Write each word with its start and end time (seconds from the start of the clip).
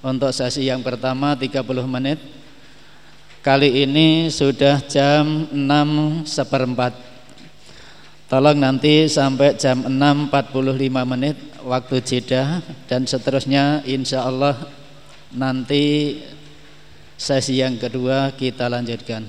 untuk 0.00 0.32
sesi 0.32 0.68
yang 0.68 0.80
pertama 0.80 1.36
30 1.36 1.60
menit. 1.84 2.18
Kali 3.40 3.84
ini 3.84 4.28
sudah 4.28 4.84
jam 4.84 5.48
6 5.48 6.28
seperempat. 6.28 6.92
Tolong 8.28 8.60
nanti 8.60 9.08
sampai 9.08 9.56
jam 9.56 9.82
6.45 9.90 10.70
menit 11.02 11.34
waktu 11.66 11.98
jeda 11.98 12.62
Dan 12.86 13.02
seterusnya 13.02 13.82
insya 13.82 14.22
Allah 14.22 14.54
nanti 15.34 16.14
sesi 17.18 17.58
yang 17.58 17.80
kedua 17.80 18.30
kita 18.36 18.68
lanjutkan. 18.70 19.24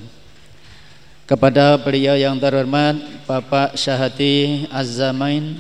Kepada 1.26 1.80
beliau 1.80 2.20
yang 2.20 2.36
terhormat 2.36 3.00
Bapak 3.24 3.80
Syahati 3.80 4.68
Az-Zamain 4.68 5.56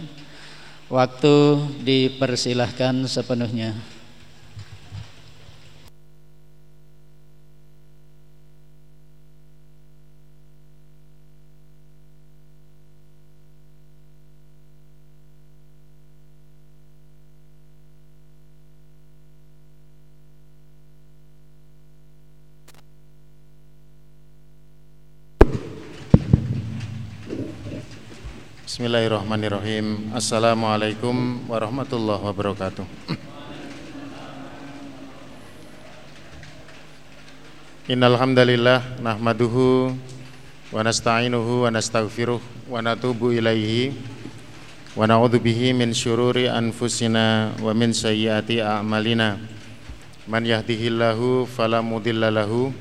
waktu 0.92 1.36
dipersilahkan 1.88 3.08
sepenuhnya 3.08 3.91
Bismillahirrahmanirrahim. 28.82 30.10
Assalamualaikum 30.10 31.46
warahmatullahi 31.46 32.18
wabarakatuh. 32.18 32.82
Innalhamdalillah 37.86 38.98
Nahmaduhu 39.06 39.94
Wa 40.74 40.82
nasta'inuhu 40.82 41.62
wa 41.62 41.70
nasta'gfiruh 41.70 42.42
Wa 42.74 42.82
natubu 42.82 43.30
ilaihi 43.30 43.94
Wa 44.98 45.06
na'udhu 45.06 45.38
bihi 45.38 45.78
min 45.78 45.94
syururi 45.94 46.50
anfusina 46.50 47.54
Wa 47.62 47.78
min 47.78 47.94
sayyati 47.94 48.66
a'malina. 48.66 49.38
Man 50.26 50.42
yahdihillahu 50.42 51.46
falamudillalahu 51.54 52.74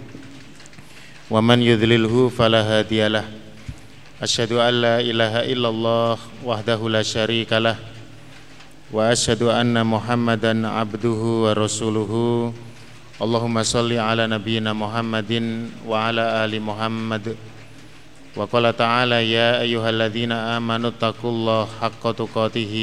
Wa 1.29 1.45
man 1.45 1.61
yudlilhu 1.61 2.33
falahadiyalah 2.33 3.40
أشهد 4.21 4.53
أن 4.53 4.75
لا 4.85 5.01
إله 5.01 5.35
إلا 5.53 5.69
الله 5.69 6.17
وحده 6.45 6.81
لا 6.93 7.01
شريك 7.03 7.53
له 7.57 7.77
وأشهد 8.93 9.43
أن 9.49 9.73
محمدا 9.81 10.53
عبده 10.69 11.21
ورسوله 11.45 12.13
اللهم 13.23 13.57
صل 13.63 13.91
على 13.93 14.27
نبينا 14.29 14.73
محمد 14.77 15.33
وعلى 15.89 16.25
آل 16.45 16.53
محمد 16.61 17.37
وقال 18.37 18.77
تعالى 18.77 19.19
يا 19.33 19.61
أيها 19.65 19.89
الذين 19.91 20.33
آمنوا 20.33 20.91
اتقوا 21.01 21.31
الله 21.31 21.69
حق 21.81 22.05
تقاته 22.13 22.75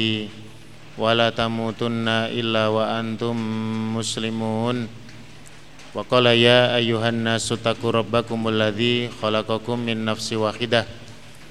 ولا 0.98 1.30
تموتن 1.30 2.08
إلا 2.34 2.66
وأنتم 2.68 3.34
مسلمون 3.96 4.76
وقال 5.94 6.26
يا 6.26 6.76
أيها 6.76 7.08
الناس 7.08 7.52
اتقوا 7.52 7.90
ربكم 7.90 8.38
الذي 8.48 9.10
خلقكم 9.22 9.76
من 9.78 10.04
نفس 10.04 10.32
واحده 10.32 10.84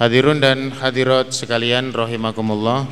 Hadirun 0.00 0.40
dan 0.40 0.72
hadirat 0.80 1.28
sekalian 1.28 1.92
rahimakumullah 1.92 2.88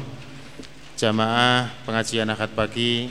Jamaah 1.01 1.73
pengajian 1.89 2.29
akad 2.29 2.53
pagi 2.53 3.09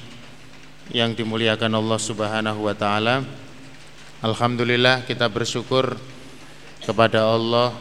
yang 0.93 1.17
dimuliakan 1.17 1.73
Allah 1.73 1.97
Subhanahu 1.97 2.69
wa 2.69 2.77
taala. 2.77 3.25
Alhamdulillah 4.21 5.01
kita 5.01 5.25
bersyukur 5.25 5.97
kepada 6.85 7.25
Allah 7.25 7.73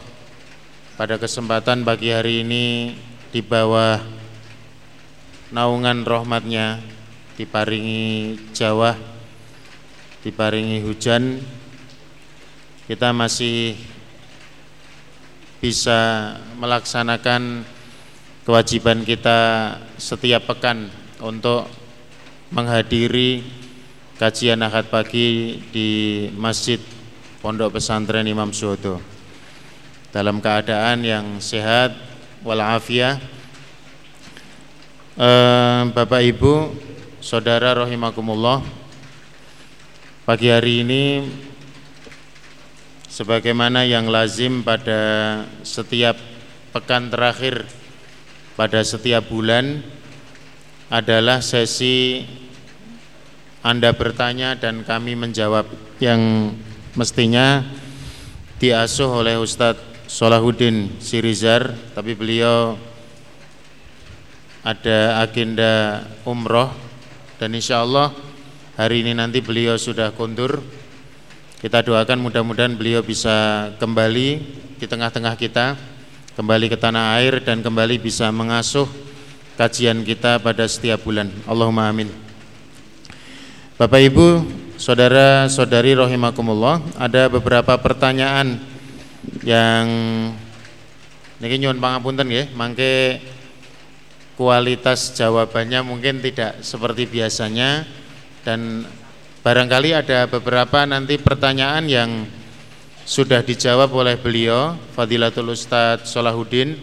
pada 0.97 1.21
kesempatan 1.21 1.85
pagi 1.85 2.09
hari 2.09 2.49
ini 2.49 2.97
di 3.29 3.45
bawah 3.45 4.01
naungan 5.53 6.01
rahmatnya 6.01 6.81
diparingi 7.37 8.41
Jawa 8.57 8.97
diparingi 10.25 10.81
hujan 10.81 11.45
kita 12.89 13.13
masih 13.13 13.96
bisa 15.67 16.31
melaksanakan 16.63 17.67
kewajiban 18.47 19.03
kita 19.03 19.75
setiap 19.99 20.47
pekan 20.47 20.87
untuk 21.19 21.67
menghadiri 22.55 23.43
kajian 24.15 24.63
akad 24.63 24.87
pagi 24.87 25.59
di 25.75 25.91
Masjid 26.39 26.79
Pondok 27.43 27.83
Pesantren 27.83 28.31
Imam 28.31 28.55
Suhodo. 28.55 29.03
Dalam 30.15 30.39
keadaan 30.39 31.03
yang 31.03 31.43
sehat 31.43 31.99
walafiat 32.47 33.19
eh, 35.19 35.83
Bapak 35.91 36.23
Ibu 36.23 36.55
Saudara 37.19 37.75
rahimakumullah 37.75 38.63
pagi 40.23 40.47
hari 40.47 40.87
ini 40.87 41.03
sebagaimana 43.17 43.89
yang 43.89 44.13
lazim 44.13 44.61
pada 44.61 45.41
setiap 45.65 46.21
pekan 46.77 47.09
terakhir 47.09 47.65
pada 48.61 48.85
setiap 48.85 49.25
bulan 49.33 49.81
adalah 50.93 51.41
sesi 51.41 52.29
Anda 53.65 53.97
bertanya 53.97 54.61
dan 54.61 54.85
kami 54.85 55.17
menjawab 55.17 55.65
yang 55.97 56.53
mestinya 56.93 57.65
diasuh 58.61 59.25
oleh 59.25 59.41
Ustadz 59.41 60.13
Solahuddin 60.13 61.01
Sirizar 61.01 61.73
tapi 61.97 62.13
beliau 62.13 62.77
ada 64.61 65.25
agenda 65.25 66.05
umroh 66.29 66.69
dan 67.41 67.57
insya 67.57 67.81
Allah 67.81 68.13
hari 68.77 69.01
ini 69.01 69.17
nanti 69.17 69.41
beliau 69.41 69.81
sudah 69.81 70.13
kondur 70.13 70.61
kita 71.67 71.83
doakan 71.83 72.23
mudah-mudahan 72.23 72.79
beliau 72.79 73.03
bisa 73.03 73.67
kembali 73.83 74.39
di 74.79 74.87
tengah-tengah 74.87 75.35
kita, 75.35 75.75
kembali 76.39 76.71
ke 76.71 76.79
tanah 76.79 77.19
air 77.19 77.43
dan 77.43 77.59
kembali 77.59 77.99
bisa 77.99 78.31
mengasuh 78.31 78.87
kajian 79.59 80.07
kita 80.07 80.39
pada 80.39 80.63
setiap 80.71 81.03
bulan. 81.03 81.27
Allahumma 81.43 81.91
amin. 81.91 82.07
Bapak 83.75 83.99
Ibu, 83.99 84.47
saudara-saudari 84.79 85.99
rahimakumullah, 85.99 86.87
ada 87.03 87.27
beberapa 87.27 87.75
pertanyaan 87.83 88.63
yang 89.43 89.91
niki 91.43 91.59
nyuwun 91.59 91.83
pangapunten 91.83 92.31
nggih, 92.31 92.47
mangke 92.55 93.19
kualitas 94.39 95.19
jawabannya 95.19 95.83
mungkin 95.83 96.23
tidak 96.23 96.63
seperti 96.63 97.11
biasanya 97.11 97.83
dan 98.47 98.87
Barangkali 99.47 99.95
ada 99.95 100.27
beberapa 100.27 100.83
nanti 100.91 101.23
pertanyaan 101.23 101.87
yang 101.87 102.27
sudah 103.07 103.47
dijawab 103.47 103.95
oleh 103.95 104.19
beliau 104.19 104.75
Fadilatul 104.91 105.55
Ustadz 105.55 106.11
Solahuddin 106.11 106.75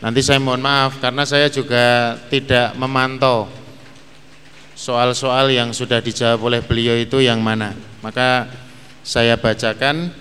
Nanti 0.00 0.24
saya 0.24 0.40
mohon 0.40 0.64
maaf 0.64 0.96
karena 1.04 1.28
saya 1.28 1.52
juga 1.52 2.16
tidak 2.32 2.72
memantau 2.80 3.44
soal-soal 4.72 5.52
yang 5.52 5.76
sudah 5.76 6.00
dijawab 6.00 6.40
oleh 6.40 6.64
beliau 6.64 6.96
itu 6.96 7.20
yang 7.20 7.44
mana. 7.44 7.76
Maka 8.00 8.48
saya 9.04 9.36
bacakan 9.36 10.16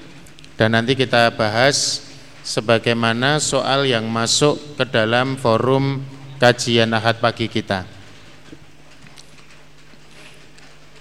dan 0.59 0.75
nanti 0.75 1.00
kita 1.00 1.31
bahas 1.39 2.03
sebagaimana 2.44 3.39
soal 3.39 3.88
yang 3.88 4.03
masuk 4.12 4.59
ke 4.75 4.83
dalam 4.83 5.39
forum 5.39 6.03
kajian 6.44 6.92
ahad 6.92 7.24
pagi 7.24 7.47
kita 7.47 7.98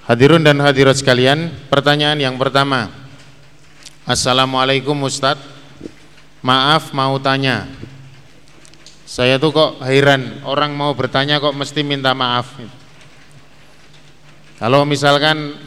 Hadirun 0.09 0.41
dan 0.41 0.57
hadirat 0.65 0.97
sekalian, 0.97 1.53
pertanyaan 1.69 2.17
yang 2.17 2.41
pertama. 2.41 2.89
Assalamualaikum 4.09 4.97
Ustadz. 5.05 5.45
Maaf 6.41 6.97
mau 6.97 7.21
tanya. 7.21 7.69
Saya 9.05 9.37
tuh 9.37 9.53
kok 9.53 9.85
heran, 9.85 10.41
orang 10.49 10.73
mau 10.73 10.97
bertanya 10.97 11.37
kok 11.37 11.53
mesti 11.53 11.85
minta 11.85 12.17
maaf. 12.17 12.57
Kalau 14.57 14.89
misalkan 14.89 15.61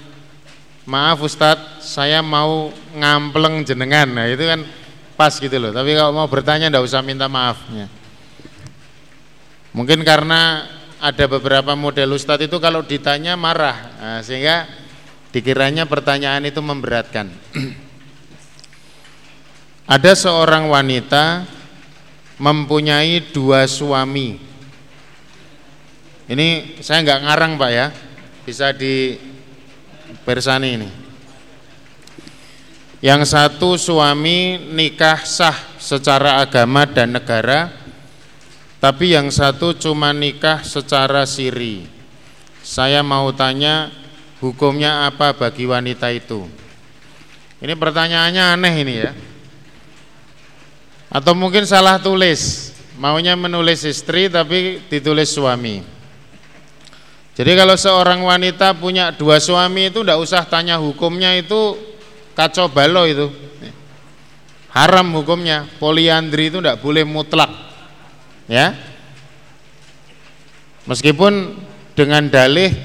maaf 0.90 1.22
Ustadz, 1.22 1.86
saya 1.86 2.26
mau 2.26 2.74
ngampleng 2.98 3.62
jenengan, 3.62 4.10
nah 4.10 4.26
itu 4.26 4.42
kan 4.42 4.66
pas 5.14 5.38
gitu 5.38 5.54
loh. 5.62 5.70
Tapi 5.70 5.94
kalau 5.94 6.18
mau 6.18 6.26
bertanya 6.26 6.66
ndak 6.74 6.82
usah 6.82 7.06
minta 7.06 7.30
maafnya. 7.30 7.86
Mungkin 9.78 10.02
karena 10.02 10.66
ada 11.02 11.26
beberapa 11.26 11.74
model 11.74 12.14
Ustadz 12.14 12.46
itu 12.46 12.62
kalau 12.62 12.86
ditanya 12.86 13.34
marah, 13.34 13.78
nah, 13.98 14.20
sehingga 14.22 14.70
dikiranya 15.34 15.90
pertanyaan 15.90 16.46
itu 16.46 16.62
memberatkan. 16.62 17.34
ada 19.98 20.12
seorang 20.14 20.70
wanita 20.70 21.50
mempunyai 22.38 23.34
dua 23.34 23.66
suami. 23.66 24.38
Ini 26.30 26.80
saya 26.80 27.02
nggak 27.02 27.22
ngarang 27.26 27.52
pak 27.58 27.72
ya, 27.74 27.88
bisa 28.46 28.70
di 28.70 29.18
persani 30.22 30.70
ini. 30.78 30.90
Yang 33.02 33.34
satu 33.34 33.74
suami 33.82 34.62
nikah 34.62 35.26
sah 35.26 35.58
secara 35.82 36.46
agama 36.46 36.86
dan 36.86 37.18
negara, 37.18 37.81
tapi 38.82 39.14
yang 39.14 39.30
satu 39.30 39.78
cuma 39.78 40.10
nikah 40.10 40.66
secara 40.66 41.30
siri. 41.30 41.86
Saya 42.66 43.06
mau 43.06 43.30
tanya 43.30 43.94
hukumnya 44.42 45.06
apa 45.06 45.38
bagi 45.38 45.70
wanita 45.70 46.10
itu? 46.10 46.50
Ini 47.62 47.78
pertanyaannya 47.78 48.44
aneh 48.58 48.76
ini 48.82 48.96
ya. 48.98 49.14
Atau 51.14 51.38
mungkin 51.38 51.62
salah 51.70 52.02
tulis, 52.02 52.74
maunya 52.98 53.38
menulis 53.38 53.86
istri 53.86 54.34
tapi 54.34 54.82
ditulis 54.90 55.30
suami. 55.30 55.86
Jadi 57.38 57.52
kalau 57.54 57.78
seorang 57.78 58.26
wanita 58.26 58.74
punya 58.74 59.14
dua 59.14 59.38
suami 59.38 59.94
itu 59.94 60.02
tidak 60.02 60.18
usah 60.18 60.42
tanya 60.50 60.82
hukumnya 60.82 61.38
itu 61.38 61.78
kacau 62.34 62.66
balau 62.66 63.06
itu. 63.06 63.30
Haram 64.74 65.06
hukumnya, 65.14 65.70
poliandri 65.78 66.50
itu 66.50 66.58
tidak 66.58 66.82
boleh 66.82 67.06
mutlak. 67.06 67.71
Ya. 68.52 68.76
Meskipun 70.84 71.56
dengan 71.96 72.28
dalih 72.28 72.76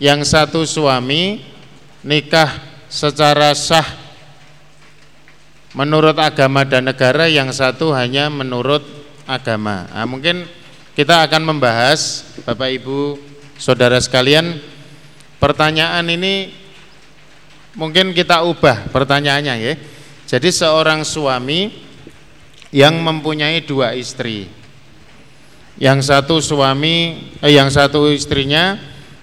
yang 0.00 0.24
satu 0.24 0.64
suami 0.64 1.44
nikah 2.00 2.48
secara 2.88 3.52
sah 3.52 3.84
menurut 5.76 6.16
agama 6.16 6.64
dan 6.64 6.88
negara, 6.88 7.28
yang 7.28 7.52
satu 7.52 7.92
hanya 7.92 8.32
menurut 8.32 8.80
agama. 9.28 9.84
Nah, 9.92 10.08
mungkin 10.08 10.48
kita 10.96 11.28
akan 11.28 11.44
membahas 11.44 12.24
Bapak 12.48 12.72
Ibu 12.80 13.16
Saudara 13.60 14.00
sekalian, 14.00 14.64
pertanyaan 15.36 16.08
ini 16.08 16.56
mungkin 17.76 18.16
kita 18.16 18.48
ubah 18.48 18.88
pertanyaannya 18.88 19.54
ya. 19.60 19.74
Jadi 20.24 20.48
seorang 20.48 21.04
suami 21.04 21.68
yang 22.72 22.96
mempunyai 22.96 23.60
dua 23.60 23.92
istri. 23.92 24.61
Yang 25.80 26.12
satu 26.12 26.40
suami 26.40 27.28
eh, 27.40 27.52
yang 27.56 27.72
satu 27.72 28.12
istrinya 28.12 28.76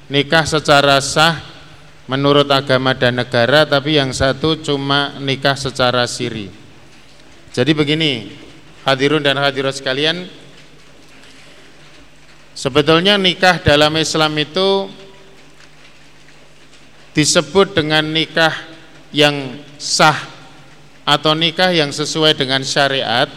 nikah 0.09 0.45
secara 0.47 0.97
sah 1.01 1.37
menurut 2.09 2.49
agama 2.49 2.97
dan 2.97 3.21
negara 3.21 3.69
tapi 3.69 4.01
yang 4.01 4.09
satu 4.09 4.57
cuma 4.61 5.17
nikah 5.21 5.53
secara 5.53 6.09
siri. 6.09 6.49
Jadi 7.53 7.71
begini, 7.73 8.33
hadirun 8.85 9.21
dan 9.21 9.37
hadirat 9.37 9.77
sekalian, 9.77 10.29
Sebetulnya 12.59 13.15
nikah 13.15 13.63
dalam 13.63 13.95
Islam 13.95 14.35
itu 14.35 14.91
disebut 17.15 17.71
dengan 17.71 18.03
nikah 18.03 18.51
yang 19.15 19.55
sah 19.79 20.27
atau 21.07 21.31
nikah 21.31 21.71
yang 21.71 21.87
sesuai 21.87 22.35
dengan 22.35 22.59
syariat 22.67 23.31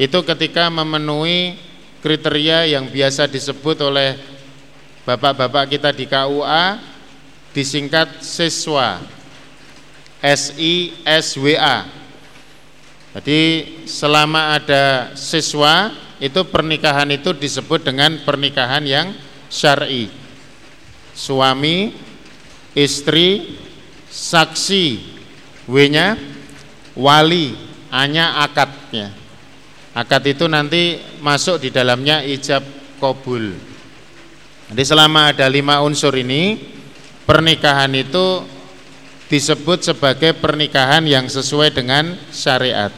itu 0.00 0.16
ketika 0.24 0.72
memenuhi 0.72 1.60
kriteria 2.00 2.70
yang 2.76 2.88
biasa 2.88 3.28
disebut 3.28 3.80
oleh 3.84 4.16
bapak-bapak 5.06 5.78
kita 5.78 5.90
di 5.94 6.04
KUA 6.04 6.78
disingkat 7.54 8.20
siswa 8.20 9.00
S 10.20 10.56
I 10.58 10.92
S 11.06 11.38
W 11.38 11.54
A. 11.56 11.86
Jadi 13.16 13.40
selama 13.88 14.60
ada 14.60 15.16
siswa 15.16 15.88
itu 16.20 16.40
pernikahan 16.48 17.08
itu 17.12 17.32
disebut 17.32 17.84
dengan 17.84 18.20
pernikahan 18.24 18.84
yang 18.84 19.12
syar'i. 19.48 20.12
Suami, 21.16 21.96
istri, 22.76 23.56
saksi, 24.12 25.16
W-nya 25.64 26.20
wali, 26.92 27.56
A-nya 27.88 28.44
akadnya. 28.44 29.16
Akad 29.96 30.28
itu 30.28 30.44
nanti 30.44 31.00
masuk 31.24 31.56
di 31.56 31.72
dalamnya 31.72 32.20
ijab 32.20 32.60
kabul. 33.00 33.56
Jadi 34.68 34.82
selama 34.84 35.32
ada 35.32 35.48
lima 35.48 35.80
unsur 35.80 36.12
ini, 36.12 36.60
pernikahan 37.24 37.88
itu 37.96 38.44
disebut 39.32 39.88
sebagai 39.88 40.36
pernikahan 40.36 41.00
yang 41.08 41.24
sesuai 41.32 41.72
dengan 41.72 42.12
syariat. 42.28 42.92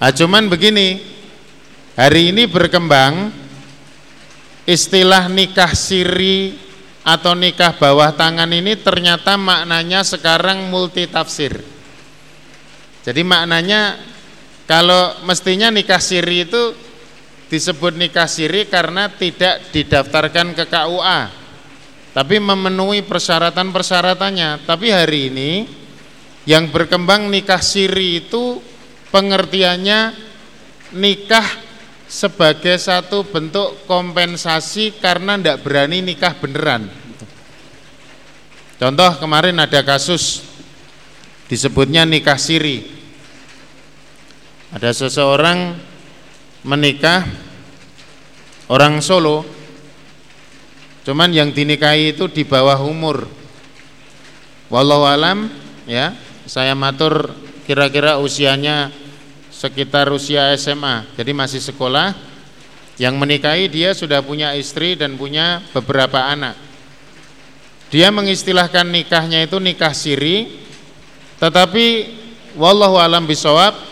Nah, 0.00 0.12
cuman 0.16 0.48
begini, 0.48 0.96
hari 1.92 2.32
ini 2.32 2.48
berkembang 2.48 3.28
istilah 4.64 5.28
nikah 5.28 5.76
siri 5.76 6.56
atau 7.04 7.36
nikah 7.36 7.76
bawah 7.76 8.16
tangan 8.16 8.48
ini 8.48 8.80
ternyata 8.80 9.36
maknanya 9.36 10.00
sekarang 10.08 10.72
multi 10.72 11.04
tafsir. 11.04 11.75
Jadi 13.06 13.22
maknanya 13.22 14.02
kalau 14.66 15.22
mestinya 15.22 15.70
nikah 15.70 16.02
siri 16.02 16.42
itu 16.42 16.74
disebut 17.46 17.94
nikah 17.94 18.26
siri 18.26 18.66
karena 18.66 19.06
tidak 19.06 19.70
didaftarkan 19.70 20.58
ke 20.58 20.66
KUA 20.66 21.46
tapi 22.16 22.40
memenuhi 22.40 23.04
persyaratan-persyaratannya. 23.04 24.64
Tapi 24.64 24.88
hari 24.88 25.28
ini 25.28 25.50
yang 26.48 26.72
berkembang 26.72 27.28
nikah 27.28 27.60
siri 27.60 28.24
itu 28.24 28.56
pengertiannya 29.12 30.16
nikah 30.96 31.44
sebagai 32.08 32.80
satu 32.80 33.20
bentuk 33.28 33.84
kompensasi 33.84 34.96
karena 34.96 35.36
tidak 35.36 35.60
berani 35.60 36.00
nikah 36.00 36.32
beneran. 36.40 36.88
Contoh 38.80 39.12
kemarin 39.20 39.60
ada 39.60 39.84
kasus 39.84 40.40
disebutnya 41.52 42.08
nikah 42.08 42.40
siri. 42.40 42.95
Ada 44.76 44.92
seseorang 44.92 45.72
menikah 46.60 47.24
orang 48.68 49.00
Solo, 49.00 49.40
cuman 51.00 51.32
yang 51.32 51.48
dinikahi 51.48 52.12
itu 52.12 52.28
di 52.28 52.44
bawah 52.44 52.84
umur. 52.84 53.24
Wallahu 54.68 55.08
alam 55.08 55.48
ya, 55.88 56.12
saya 56.44 56.76
matur 56.76 57.32
kira-kira 57.64 58.20
usianya 58.20 58.92
sekitar 59.48 60.12
usia 60.12 60.52
SMA, 60.60 61.08
jadi 61.16 61.32
masih 61.32 61.64
sekolah. 61.64 62.12
Yang 63.00 63.16
menikahi 63.16 63.72
dia 63.72 63.96
sudah 63.96 64.20
punya 64.20 64.52
istri 64.60 64.92
dan 64.92 65.16
punya 65.16 65.64
beberapa 65.72 66.20
anak. 66.20 66.52
Dia 67.88 68.12
mengistilahkan 68.12 68.84
nikahnya 68.92 69.40
itu 69.40 69.56
nikah 69.56 69.96
siri, 69.96 70.52
tetapi 71.40 72.12
wallahu 72.60 73.00
alam 73.00 73.24
bisawab 73.24 73.85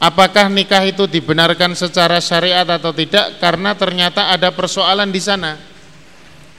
apakah 0.00 0.48
nikah 0.48 0.82
itu 0.88 1.04
dibenarkan 1.04 1.76
secara 1.76 2.18
syariat 2.18 2.64
atau 2.64 2.90
tidak 2.90 3.36
karena 3.38 3.76
ternyata 3.76 4.32
ada 4.32 4.48
persoalan 4.50 5.12
di 5.12 5.20
sana. 5.20 5.60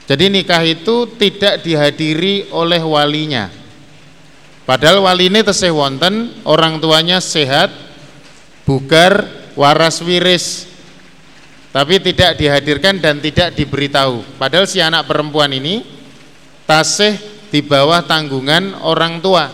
Jadi 0.06 0.30
nikah 0.30 0.62
itu 0.62 1.10
tidak 1.18 1.62
dihadiri 1.66 2.50
oleh 2.54 2.80
walinya. 2.80 3.50
Padahal 4.62 5.02
wali 5.02 5.26
ini 5.26 5.42
tesih 5.42 5.74
wonten, 5.74 6.38
orang 6.46 6.78
tuanya 6.78 7.18
sehat, 7.18 7.70
bugar, 8.62 9.26
waras 9.58 9.98
wiris. 10.02 10.70
Tapi 11.72 11.98
tidak 12.04 12.36
dihadirkan 12.36 13.00
dan 13.00 13.18
tidak 13.18 13.56
diberitahu. 13.56 14.22
Padahal 14.36 14.68
si 14.68 14.78
anak 14.78 15.08
perempuan 15.08 15.50
ini 15.56 15.82
tasih 16.68 17.16
di 17.48 17.64
bawah 17.64 18.04
tanggungan 18.04 18.76
orang 18.84 19.18
tua. 19.24 19.48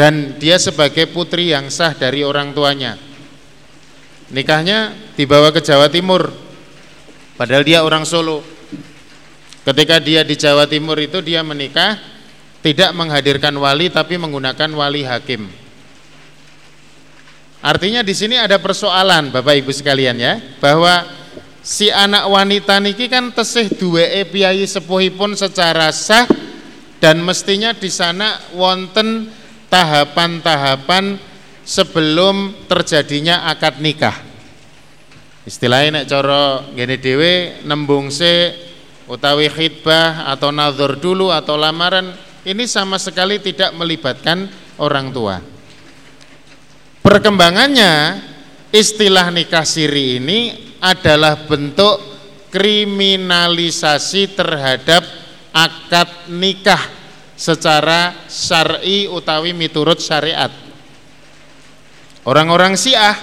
Dan 0.00 0.40
dia 0.40 0.56
sebagai 0.56 1.12
putri 1.12 1.52
yang 1.52 1.68
sah 1.68 1.92
dari 1.92 2.24
orang 2.24 2.56
tuanya. 2.56 2.96
Nikahnya 4.32 4.96
dibawa 5.12 5.52
ke 5.52 5.60
Jawa 5.60 5.92
Timur. 5.92 6.32
Padahal 7.36 7.60
dia 7.68 7.84
orang 7.84 8.08
Solo. 8.08 8.40
Ketika 9.60 10.00
dia 10.00 10.24
di 10.24 10.40
Jawa 10.40 10.64
Timur 10.64 10.96
itu 10.96 11.20
dia 11.20 11.44
menikah 11.44 12.00
tidak 12.64 12.96
menghadirkan 12.96 13.52
wali 13.60 13.92
tapi 13.92 14.16
menggunakan 14.16 14.72
wali 14.72 15.04
hakim. 15.04 15.52
Artinya 17.60 18.00
di 18.00 18.16
sini 18.16 18.40
ada 18.40 18.56
persoalan 18.56 19.28
Bapak 19.28 19.52
Ibu 19.52 19.68
sekalian 19.68 20.16
ya, 20.16 20.40
bahwa 20.64 21.04
si 21.60 21.92
anak 21.92 22.24
wanita 22.24 22.80
niki 22.80 23.04
kan 23.12 23.36
tesih 23.36 23.68
duweke 23.76 24.32
piyai 24.32 24.64
sepuhipun 24.64 25.36
secara 25.36 25.92
sah 25.92 26.24
dan 27.04 27.20
mestinya 27.20 27.76
di 27.76 27.92
sana 27.92 28.40
wonten 28.56 29.39
tahapan-tahapan 29.70 31.16
sebelum 31.62 32.66
terjadinya 32.66 33.46
akad 33.48 33.78
nikah. 33.78 34.18
Istilahnya 35.46 36.02
nek 36.02 36.06
cara 36.10 36.66
ngene 36.74 36.96
dhewe 37.00 37.64
nembung 37.64 38.12
se 38.12 38.52
utawi 39.08 39.48
khidbah 39.48 40.28
atau 40.28 40.52
nazar 40.52 40.98
dulu 41.00 41.32
atau 41.32 41.56
lamaran 41.56 42.12
ini 42.44 42.68
sama 42.68 43.00
sekali 43.00 43.40
tidak 43.40 43.72
melibatkan 43.72 44.50
orang 44.76 45.08
tua. 45.14 45.40
Perkembangannya 47.00 48.20
istilah 48.74 49.32
nikah 49.32 49.64
siri 49.64 50.20
ini 50.20 50.40
adalah 50.78 51.48
bentuk 51.48 51.98
kriminalisasi 52.52 54.36
terhadap 54.36 55.02
akad 55.54 56.30
nikah 56.30 56.99
secara 57.40 58.28
syar'i 58.28 59.08
utawi 59.08 59.56
miturut 59.56 59.96
syariat. 59.96 60.52
Orang-orang 62.28 62.76
Syiah 62.76 63.16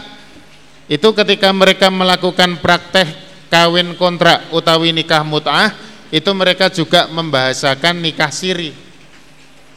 itu 0.90 1.06
ketika 1.14 1.54
mereka 1.54 1.94
melakukan 1.94 2.58
praktek 2.58 3.06
kawin 3.54 3.94
kontrak 3.94 4.50
utawi 4.50 4.90
nikah 4.90 5.22
mut'ah 5.22 5.70
itu 6.10 6.32
mereka 6.34 6.74
juga 6.74 7.06
membahasakan 7.14 8.02
nikah 8.02 8.34
siri. 8.34 8.74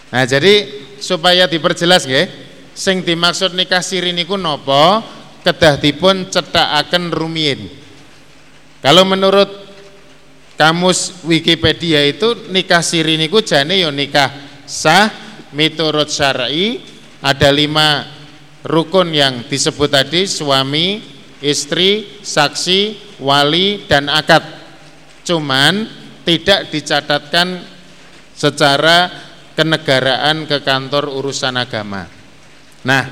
Nah, 0.09 0.25
jadi 0.25 0.67
supaya 0.97 1.45
diperjelas 1.45 2.09
nggih, 2.09 2.27
sing 2.73 3.05
dimaksud 3.05 3.53
nikah 3.53 3.85
siri 3.85 4.17
niku 4.17 4.41
nopo 4.41 5.05
kedah 5.45 5.77
dipun 5.77 6.29
cethakaken 6.29 7.13
rumiyin 7.13 7.69
kalau 8.81 9.05
menurut 9.05 9.70
kamus 10.61 11.25
Wikipedia 11.25 12.05
itu 12.05 12.53
nikah 12.53 12.85
siri 12.85 13.17
niku 13.17 13.41
jane 13.41 13.81
yo 13.81 13.89
ya 13.89 13.97
nikah 13.97 14.29
sah 14.69 15.09
miturut 15.57 16.13
syar'i 16.13 16.85
ada 17.25 17.49
lima 17.49 18.05
rukun 18.69 19.09
yang 19.17 19.49
disebut 19.49 19.89
tadi 19.89 20.29
suami 20.29 21.01
istri 21.41 22.21
saksi 22.21 23.17
wali 23.25 23.89
dan 23.89 24.13
akad. 24.13 24.45
Cuman 25.25 25.89
tidak 26.25 26.69
dicatatkan 26.69 27.65
secara 28.37 29.09
kenegaraan 29.57 30.45
ke 30.45 30.61
kantor 30.65 31.13
urusan 31.13 31.57
agama. 31.57 32.09
Nah, 32.85 33.05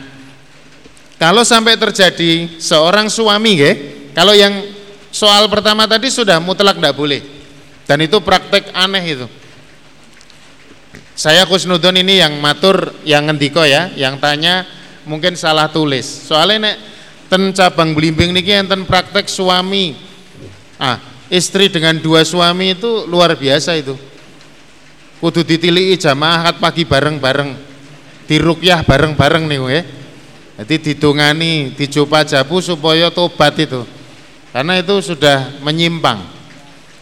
kalau 1.20 1.44
sampai 1.44 1.76
terjadi 1.76 2.56
seorang 2.56 3.12
suami, 3.12 3.52
ya, 3.60 3.72
kalau 4.16 4.32
yang 4.32 4.64
soal 5.12 5.48
pertama 5.52 5.84
tadi 5.84 6.08
sudah 6.08 6.40
mutlak 6.40 6.80
tidak 6.80 6.96
boleh, 6.96 7.37
dan 7.88 8.04
itu 8.04 8.20
praktek 8.20 8.68
aneh 8.76 9.04
itu. 9.16 9.26
Saya 11.18 11.48
Kusnudon 11.48 11.98
ini 11.98 12.20
yang 12.22 12.38
matur, 12.38 12.94
yang 13.02 13.26
ngendiko 13.26 13.64
ya, 13.64 13.90
yang 13.96 14.20
tanya 14.22 14.62
mungkin 15.02 15.34
salah 15.34 15.66
tulis. 15.66 16.04
Soalnya 16.06 16.70
nek 16.70 16.76
ten 17.26 17.50
cabang 17.56 17.96
belimbing 17.96 18.30
niki 18.30 18.54
enten 18.54 18.86
praktek 18.86 19.26
suami, 19.26 19.96
ah 20.78 21.00
istri 21.32 21.72
dengan 21.72 21.96
dua 21.98 22.22
suami 22.22 22.76
itu 22.76 23.08
luar 23.08 23.34
biasa 23.34 23.74
itu. 23.80 23.96
Kudu 25.18 25.42
ditilii 25.42 25.98
jamaah 25.98 26.46
akad 26.46 26.56
pagi 26.62 26.86
bareng-bareng 26.86 27.50
dirukyah 28.30 28.86
bareng-bareng 28.86 29.48
nih 29.48 29.60
ya. 29.72 29.82
Jadi 30.58 30.74
didungani, 30.90 31.74
dicoba 31.74 32.22
jabu 32.22 32.58
supaya 32.62 33.10
tobat 33.10 33.54
itu. 33.58 33.82
Karena 34.50 34.78
itu 34.78 34.94
sudah 35.02 35.58
menyimpang. 35.62 36.37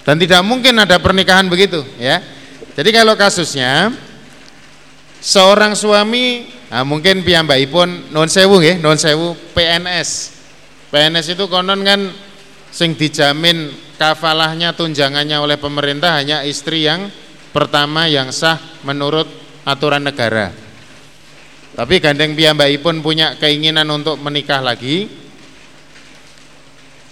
Dan 0.07 0.23
tidak 0.23 0.47
mungkin 0.47 0.79
ada 0.79 1.03
pernikahan 1.03 1.51
begitu 1.51 1.83
ya. 1.99 2.23
Jadi 2.79 2.95
kalau 2.95 3.19
kasusnya 3.19 3.91
seorang 5.19 5.75
suami 5.75 6.55
nah 6.71 6.87
mungkin 6.87 7.27
piyambakipun 7.27 8.15
non 8.15 8.31
sewu 8.31 8.63
ya, 8.63 8.79
non 8.79 8.95
sewu 8.95 9.35
PNS. 9.51 10.39
PNS 10.95 11.35
itu 11.35 11.51
konon 11.51 11.83
kan 11.83 12.15
sing 12.71 12.95
dijamin 12.95 13.75
kafalahnya 13.99 14.71
tunjangannya 14.79 15.43
oleh 15.43 15.59
pemerintah 15.59 16.23
hanya 16.23 16.47
istri 16.47 16.87
yang 16.87 17.11
pertama 17.51 18.07
yang 18.07 18.31
sah 18.31 18.63
menurut 18.87 19.27
aturan 19.67 20.07
negara. 20.07 20.55
Tapi 21.77 22.01
gandeng 22.01 22.33
pun 22.81 23.03
punya 23.03 23.35
keinginan 23.37 23.91
untuk 23.91 24.17
menikah 24.23 24.63
lagi. 24.63 25.25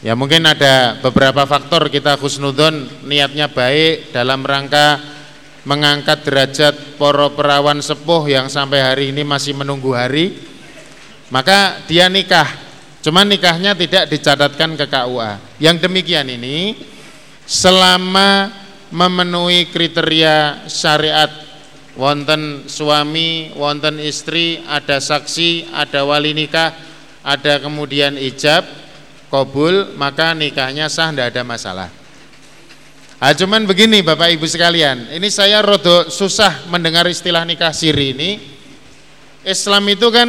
Ya 0.04 0.12
mungkin 0.12 0.44
ada 0.44 1.00
beberapa 1.00 1.48
faktor 1.48 1.88
kita 1.88 2.20
khusnudon 2.20 3.08
niatnya 3.08 3.48
baik 3.48 4.12
dalam 4.12 4.44
rangka 4.44 5.00
mengangkat 5.64 6.28
derajat 6.28 7.00
poro 7.00 7.32
perawan 7.32 7.80
sepuh 7.80 8.28
yang 8.28 8.52
sampai 8.52 8.84
hari 8.84 9.16
ini 9.16 9.24
masih 9.24 9.56
menunggu 9.56 9.96
hari. 9.96 10.36
Maka 11.32 11.80
dia 11.88 12.12
nikah. 12.12 12.44
Cuman 13.00 13.32
nikahnya 13.32 13.72
tidak 13.72 14.12
dicatatkan 14.12 14.76
ke 14.76 14.84
KUA. 14.92 15.40
Yang 15.56 15.88
demikian 15.88 16.28
ini 16.28 16.76
selama 17.48 18.52
memenuhi 18.92 19.72
kriteria 19.72 20.68
syariat 20.68 21.32
wonten 21.96 22.68
suami, 22.68 23.56
wonten 23.56 24.04
istri, 24.04 24.60
ada 24.68 25.00
saksi, 25.00 25.72
ada 25.72 26.04
wali 26.04 26.36
nikah, 26.36 26.76
ada 27.24 27.56
kemudian 27.56 28.20
ijab, 28.20 28.83
kobul, 29.34 29.98
maka 29.98 30.30
nikahnya 30.30 30.86
sah, 30.86 31.10
tidak 31.10 31.34
ada 31.34 31.42
masalah. 31.42 31.90
Ah, 33.18 33.34
cuman 33.34 33.66
begini 33.66 33.98
Bapak 33.98 34.30
Ibu 34.30 34.46
sekalian, 34.46 35.10
ini 35.10 35.26
saya 35.26 35.58
rodo 35.58 36.06
susah 36.06 36.70
mendengar 36.70 37.02
istilah 37.10 37.42
nikah 37.42 37.74
siri 37.74 38.14
ini. 38.14 38.30
Islam 39.42 39.90
itu 39.90 40.06
kan 40.14 40.28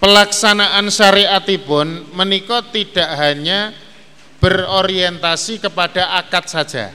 pelaksanaan 0.00 0.88
syariatipun 0.88 2.16
menikah 2.16 2.64
tidak 2.72 3.10
hanya 3.20 3.76
berorientasi 4.40 5.60
kepada 5.60 6.16
akad 6.16 6.48
saja 6.48 6.86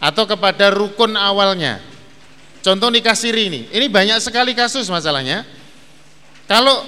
atau 0.00 0.24
kepada 0.24 0.72
rukun 0.72 1.20
awalnya. 1.20 1.84
Contoh 2.64 2.88
nikah 2.88 3.14
siri 3.18 3.52
ini, 3.52 3.60
ini 3.68 3.86
banyak 3.92 4.24
sekali 4.24 4.56
kasus 4.56 4.88
masalahnya. 4.88 5.61
Kalau 6.52 6.84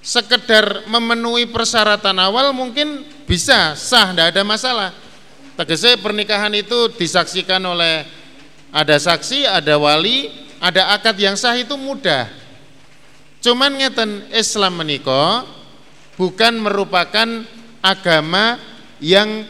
sekedar 0.00 0.88
memenuhi 0.88 1.44
persyaratan 1.44 2.16
awal 2.16 2.56
mungkin 2.56 3.04
bisa 3.28 3.76
sah, 3.76 4.16
tidak 4.16 4.32
ada 4.32 4.42
masalah. 4.48 4.90
Tegese 5.60 6.00
pernikahan 6.00 6.56
itu 6.56 6.88
disaksikan 6.96 7.60
oleh 7.60 8.08
ada 8.72 8.96
saksi, 8.96 9.44
ada 9.44 9.76
wali, 9.76 10.32
ada 10.56 10.96
akad 10.96 11.20
yang 11.20 11.36
sah 11.36 11.52
itu 11.52 11.76
mudah. 11.76 12.32
Cuman 13.44 13.76
ngeten 13.76 14.32
Islam 14.32 14.80
menikah 14.80 15.44
bukan 16.16 16.56
merupakan 16.56 17.28
agama 17.84 18.56
yang 19.04 19.44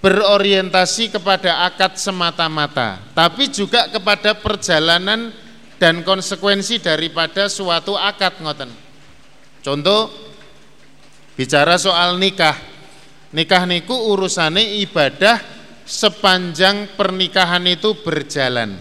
berorientasi 0.00 1.12
kepada 1.12 1.68
akad 1.68 2.00
semata-mata, 2.00 2.96
tapi 3.12 3.52
juga 3.52 3.92
kepada 3.92 4.32
perjalanan 4.32 5.36
dan 5.78 6.02
konsekuensi 6.02 6.82
daripada 6.82 7.46
suatu 7.46 7.94
akad 7.94 8.42
ngoten. 8.42 8.70
Contoh 9.62 10.10
bicara 11.38 11.78
soal 11.78 12.18
nikah. 12.18 12.54
Nikah 13.30 13.62
niku 13.68 13.94
urusannya 13.94 14.82
ibadah 14.82 15.38
sepanjang 15.86 16.98
pernikahan 16.98 17.62
itu 17.64 17.94
berjalan. 18.02 18.76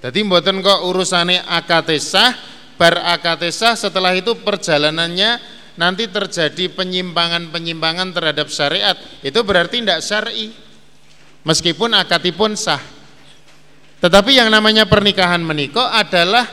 Jadi 0.00 0.18
mboten 0.24 0.60
kok 0.64 0.84
urusannya 0.84 1.44
akad 1.44 1.92
sah, 2.00 2.32
bar 2.76 3.00
akad 3.00 3.44
sah 3.52 3.76
setelah 3.76 4.16
itu 4.16 4.36
perjalanannya 4.36 5.60
nanti 5.76 6.08
terjadi 6.08 6.72
penyimpangan-penyimpangan 6.76 8.12
terhadap 8.12 8.48
syariat, 8.52 8.96
itu 9.24 9.40
berarti 9.40 9.80
tidak 9.80 10.00
syar'i. 10.04 10.52
Meskipun 11.40 11.96
akadipun 11.96 12.52
sah. 12.52 12.99
Tetapi 14.00 14.32
yang 14.32 14.48
namanya 14.48 14.88
pernikahan 14.88 15.44
menikah 15.44 15.92
adalah 15.92 16.48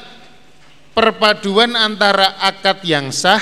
perpaduan 0.91 1.73
antara 1.79 2.39
akad 2.43 2.83
yang 2.83 3.09
sah 3.15 3.39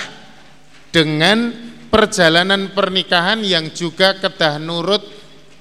dengan 0.94 1.50
perjalanan 1.90 2.70
pernikahan 2.72 3.42
yang 3.42 3.74
juga 3.74 4.16
kedah 4.22 4.62
nurut 4.62 5.02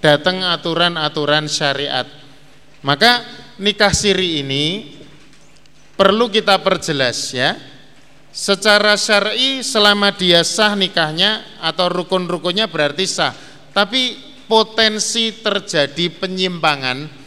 datang 0.04 0.44
aturan-aturan 0.44 1.48
syariat. 1.48 2.04
Maka 2.84 3.24
nikah 3.56 3.96
siri 3.96 4.44
ini 4.44 4.92
perlu 5.96 6.28
kita 6.28 6.60
perjelas 6.60 7.32
ya 7.32 7.56
Secara 8.34 8.98
syar'i 8.98 9.62
selama 9.62 10.10
dia 10.10 10.42
sah 10.42 10.74
nikahnya 10.74 11.62
atau 11.62 11.86
rukun-rukunnya 11.86 12.66
berarti 12.66 13.06
sah. 13.06 13.30
Tapi 13.70 14.18
potensi 14.50 15.30
terjadi 15.38 16.10
penyimpangan 16.10 17.23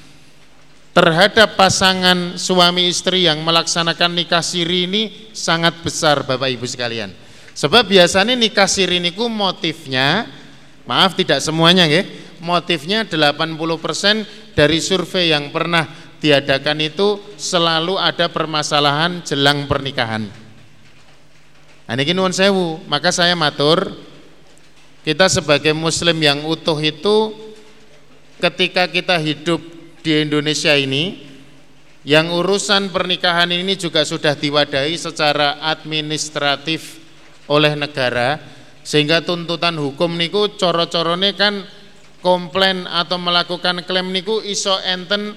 terhadap 0.97 1.53
pasangan 1.53 2.41
suami 2.41 2.89
istri 2.89 3.29
yang 3.29 3.45
melaksanakan 3.45 4.17
nikah 4.17 4.41
siri 4.41 4.89
ini 4.89 5.29
sangat 5.29 5.77
besar 5.85 6.25
Bapak 6.25 6.49
Ibu 6.49 6.65
sekalian. 6.65 7.13
Sebab 7.53 7.85
biasanya 7.85 8.33
nikah 8.33 8.65
siri 8.65 8.97
niku 8.97 9.29
motifnya, 9.29 10.25
maaf 10.89 11.13
tidak 11.13 11.45
semuanya 11.45 11.85
nggih, 11.85 12.41
motifnya 12.41 13.05
80% 13.05 14.57
dari 14.57 14.81
survei 14.81 15.29
yang 15.29 15.53
pernah 15.53 15.85
diadakan 16.17 16.81
itu 16.81 17.21
selalu 17.37 18.01
ada 18.01 18.25
permasalahan 18.33 19.21
jelang 19.21 19.69
pernikahan. 19.69 20.25
Nah, 21.85 21.93
ini 21.93 22.09
nuwun 22.17 22.33
sewu, 22.33 22.81
maka 22.89 23.13
saya 23.13 23.37
matur 23.37 23.93
kita 25.05 25.29
sebagai 25.29 25.77
muslim 25.77 26.17
yang 26.17 26.41
utuh 26.41 26.81
itu 26.81 27.37
ketika 28.41 28.89
kita 28.89 29.21
hidup 29.21 29.76
di 30.07 30.23
Indonesia 30.23 30.71
ini 30.71 31.19
yang 32.07 32.31
urusan 32.31 32.95
pernikahan 32.95 33.51
ini 33.51 33.75
juga 33.75 34.07
sudah 34.07 34.39
diwadahi 34.39 34.95
secara 34.95 35.59
administratif 35.59 37.03
oleh 37.51 37.75
negara 37.75 38.39
sehingga 38.87 39.19
tuntutan 39.19 39.75
hukum 39.75 40.15
niku 40.15 40.55
coro-corone 40.55 41.35
kan 41.35 41.67
komplain 42.23 42.87
atau 42.87 43.19
melakukan 43.19 43.83
klaim 43.83 44.15
niku 44.15 44.39
iso 44.39 44.79
enten 44.87 45.35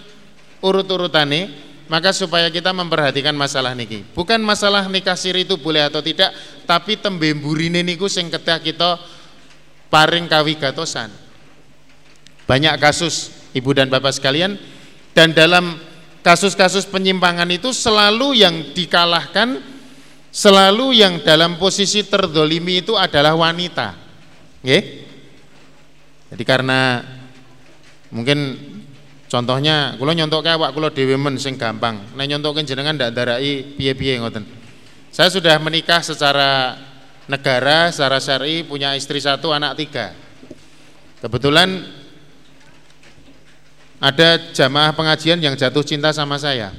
urut-urutane. 0.63 1.67
Maka 1.91 2.15
supaya 2.15 2.47
kita 2.55 2.71
memperhatikan 2.71 3.35
masalah 3.35 3.75
niki. 3.75 4.07
Bukan 4.15 4.39
masalah 4.39 4.87
nikah 4.87 5.19
siri 5.19 5.43
itu 5.43 5.59
boleh 5.59 5.91
atau 5.91 5.99
tidak 5.99 6.31
tapi 6.63 6.95
tembemburine 6.95 7.83
niku 7.83 8.07
sing 8.07 8.31
ketika 8.31 8.63
kita 8.63 8.91
paring 9.91 10.31
kawigatosan. 10.31 11.11
Banyak 12.47 12.79
kasus 12.79 13.40
ibu 13.57 13.71
dan 13.73 13.91
bapak 13.91 14.15
sekalian. 14.15 14.59
Dan 15.11 15.35
dalam 15.35 15.79
kasus-kasus 16.23 16.87
penyimpangan 16.87 17.49
itu 17.51 17.75
selalu 17.75 18.39
yang 18.39 18.55
dikalahkan 18.77 19.59
selalu 20.31 20.95
yang 20.95 21.19
dalam 21.27 21.59
posisi 21.59 22.07
terdolimi 22.07 22.81
itu 22.81 22.95
adalah 22.95 23.35
wanita. 23.35 23.99
Oke? 24.63 24.81
jadi 26.31 26.45
karena 26.47 27.03
mungkin 28.15 28.55
contohnya 29.27 29.99
kalau 29.99 30.13
nyontok 30.15 30.47
kayak 30.47 30.71
kalau 30.71 30.91
dewi 30.95 31.19
men 31.19 31.35
sing 31.43 31.59
gampang. 31.59 31.99
Nah 32.15 32.23
nyontokin 32.23 32.63
jenengan 32.63 32.95
ndak 32.95 33.11
darai 33.11 33.75
piye-piye 33.75 34.23
ngoten? 34.23 34.47
Saya 35.11 35.27
sudah 35.27 35.59
menikah 35.59 35.99
secara 36.07 36.79
negara 37.27 37.91
secara 37.91 38.23
syari 38.23 38.63
punya 38.63 38.95
istri 38.95 39.19
satu 39.19 39.51
anak 39.51 39.75
tiga. 39.75 40.15
Kebetulan 41.19 41.83
ada 44.01 44.51
jamaah 44.57 44.97
pengajian 44.97 45.39
yang 45.39 45.55
jatuh 45.55 45.85
cinta 45.85 46.11
sama 46.11 46.41
saya 46.41 46.73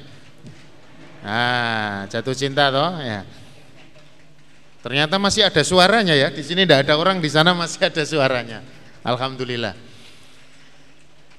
nah 1.21 2.09
jatuh 2.09 2.33
cinta 2.33 2.73
toh 2.73 2.97
ya 2.97 3.21
Ternyata 4.81 5.21
masih 5.21 5.45
ada 5.45 5.61
suaranya 5.61 6.17
ya. 6.17 6.33
Di 6.33 6.41
sini 6.41 6.65
tidak 6.65 6.89
ada 6.89 6.97
orang, 6.97 7.21
di 7.21 7.29
sana 7.29 7.53
masih 7.53 7.85
ada 7.85 8.01
suaranya. 8.01 8.65
Alhamdulillah. 9.05 9.77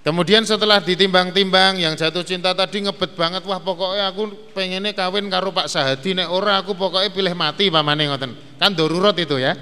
Kemudian 0.02 0.42
setelah 0.42 0.82
ditimbang-timbang 0.82 1.78
yang 1.78 1.94
jatuh 1.94 2.26
cinta 2.26 2.50
tadi 2.50 2.82
ngebet 2.82 3.14
banget 3.14 3.46
wah 3.46 3.62
pokoknya 3.62 4.10
aku 4.10 4.50
pengennya 4.50 4.90
kawin 4.98 5.30
karo 5.30 5.54
Pak 5.54 5.70
Sahadi 5.70 6.10
nek 6.10 6.26
ora 6.26 6.58
aku 6.58 6.74
pokoknya 6.74 7.14
pilih 7.14 7.34
mati 7.38 7.70
pamane 7.70 8.10
ngoten. 8.10 8.34
Kan 8.58 8.74
darurat 8.74 9.14
itu 9.14 9.38
ya. 9.38 9.54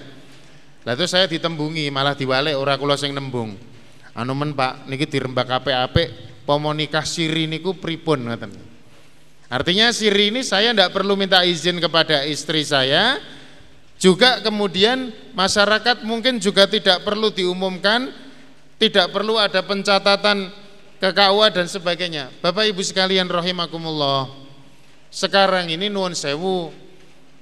Lah 0.89 0.97
itu 0.97 1.05
saya 1.05 1.29
ditembungi 1.29 1.93
malah 1.93 2.17
diwalek 2.17 2.57
ora 2.57 2.81
kula 2.81 2.97
sing 2.97 3.13
nembung. 3.13 3.53
Anu 4.21 4.37
men 4.37 4.53
Pak 4.53 4.85
niki 4.85 5.09
dirembak 5.09 5.49
apik-apik 5.49 6.13
pomo 6.45 6.77
nikah 6.77 7.09
siri 7.09 7.49
niku 7.49 7.73
pripun 7.73 8.29
ngoten. 8.29 8.53
Artinya 9.49 9.89
siri 9.91 10.29
ini 10.29 10.45
saya 10.45 10.77
tidak 10.77 10.93
perlu 10.93 11.17
minta 11.17 11.41
izin 11.43 11.81
kepada 11.81 12.23
istri 12.29 12.63
saya, 12.63 13.19
juga 13.97 14.45
kemudian 14.45 15.11
masyarakat 15.35 16.07
mungkin 16.07 16.37
juga 16.39 16.69
tidak 16.71 17.03
perlu 17.03 17.33
diumumkan, 17.35 18.13
tidak 18.79 19.11
perlu 19.11 19.41
ada 19.41 19.65
pencatatan 19.65 20.53
ke 21.01 21.09
KUA 21.11 21.49
dan 21.51 21.67
sebagainya. 21.67 22.29
Bapak 22.45 22.69
Ibu 22.71 22.85
sekalian 22.85 23.27
rahimakumullah. 23.27 24.31
Sekarang 25.11 25.67
ini 25.67 25.91
nuwun 25.91 26.15
sewu 26.15 26.71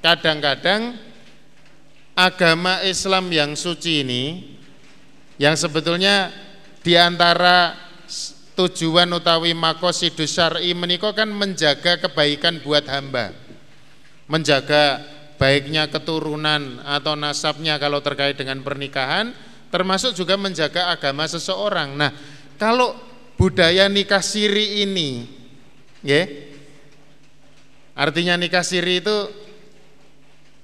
kadang-kadang 0.00 0.96
agama 2.16 2.80
Islam 2.86 3.28
yang 3.28 3.52
suci 3.52 4.00
ini 4.00 4.22
yang 5.36 5.52
sebetulnya 5.54 6.32
di 6.82 6.94
antara 6.94 7.74
tujuan 8.58 9.06
utawi 9.14 9.54
makosidus 9.54 10.34
syar'i 10.34 10.74
menikah 10.74 11.14
kan 11.14 11.30
menjaga 11.30 12.02
kebaikan 12.02 12.58
buat 12.62 12.86
hamba 12.90 13.30
menjaga 14.26 15.02
baiknya 15.38 15.86
keturunan 15.86 16.82
atau 16.82 17.14
nasabnya 17.14 17.78
kalau 17.78 18.02
terkait 18.02 18.34
dengan 18.34 18.58
pernikahan 18.60 19.30
termasuk 19.68 20.16
juga 20.16 20.34
menjaga 20.40 20.88
agama 20.88 21.28
seseorang. 21.28 21.92
Nah, 21.92 22.10
kalau 22.56 22.96
budaya 23.38 23.86
nikah 23.86 24.20
siri 24.20 24.82
ini 24.82 25.30
ya 26.02 26.26
artinya 27.94 28.34
nikah 28.34 28.66
siri 28.66 28.98
itu 28.98 29.16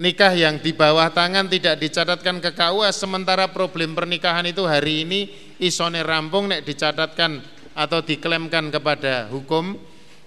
nikah 0.03 0.35
yang 0.35 0.59
di 0.59 0.75
bawah 0.75 1.07
tangan 1.15 1.47
tidak 1.47 1.79
dicatatkan 1.79 2.43
ke 2.43 2.51
KUA 2.51 2.91
sementara 2.91 3.47
problem 3.47 3.95
pernikahan 3.95 4.43
itu 4.51 4.67
hari 4.67 5.07
ini 5.07 5.31
isone 5.61 6.01
rampung 6.03 6.51
nek 6.51 6.67
dicatatkan 6.67 7.43
atau 7.75 8.01
diklaimkan 8.03 8.71
kepada 8.71 9.29
hukum 9.31 9.79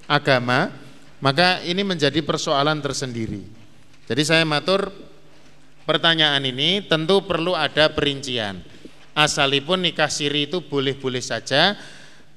agama 0.08 0.72
maka 1.24 1.64
ini 1.64 1.82
menjadi 1.82 2.22
persoalan 2.22 2.80
tersendiri 2.84 3.58
jadi 4.08 4.24
saya 4.24 4.44
matur 4.48 4.88
pertanyaan 5.84 6.44
ini 6.48 6.84
tentu 6.88 7.24
perlu 7.28 7.56
ada 7.56 7.92
perincian. 7.92 8.64
Asalipun 9.12 9.84
nikah 9.84 10.08
siri 10.08 10.48
itu 10.48 10.64
boleh-boleh 10.64 11.20
saja 11.20 11.76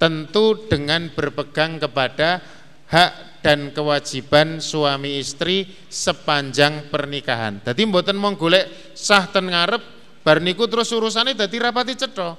tentu 0.00 0.66
dengan 0.66 1.12
berpegang 1.14 1.79
kepada 1.79 2.42
hak 2.88 3.44
dan 3.44 3.70
kewajiban 3.70 4.59
suami 4.59 5.22
istri 5.22 5.68
sepanjang 5.87 6.88
pernikahan. 6.90 7.62
Jadi 7.62 7.87
mboten 7.87 8.18
mong 8.18 8.35
golek 8.35 8.96
sah 8.98 9.29
ten 9.31 9.46
ngarep 9.46 9.83
bar 10.26 10.42
niku 10.42 10.66
terus 10.66 10.90
urusannya 10.90 11.38
dadi 11.38 11.57
rapati 11.61 11.94
cetha. 11.94 12.35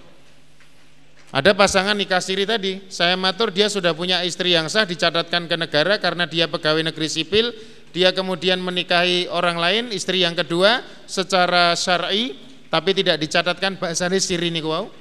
Ada 1.32 1.56
pasangan 1.56 1.96
nikah 1.96 2.20
siri 2.20 2.44
tadi, 2.44 2.84
saya 2.91 3.15
matur 3.15 3.56
dia 3.56 3.72
sudah 3.72 3.96
punya 3.96 4.20
istri 4.28 4.52
yang 4.52 4.67
sah 4.67 4.84
dicatatkan 4.84 5.48
ke 5.48 5.56
negara 5.56 5.96
karena 5.96 6.28
dia 6.28 6.52
pegawai 6.52 6.84
negeri 6.84 7.08
sipil, 7.08 7.56
dia 7.96 8.12
kemudian 8.12 8.60
menikahi 8.60 9.32
orang 9.32 9.56
lain, 9.56 9.84
istri 9.96 10.28
yang 10.28 10.36
kedua 10.36 10.84
secara 11.08 11.72
syar'i 11.72 12.36
tapi 12.67 12.91
tidak 12.91 13.15
dicatatkan 13.20 13.80
bahasane 13.80 14.20
siri 14.20 14.52
niku 14.52 14.76
wau. 14.76 14.91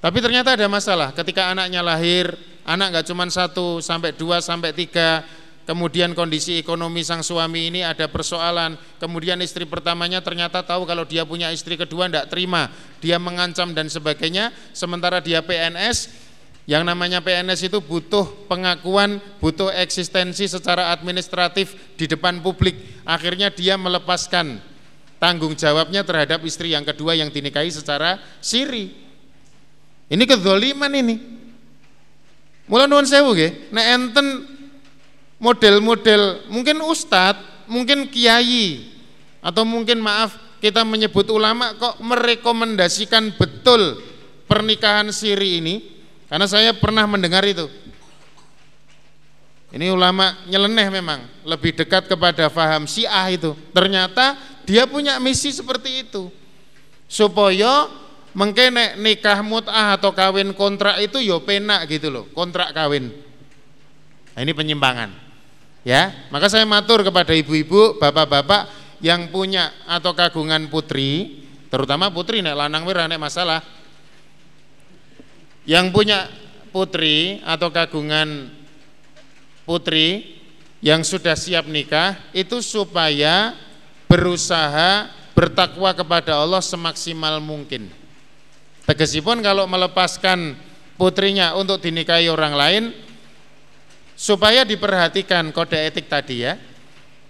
Tapi 0.00 0.18
ternyata 0.24 0.56
ada 0.56 0.68
masalah. 0.72 1.12
Ketika 1.12 1.52
anaknya 1.52 1.84
lahir, 1.84 2.32
anak 2.64 2.96
nggak 2.96 3.06
cuma 3.08 3.28
satu 3.28 3.84
sampai 3.84 4.16
dua 4.16 4.40
sampai 4.40 4.72
tiga, 4.72 5.20
kemudian 5.66 6.14
kondisi 6.14 6.62
ekonomi 6.62 7.02
sang 7.02 7.26
suami 7.26 7.68
ini 7.68 7.82
ada 7.82 8.06
persoalan, 8.06 8.78
kemudian 9.02 9.42
istri 9.42 9.66
pertamanya 9.66 10.22
ternyata 10.22 10.62
tahu 10.62 10.86
kalau 10.86 11.02
dia 11.02 11.26
punya 11.26 11.50
istri 11.50 11.74
kedua 11.74 12.06
tidak 12.06 12.30
terima, 12.30 12.70
dia 13.02 13.18
mengancam 13.18 13.74
dan 13.74 13.90
sebagainya, 13.90 14.54
sementara 14.70 15.18
dia 15.18 15.42
PNS, 15.42 16.26
yang 16.70 16.86
namanya 16.86 17.18
PNS 17.22 17.66
itu 17.66 17.78
butuh 17.82 18.46
pengakuan, 18.46 19.18
butuh 19.42 19.70
eksistensi 19.74 20.46
secara 20.46 20.90
administratif 20.94 21.94
di 21.94 22.10
depan 22.10 22.42
publik. 22.42 22.74
Akhirnya 23.06 23.54
dia 23.54 23.78
melepaskan 23.78 24.58
tanggung 25.22 25.54
jawabnya 25.54 26.02
terhadap 26.02 26.42
istri 26.42 26.74
yang 26.74 26.82
kedua 26.82 27.14
yang 27.14 27.30
dinikahi 27.30 27.70
secara 27.70 28.18
siri. 28.42 28.94
Ini 30.10 30.22
kezoliman 30.26 30.90
ini. 30.90 31.16
Mulai 32.66 32.90
nuwun 32.90 33.06
sewu 33.06 33.30
nggih, 33.30 33.70
enten 33.70 34.55
model-model 35.36 36.48
mungkin 36.48 36.80
ustadz, 36.84 37.68
mungkin 37.68 38.08
kiai 38.08 38.92
atau 39.44 39.62
mungkin 39.62 40.00
maaf 40.00 40.34
kita 40.58 40.82
menyebut 40.82 41.28
ulama 41.28 41.76
kok 41.76 42.00
merekomendasikan 42.00 43.36
betul 43.36 44.00
pernikahan 44.48 45.12
siri 45.12 45.60
ini 45.60 45.74
karena 46.26 46.46
saya 46.48 46.74
pernah 46.74 47.06
mendengar 47.06 47.44
itu. 47.46 47.68
Ini 49.76 49.92
ulama 49.92 50.32
nyeleneh 50.48 50.88
memang, 50.88 51.26
lebih 51.44 51.76
dekat 51.76 52.08
kepada 52.08 52.48
faham 52.48 52.88
Syiah 52.88 53.28
itu. 53.28 53.52
Ternyata 53.74 54.38
dia 54.64 54.88
punya 54.88 55.20
misi 55.20 55.52
seperti 55.52 56.06
itu. 56.06 56.32
Supaya 57.10 57.90
mengkene 58.32 58.96
nikah 58.96 59.44
mut'ah 59.44 60.00
atau 60.00 60.16
kawin 60.16 60.56
kontrak 60.56 60.96
itu 61.02 61.20
yo 61.20 61.44
penak 61.44 61.84
gitu 61.92 62.08
loh, 62.08 62.24
kontrak 62.32 62.72
kawin. 62.72 63.10
Nah, 64.32 64.40
ini 64.40 64.52
penyimpangan. 64.56 65.25
Ya, 65.86 66.10
maka 66.34 66.50
saya 66.50 66.66
matur 66.66 67.06
kepada 67.06 67.30
ibu-ibu, 67.30 68.02
bapak-bapak 68.02 68.66
yang 68.98 69.30
punya 69.30 69.70
atau 69.86 70.18
kagungan 70.18 70.66
putri, 70.66 71.46
terutama 71.70 72.10
putri 72.10 72.42
nek 72.42 72.58
lanang 72.58 72.82
wira 72.82 73.06
nek 73.06 73.22
masalah 73.22 73.62
yang 75.62 75.94
punya 75.94 76.26
putri 76.74 77.38
atau 77.46 77.70
kagungan 77.70 78.50
putri 79.62 80.34
yang 80.82 81.06
sudah 81.06 81.38
siap 81.38 81.70
nikah 81.70 82.18
itu 82.34 82.58
supaya 82.58 83.54
berusaha 84.10 85.06
bertakwa 85.38 85.94
kepada 85.94 86.34
Allah 86.34 86.66
semaksimal 86.66 87.38
mungkin. 87.38 87.94
Tegesipun 88.90 89.38
kalau 89.38 89.70
melepaskan 89.70 90.58
putrinya 90.98 91.54
untuk 91.54 91.78
dinikahi 91.78 92.26
orang 92.26 92.54
lain 92.58 93.05
supaya 94.16 94.64
diperhatikan 94.64 95.52
kode 95.52 95.76
etik 95.76 96.08
tadi 96.08 96.42
ya. 96.42 96.56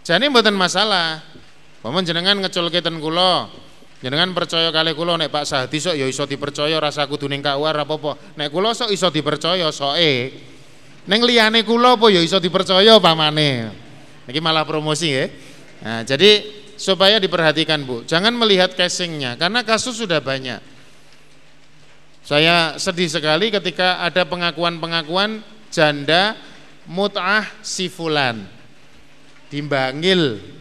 Jadi 0.07 0.31
mboten 0.31 0.55
masalah. 0.55 1.21
Paman 1.83 2.07
jenengan 2.07 2.39
ngeculke 2.39 2.79
ten 2.79 2.97
kula. 3.03 3.51
Jenengan 4.01 4.31
percaya 4.31 4.71
kali 4.71 4.95
kula 4.95 5.19
nek 5.19 5.35
Pak 5.35 5.45
Sahdi 5.45 5.83
sok 5.83 5.99
ya 5.99 6.07
iso 6.07 6.25
dipercaya 6.31 6.79
rasa 6.79 7.11
kudu 7.11 7.27
ning 7.27 7.43
kawar 7.43 7.75
apa-apa. 7.75 8.39
Nek 8.39 8.49
kula 8.55 8.71
sok 8.71 8.95
iso 8.95 9.11
dipercaya 9.11 9.67
soke. 9.75 10.15
Ning 11.11 11.21
liyane 11.27 11.67
kula 11.67 11.99
apa 11.99 12.07
ya 12.09 12.23
iso 12.23 12.39
dipercaya 12.39 13.03
pamane. 13.03 13.71
Niki 14.31 14.39
malah 14.39 14.63
promosi 14.63 15.11
ya. 15.11 15.27
Nah, 15.83 16.01
jadi 16.07 16.43
supaya 16.79 17.19
diperhatikan 17.19 17.83
Bu. 17.83 18.07
Jangan 18.07 18.31
melihat 18.35 18.75
casingnya 18.79 19.35
karena 19.35 19.67
kasus 19.67 19.99
sudah 19.99 20.23
banyak. 20.23 20.61
Saya 22.27 22.75
sedih 22.75 23.07
sekali 23.07 23.55
ketika 23.55 24.03
ada 24.03 24.27
pengakuan-pengakuan 24.27 25.47
janda 25.71 26.35
mut'ah 26.87 27.47
si 27.63 27.91
fulan 27.91 28.47
di 29.47 29.63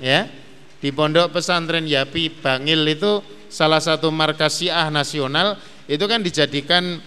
ya 0.02 0.30
di 0.78 0.90
Pondok 0.94 1.34
Pesantren 1.34 1.90
Yapi 1.90 2.30
Bangil 2.30 2.86
itu 2.86 3.22
salah 3.50 3.82
satu 3.82 4.14
markas 4.14 4.62
Syiah 4.62 4.94
nasional 4.94 5.58
itu 5.90 6.06
kan 6.06 6.22
dijadikan 6.22 7.02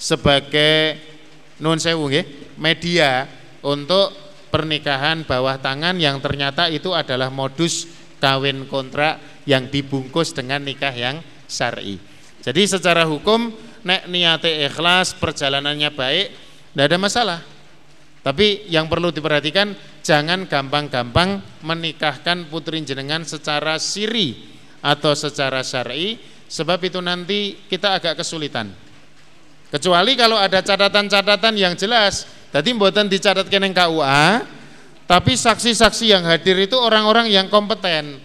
sebagai 0.00 0.98
nun 1.60 1.76
sewu 1.76 2.08
ya, 2.08 2.24
media 2.56 3.28
untuk 3.60 4.10
pernikahan 4.48 5.22
bawah 5.22 5.60
tangan 5.60 6.00
yang 6.00 6.18
ternyata 6.18 6.66
itu 6.72 6.90
adalah 6.96 7.28
modus 7.28 7.86
kawin 8.18 8.66
kontrak 8.66 9.20
yang 9.46 9.68
dibungkus 9.68 10.32
dengan 10.34 10.64
nikah 10.64 10.92
yang 10.92 11.22
syar'i. 11.46 12.00
Jadi 12.40 12.62
secara 12.66 13.04
hukum 13.04 13.52
nek 13.84 14.08
niate 14.08 14.64
ikhlas, 14.66 15.12
perjalanannya 15.16 15.90
baik, 15.92 16.26
tidak 16.72 16.84
ada 16.88 16.98
masalah. 16.98 17.40
Tapi 18.20 18.68
yang 18.68 18.84
perlu 18.84 19.08
diperhatikan 19.08 19.72
jangan 20.04 20.44
gampang-gampang 20.44 21.40
menikahkan 21.64 22.48
putri 22.52 22.84
jenengan 22.84 23.24
secara 23.24 23.80
siri 23.80 24.36
atau 24.84 25.16
secara 25.16 25.64
syar'i 25.64 26.20
sebab 26.44 26.80
itu 26.84 27.00
nanti 27.00 27.56
kita 27.64 27.96
agak 27.96 28.20
kesulitan. 28.20 28.68
Kecuali 29.70 30.18
kalau 30.18 30.36
ada 30.36 30.60
catatan-catatan 30.60 31.54
yang 31.54 31.78
jelas. 31.78 32.26
Tadi 32.50 32.74
mboten 32.74 33.06
dicatatkan 33.06 33.62
yang 33.62 33.70
KUA, 33.70 34.42
tapi 35.06 35.38
saksi-saksi 35.38 36.10
yang 36.10 36.26
hadir 36.26 36.58
itu 36.58 36.74
orang-orang 36.74 37.30
yang 37.30 37.46
kompeten. 37.46 38.18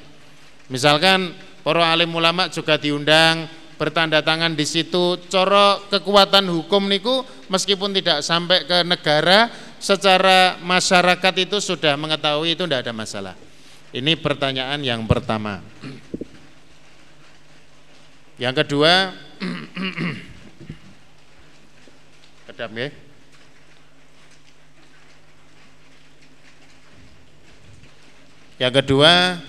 Misalkan 0.66 1.38
para 1.62 1.94
alim 1.94 2.10
ulama 2.10 2.50
juga 2.50 2.74
diundang, 2.82 3.46
bertanda 3.78 4.26
tangan 4.26 4.58
di 4.58 4.66
situ 4.66 5.22
coro 5.30 5.86
kekuatan 5.92 6.48
hukum 6.50 6.90
niku 6.90 7.22
meskipun 7.52 7.94
tidak 7.94 8.26
sampai 8.26 8.64
ke 8.66 8.82
negara 8.82 9.52
secara 9.86 10.58
masyarakat 10.66 11.46
itu 11.46 11.62
sudah 11.62 11.94
mengetahui 11.94 12.58
itu 12.58 12.66
tidak 12.66 12.90
ada 12.90 12.90
masalah. 12.90 13.38
Ini 13.94 14.18
pertanyaan 14.18 14.82
yang 14.82 15.06
pertama. 15.06 15.62
Yang 18.42 18.66
kedua 18.66 19.14
kedap 22.50 22.72
ya 22.76 22.90
yang 28.60 28.74
kedua 28.76 29.40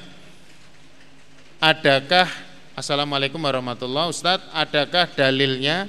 adakah 1.59 2.29
Assalamualaikum 2.77 3.41
warahmatullahi 3.41 4.13
Ustadz, 4.13 4.53
adakah 4.53 5.09
dalilnya 5.17 5.89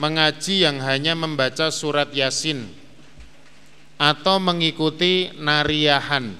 mengaji 0.00 0.64
yang 0.64 0.80
hanya 0.82 1.12
membaca 1.12 1.68
surat 1.68 2.08
Yasin 2.10 2.77
atau 3.98 4.38
mengikuti 4.38 5.34
nariyahan? 5.34 6.32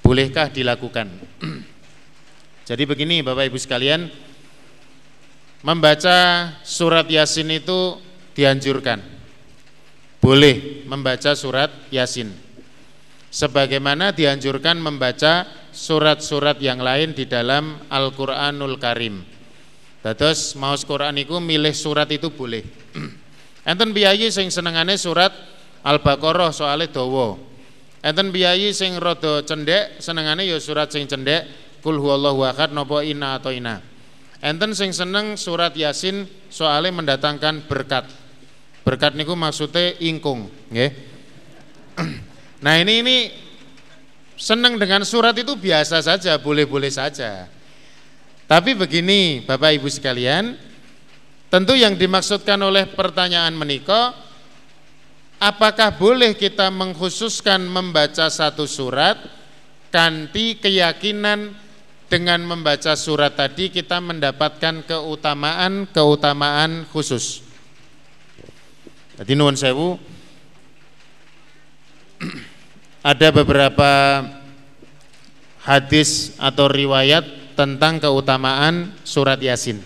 Bolehkah 0.00 0.48
dilakukan? 0.48 1.10
Jadi 2.68 2.82
begini 2.86 3.20
Bapak 3.20 3.50
Ibu 3.50 3.58
sekalian, 3.60 4.08
membaca 5.66 6.48
surat 6.62 7.04
Yasin 7.10 7.50
itu 7.52 7.98
dianjurkan. 8.32 9.02
Boleh 10.22 10.86
membaca 10.86 11.34
surat 11.34 11.68
Yasin. 11.90 12.30
Sebagaimana 13.28 14.16
dianjurkan 14.16 14.80
membaca 14.80 15.44
surat-surat 15.68 16.56
yang 16.64 16.80
lain 16.80 17.12
di 17.12 17.28
dalam 17.28 17.76
Al-Qur'anul 17.92 18.80
Karim. 18.80 19.20
Dados 20.00 20.56
maos 20.56 20.86
Quran 20.86 21.20
iku 21.20 21.36
milih 21.42 21.74
surat 21.76 22.08
itu 22.08 22.32
boleh. 22.32 22.64
Enten 23.68 23.92
biayi 23.92 24.32
sing 24.32 24.48
senengane 24.48 24.96
surat 24.96 25.34
Al-Baqarah 25.88 26.52
soalnya 26.52 26.92
dawa. 26.92 27.40
Enten 28.04 28.28
biayi 28.28 28.76
sing 28.76 29.00
rada 29.00 29.40
cendek 29.42 29.98
senengane 29.98 30.44
ya 30.44 30.60
surat 30.60 30.92
sing 30.92 31.08
cendek 31.08 31.48
kul 31.80 31.96
huwallahu 31.96 32.44
ahad 32.44 32.70
napa 32.76 33.00
ina 33.00 33.40
atau 33.40 33.50
ina. 33.50 33.80
Enten 34.44 34.76
sing 34.76 34.92
seneng 34.92 35.34
surat 35.40 35.72
Yasin 35.72 36.28
soalnya 36.52 36.92
mendatangkan 36.94 37.66
berkat. 37.66 38.06
Berkat 38.84 39.16
niku 39.16 39.34
maksudnya 39.34 39.96
ingkung, 39.98 40.52
nggih. 40.70 40.92
Nah, 42.58 42.74
ini 42.74 43.06
ini 43.06 43.16
Senang 44.38 44.78
dengan 44.78 45.02
surat 45.02 45.34
itu 45.34 45.58
biasa 45.58 45.98
saja, 45.98 46.38
boleh-boleh 46.38 46.94
saja. 46.94 47.50
Tapi 48.46 48.78
begini 48.78 49.42
Bapak 49.42 49.82
Ibu 49.82 49.90
sekalian, 49.90 50.54
tentu 51.50 51.74
yang 51.74 51.98
dimaksudkan 51.98 52.54
oleh 52.62 52.86
pertanyaan 52.86 53.50
menikah, 53.58 54.14
apakah 55.38 55.94
boleh 55.94 56.34
kita 56.34 56.70
mengkhususkan 56.70 57.66
membaca 57.66 58.30
satu 58.30 58.66
surat 58.66 59.18
kanti 59.88 60.54
keyakinan 60.58 61.54
dengan 62.08 62.40
membaca 62.44 62.96
surat 62.98 63.36
tadi 63.36 63.70
kita 63.70 64.00
mendapatkan 64.02 64.82
keutamaan-keutamaan 64.84 66.84
khusus. 66.90 67.42
Jadi 69.18 69.34
nuwun 69.34 69.56
sewu 69.58 69.98
ada 73.10 73.32
beberapa 73.34 74.22
hadis 75.62 76.32
atau 76.40 76.68
riwayat 76.70 77.24
tentang 77.52 78.00
keutamaan 78.00 78.94
surat 79.04 79.42
Yasin. 79.42 79.82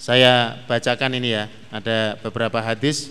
Saya 0.00 0.56
bacakan 0.64 1.12
ini 1.18 1.28
ya, 1.36 1.44
ada 1.68 2.16
beberapa 2.24 2.56
hadis. 2.62 3.10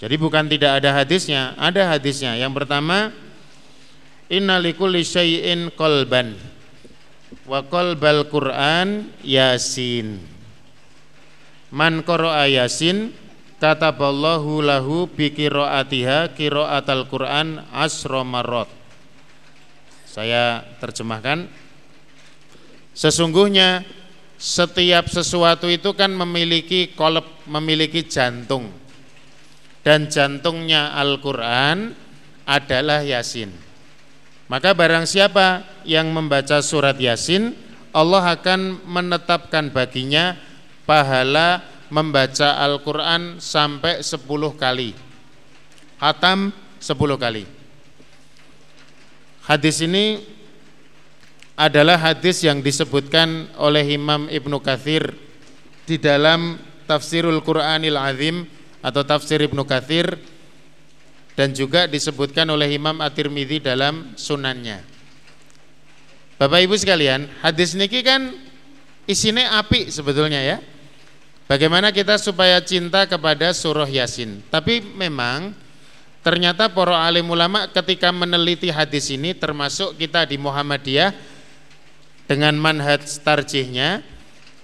Jadi 0.00 0.14
bukan 0.16 0.48
tidak 0.48 0.80
ada 0.80 0.96
hadisnya, 0.96 1.52
ada 1.60 1.92
hadisnya. 1.92 2.34
Yang 2.40 2.64
pertama, 2.64 3.12
innalikulli 4.32 5.04
syai'in 5.04 5.68
qalban 5.76 6.34
wa 7.44 7.60
qalbal 7.68 8.24
Qur'an 8.32 9.12
Yasin. 9.20 10.24
Man 11.70 12.02
qara'a 12.02 12.48
Yasin 12.48 13.12
kataballahu 13.60 14.64
lahu 14.64 15.04
bi 15.06 15.30
qiraatiha 15.30 16.32
qiraatal 16.32 17.04
Quran 17.06 17.60
asra 17.70 18.24
marrat. 18.24 18.72
Saya 20.08 20.66
terjemahkan 20.82 21.46
Sesungguhnya 23.00 23.86
setiap 24.36 25.08
sesuatu 25.08 25.70
itu 25.70 25.94
kan 25.96 26.10
memiliki 26.12 26.92
kolep, 26.92 27.24
memiliki 27.48 28.04
jantung. 28.04 28.68
Dan 29.80 30.12
jantungnya 30.12 30.92
Al-Qur'an 30.92 31.96
adalah 32.44 33.00
Yasin. 33.00 33.48
Maka 34.50 34.74
barang 34.74 35.06
siapa 35.06 35.62
yang 35.86 36.10
membaca 36.10 36.60
surat 36.60 36.98
Yasin, 36.98 37.54
Allah 37.90 38.34
akan 38.38 38.82
menetapkan 38.86 39.70
baginya 39.70 40.38
pahala 40.86 41.62
membaca 41.90 42.58
Al-Quran 42.62 43.42
sampai 43.42 44.00
10 44.00 44.22
kali 44.54 44.94
Hatam 45.98 46.54
10 46.78 46.94
kali 47.18 47.44
Hadis 49.42 49.82
ini 49.82 50.22
adalah 51.58 51.98
hadis 51.98 52.46
yang 52.46 52.62
disebutkan 52.62 53.50
oleh 53.58 53.82
Imam 53.98 54.30
Ibnu 54.30 54.62
Kathir 54.62 55.12
di 55.84 55.98
dalam 55.98 56.56
Tafsirul 56.86 57.42
Quranil 57.42 57.98
Azim 57.98 58.46
atau 58.80 59.04
Tafsir 59.04 59.40
Ibnu 59.44 59.64
Kathir 59.68 60.16
dan 61.36 61.56
juga 61.56 61.88
disebutkan 61.88 62.48
oleh 62.52 62.76
Imam 62.76 63.00
At-Tirmidzi 63.00 63.64
dalam 63.64 64.12
sunannya. 64.16 64.84
Bapak 66.40 66.60
Ibu 66.64 66.76
sekalian, 66.76 67.28
hadis 67.44 67.76
niki 67.76 68.00
kan 68.00 68.32
isinya 69.04 69.60
api 69.60 69.92
sebetulnya 69.92 70.40
ya. 70.40 70.58
Bagaimana 71.44 71.90
kita 71.90 72.16
supaya 72.16 72.62
cinta 72.62 73.04
kepada 73.04 73.50
surah 73.50 73.88
Yasin? 73.88 74.40
Tapi 74.48 74.80
memang 74.80 75.52
ternyata 76.22 76.70
para 76.70 76.94
alim 76.94 77.26
ulama 77.26 77.66
ketika 77.68 78.14
meneliti 78.14 78.70
hadis 78.70 79.10
ini 79.10 79.34
termasuk 79.34 79.98
kita 79.98 80.24
di 80.28 80.38
Muhammadiyah 80.38 81.10
dengan 82.30 82.54
manhaj 82.54 83.02
tarjihnya 83.26 84.06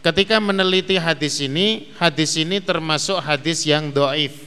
ketika 0.06 0.38
meneliti 0.38 0.94
hadis 1.02 1.42
ini 1.42 1.90
hadis 1.98 2.38
ini 2.38 2.62
termasuk 2.62 3.18
hadis 3.18 3.66
yang 3.66 3.90
doif 3.90 4.46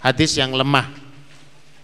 hadis 0.00 0.40
yang 0.40 0.56
lemah 0.56 0.88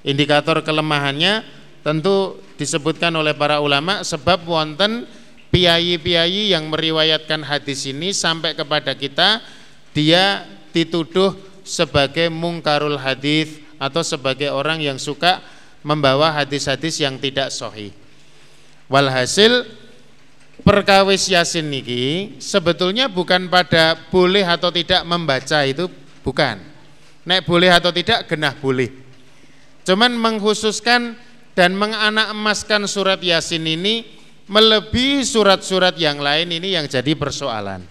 indikator 0.01 0.65
kelemahannya 0.65 1.45
tentu 1.85 2.41
disebutkan 2.57 3.13
oleh 3.13 3.37
para 3.37 3.61
ulama 3.61 4.01
sebab 4.01 4.49
wonten 4.49 5.05
piyayi-piyayi 5.53 6.57
yang 6.57 6.73
meriwayatkan 6.73 7.45
hadis 7.45 7.85
ini 7.85 8.17
sampai 8.17 8.57
kepada 8.57 8.97
kita 8.97 9.45
dia 9.93 10.49
dituduh 10.73 11.37
sebagai 11.69 12.33
mungkarul 12.33 12.97
hadis 12.97 13.61
atau 13.77 14.01
sebagai 14.01 14.49
orang 14.49 14.81
yang 14.81 14.97
suka 14.97 15.45
membawa 15.85 16.33
hadis-hadis 16.33 17.03
yang 17.03 17.19
tidak 17.19 17.51
sahih. 17.53 17.93
Walhasil 18.89 19.67
perkawis 20.63 21.27
Yasin 21.29 21.69
niki 21.69 22.39
sebetulnya 22.39 23.11
bukan 23.11 23.47
pada 23.51 23.99
boleh 24.11 24.47
atau 24.47 24.71
tidak 24.71 25.03
membaca 25.07 25.63
itu 25.67 25.91
bukan. 26.23 26.59
Nek 27.23 27.47
boleh 27.47 27.71
atau 27.71 27.95
tidak 27.95 28.27
genah 28.27 28.55
boleh. 28.59 28.91
Cuman 29.87 30.15
mengkhususkan 30.15 31.15
dan 31.55 31.75
menganak 31.75 32.35
emaskan 32.35 32.87
surat 32.91 33.19
Yasin 33.23 33.63
ini 33.67 34.07
melebihi 34.51 35.23
surat-surat 35.23 35.95
yang 35.99 36.19
lain 36.19 36.51
ini 36.51 36.75
yang 36.75 36.87
jadi 36.91 37.15
persoalan. 37.15 37.87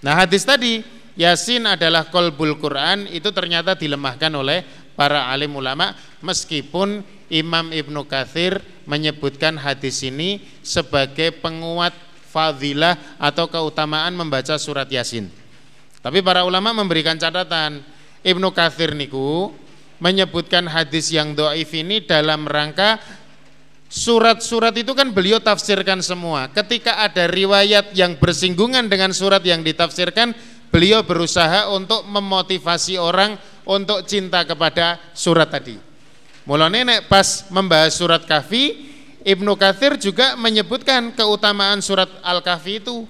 Nah 0.00 0.14
hadis 0.16 0.44
tadi 0.44 0.80
Yasin 1.16 1.64
adalah 1.64 2.08
kolbul 2.12 2.60
Quran 2.60 3.08
itu 3.08 3.32
ternyata 3.32 3.72
dilemahkan 3.72 4.32
oleh 4.36 4.64
para 4.96 5.28
alim 5.28 5.56
ulama 5.56 5.92
meskipun 6.24 7.04
Imam 7.32 7.74
Ibnu 7.74 8.06
Kathir 8.06 8.62
menyebutkan 8.86 9.58
hadis 9.58 10.02
ini 10.06 10.42
sebagai 10.62 11.34
penguat 11.42 11.92
fadilah 12.30 12.98
atau 13.16 13.48
keutamaan 13.48 14.14
membaca 14.14 14.54
surat 14.60 14.86
Yasin. 14.86 15.32
Tapi 16.04 16.22
para 16.22 16.46
ulama 16.46 16.70
memberikan 16.70 17.18
catatan 17.18 17.82
Ibnu 18.22 18.52
Kathir 18.54 18.94
niku 18.94 19.50
menyebutkan 19.98 20.68
hadis 20.68 21.08
yang 21.08 21.32
doif 21.32 21.72
ini 21.72 22.04
dalam 22.04 22.44
rangka 22.44 23.00
surat-surat 23.86 24.74
itu 24.76 24.92
kan 24.92 25.14
beliau 25.14 25.40
tafsirkan 25.40 26.02
semua. 26.04 26.50
Ketika 26.52 27.00
ada 27.00 27.30
riwayat 27.30 27.94
yang 27.96 28.18
bersinggungan 28.18 28.90
dengan 28.90 29.14
surat 29.14 29.40
yang 29.46 29.64
ditafsirkan, 29.64 30.34
beliau 30.68 31.06
berusaha 31.06 31.70
untuk 31.72 32.04
memotivasi 32.04 32.98
orang 33.00 33.38
untuk 33.64 34.04
cinta 34.04 34.44
kepada 34.44 35.00
surat 35.16 35.48
tadi. 35.48 35.85
Mulane 36.46 36.86
nek 36.86 37.10
pas 37.10 37.50
membahas 37.50 37.98
surat 37.98 38.22
Kahfi, 38.22 38.86
Ibnu 39.26 39.58
Katsir 39.58 39.98
juga 39.98 40.38
menyebutkan 40.38 41.10
keutamaan 41.10 41.82
surat 41.82 42.06
Al-Kahfi 42.22 42.78
itu. 42.78 43.02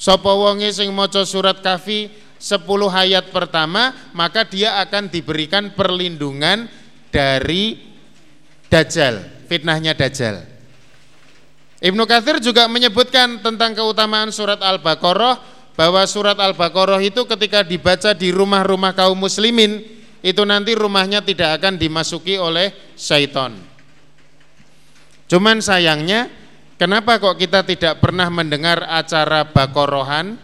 Sapa 0.00 0.32
wonge 0.32 0.72
sing 0.72 0.88
maca 0.96 1.28
surat 1.28 1.60
Kahfi 1.60 2.08
10 2.40 2.64
ayat 2.88 3.28
pertama, 3.28 3.92
maka 4.16 4.48
dia 4.48 4.80
akan 4.80 5.12
diberikan 5.12 5.76
perlindungan 5.76 6.64
dari 7.12 7.76
Dajjal, 8.72 9.44
fitnahnya 9.44 9.92
Dajjal. 9.92 10.40
Ibnu 11.84 12.08
Katsir 12.08 12.40
juga 12.40 12.64
menyebutkan 12.72 13.44
tentang 13.44 13.76
keutamaan 13.76 14.32
surat 14.32 14.64
Al-Baqarah 14.64 15.36
bahwa 15.76 16.00
surat 16.08 16.40
Al-Baqarah 16.40 17.04
itu 17.04 17.28
ketika 17.28 17.60
dibaca 17.60 18.16
di 18.16 18.32
rumah-rumah 18.32 18.96
kaum 18.96 19.20
muslimin 19.20 19.99
itu 20.20 20.42
nanti 20.44 20.76
rumahnya 20.76 21.24
tidak 21.24 21.60
akan 21.60 21.80
dimasuki 21.80 22.36
oleh 22.36 22.92
syaitan. 22.96 23.56
Cuman 25.30 25.62
sayangnya 25.62 26.28
kenapa 26.76 27.22
kok 27.22 27.38
kita 27.38 27.62
tidak 27.64 28.02
pernah 28.02 28.26
mendengar 28.28 28.84
acara 28.84 29.46
Baqarahan, 29.48 30.36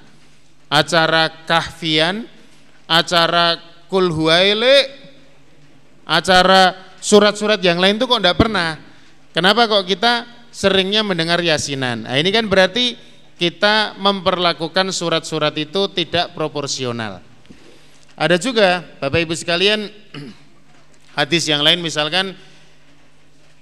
acara 0.71 1.45
Kahfian, 1.45 2.25
acara 2.87 3.59
Kulhuaile, 3.91 4.87
acara 6.07 6.95
surat-surat 7.03 7.59
yang 7.62 7.83
lain 7.83 7.99
itu 7.99 8.07
kok 8.07 8.23
tidak 8.23 8.39
pernah. 8.39 8.79
Kenapa 9.35 9.67
kok 9.67 9.85
kita 9.85 10.25
seringnya 10.55 11.03
mendengar 11.03 11.43
yasinan? 11.43 12.07
Nah, 12.07 12.17
ini 12.17 12.31
kan 12.31 12.47
berarti 12.47 12.97
kita 13.37 13.99
memperlakukan 14.01 14.95
surat-surat 14.95 15.53
itu 15.59 15.93
tidak 15.93 16.33
proporsional. 16.33 17.26
Ada 18.16 18.40
juga 18.40 18.81
Bapak 18.96 19.29
Ibu 19.29 19.37
sekalian 19.37 19.92
hadis 21.20 21.44
yang 21.44 21.61
lain 21.61 21.85
misalkan 21.85 22.33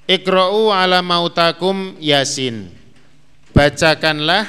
Iqra'u 0.06 0.70
ala 0.70 1.02
mautakum 1.02 1.98
Yasin. 1.98 2.70
Bacakanlah 3.50 4.46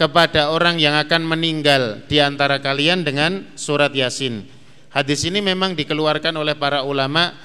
kepada 0.00 0.48
orang 0.48 0.80
yang 0.80 0.96
akan 0.96 1.28
meninggal 1.28 2.02
di 2.08 2.24
antara 2.24 2.56
kalian 2.64 3.04
dengan 3.04 3.44
surat 3.52 3.92
Yasin. 3.92 4.48
Hadis 4.88 5.28
ini 5.28 5.44
memang 5.44 5.76
dikeluarkan 5.76 6.34
oleh 6.40 6.56
para 6.56 6.80
ulama 6.86 7.36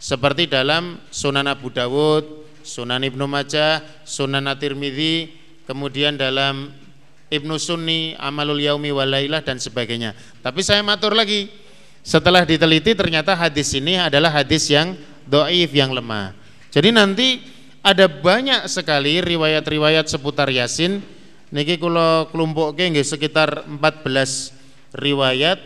seperti 0.00 0.48
dalam 0.48 1.04
Sunan 1.12 1.50
Abu 1.50 1.68
Dawud, 1.68 2.48
Sunan 2.62 3.02
Ibnu 3.02 3.26
Majah, 3.26 3.82
Sunan 4.06 4.46
At-Tirmidzi, 4.48 5.34
kemudian 5.66 6.14
dalam 6.14 6.70
Ibnu 7.32 7.56
Sunni, 7.56 8.12
Amalul 8.20 8.60
Yaumi 8.60 8.92
Walailah 8.92 9.40
dan 9.40 9.56
sebagainya. 9.56 10.12
Tapi 10.44 10.60
saya 10.60 10.84
matur 10.84 11.16
lagi, 11.16 11.48
setelah 12.04 12.44
diteliti 12.44 12.92
ternyata 12.92 13.32
hadis 13.32 13.72
ini 13.72 13.96
adalah 13.96 14.28
hadis 14.28 14.68
yang 14.68 14.92
doif, 15.24 15.72
yang 15.72 15.96
lemah. 15.96 16.36
Jadi 16.68 16.92
nanti 16.92 17.40
ada 17.80 18.04
banyak 18.06 18.68
sekali 18.68 19.24
riwayat-riwayat 19.24 20.12
seputar 20.12 20.52
Yasin. 20.52 21.00
Niki 21.52 21.80
kula 21.80 22.28
kelumpukke 22.32 22.88
nggih 22.92 23.04
sekitar 23.04 23.64
14 23.68 24.96
riwayat 24.96 25.60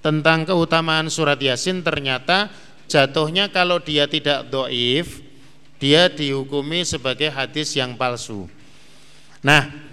tentang 0.00 0.44
keutamaan 0.48 1.08
surat 1.08 1.36
Yasin 1.36 1.80
ternyata 1.84 2.48
jatuhnya 2.88 3.52
kalau 3.52 3.80
dia 3.82 4.08
tidak 4.08 4.48
doif, 4.48 5.20
dia 5.76 6.08
dihukumi 6.08 6.86
sebagai 6.88 7.28
hadis 7.28 7.76
yang 7.76 7.98
palsu. 8.00 8.48
Nah, 9.44 9.85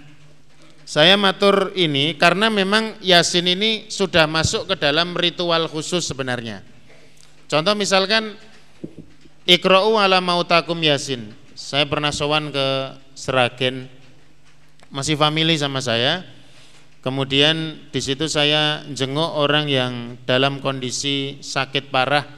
saya 0.93 1.17
matur 1.17 1.73
ini 1.73 2.13
karena 2.21 2.53
memang 2.53 2.93
Yasin 3.01 3.49
ini 3.49 3.89
sudah 3.89 4.29
masuk 4.29 4.69
ke 4.69 4.75
dalam 4.77 5.17
ritual 5.17 5.65
khusus 5.65 6.05
sebenarnya. 6.05 6.61
Contoh 7.49 7.73
misalkan 7.73 8.37
Iqra'u 9.49 9.97
ala 9.97 10.21
mautakum 10.21 10.77
Yasin. 10.77 11.33
Saya 11.57 11.89
pernah 11.89 12.13
sowan 12.13 12.53
ke 12.53 12.93
Seragen 13.17 13.89
masih 14.93 15.17
family 15.17 15.57
sama 15.57 15.81
saya. 15.81 16.29
Kemudian 17.01 17.89
di 17.89 17.97
situ 17.97 18.29
saya 18.29 18.85
jenguk 18.93 19.33
orang 19.33 19.65
yang 19.65 20.21
dalam 20.29 20.61
kondisi 20.61 21.41
sakit 21.41 21.89
parah. 21.89 22.29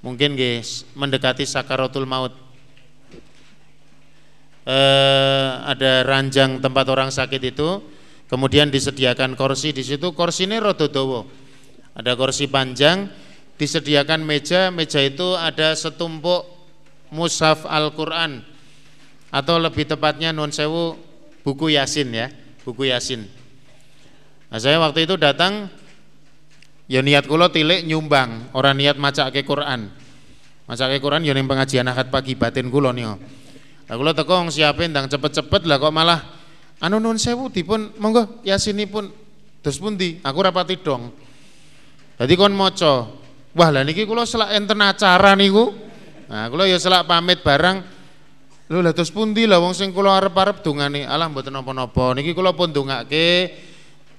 Mungkin 0.00 0.32
guys 0.32 0.88
mendekati 0.96 1.44
sakaratul 1.44 2.08
maut 2.08 2.45
eh, 4.66 5.50
ada 5.62 6.02
ranjang 6.02 6.58
tempat 6.58 6.86
orang 6.90 7.14
sakit 7.14 7.42
itu, 7.54 7.80
kemudian 8.26 8.68
disediakan 8.68 9.38
kursi 9.38 9.70
di 9.70 9.86
situ, 9.86 10.10
kursi 10.12 10.50
ini 10.50 10.58
rododowo. 10.58 11.30
Ada 11.96 12.12
kursi 12.18 12.50
panjang, 12.50 13.08
disediakan 13.56 14.26
meja, 14.26 14.68
meja 14.68 15.00
itu 15.00 15.32
ada 15.38 15.72
setumpuk 15.72 16.44
mushaf 17.14 17.64
Al-Qur'an 17.64 18.42
atau 19.30 19.56
lebih 19.56 19.88
tepatnya 19.88 20.34
non 20.34 20.52
sewu 20.52 20.98
buku 21.40 21.72
Yasin 21.78 22.12
ya, 22.12 22.26
buku 22.66 22.90
Yasin. 22.90 23.24
Nah, 24.50 24.58
saya 24.60 24.78
waktu 24.82 25.08
itu 25.08 25.14
datang 25.16 25.70
ya 26.90 27.02
niat 27.02 27.26
kula 27.26 27.50
tilik 27.50 27.82
nyumbang, 27.86 28.50
orang 28.54 28.76
niat 28.76 28.96
maca 28.98 29.30
ke 29.30 29.42
Quran. 29.46 29.90
Maca 30.66 30.84
ke 30.90 30.98
Quran 30.98 31.22
ya 31.22 31.32
pengajian 31.34 31.86
akad 31.86 32.10
pagi 32.10 32.34
batin 32.34 32.68
kula 32.68 32.90
nih. 32.90 33.06
Lah 33.86 33.94
kula 33.94 34.12
teko 34.12 34.50
siapin 34.50 34.90
ndang 34.90 35.06
cepet-cepet 35.06 35.62
lah 35.66 35.78
kok 35.78 35.94
malah 35.94 36.20
anu 36.82 36.98
nun 36.98 37.16
sewu 37.16 37.48
dipun 37.48 37.94
monggo 38.02 38.42
yasinipun 38.42 39.08
dos 39.62 39.78
pundi? 39.78 40.18
Aku 40.22 40.38
rapati 40.42 40.78
dong. 40.82 41.10
Dadi 42.16 42.34
kon 42.34 42.54
maca. 42.54 43.06
Wah, 43.56 43.68
lah 43.72 43.82
niki 43.86 44.04
kula 44.04 44.28
selak 44.28 44.52
enten 44.52 44.78
acara 44.82 45.32
niku. 45.32 45.72
Nah, 46.26 46.50
kula 46.50 46.66
ya 46.66 46.76
selak 46.76 47.06
pamit 47.06 47.40
barang 47.40 47.96
Lho 48.66 48.82
lah 48.82 48.90
terus 48.90 49.14
pundi 49.14 49.46
lah 49.46 49.62
wong 49.62 49.78
sing 49.78 49.94
kula 49.94 50.18
arep-arep 50.18 50.58
dongane. 50.58 51.06
Alah 51.06 51.30
mboten 51.30 51.54
napa-napa. 51.54 52.18
Niki 52.18 52.34
kula 52.34 52.50
pun 52.50 52.74
dongake 52.74 53.54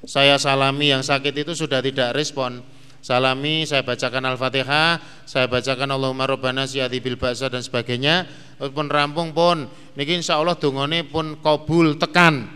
saya 0.07 0.39
salami 0.39 0.95
yang 0.95 1.03
sakit 1.03 1.35
itu 1.43 1.51
sudah 1.51 1.83
tidak 1.83 2.15
respon 2.15 2.63
salami, 3.01 3.63
saya 3.63 3.81
bacakan 3.85 4.23
Al-Fatihah, 4.33 4.99
saya 5.23 5.45
bacakan 5.47 5.91
Allahumma 5.93 6.27
rabbana 6.27 6.67
siyati 6.67 6.99
bil 6.99 7.15
ba'sa 7.15 7.47
dan 7.47 7.63
sebagainya. 7.63 8.27
Pun 8.57 8.89
rampung 8.89 9.37
pun 9.37 9.69
niki 9.93 10.17
insyaallah 10.17 10.57
dongane 10.57 11.05
pun 11.05 11.37
kabul 11.39 11.95
tekan. 12.01 12.49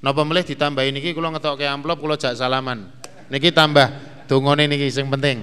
Napa 0.00 0.22
melih 0.24 0.46
ditambah 0.46 0.80
niki 0.80 1.12
kula 1.12 1.34
ngetokke 1.34 1.66
amplop 1.66 2.00
kula 2.00 2.14
jak 2.16 2.38
salaman. 2.38 2.88
Niki 3.28 3.50
tambah 3.50 3.90
dongane 4.30 4.70
niki 4.70 4.88
sing 4.88 5.10
penting. 5.10 5.42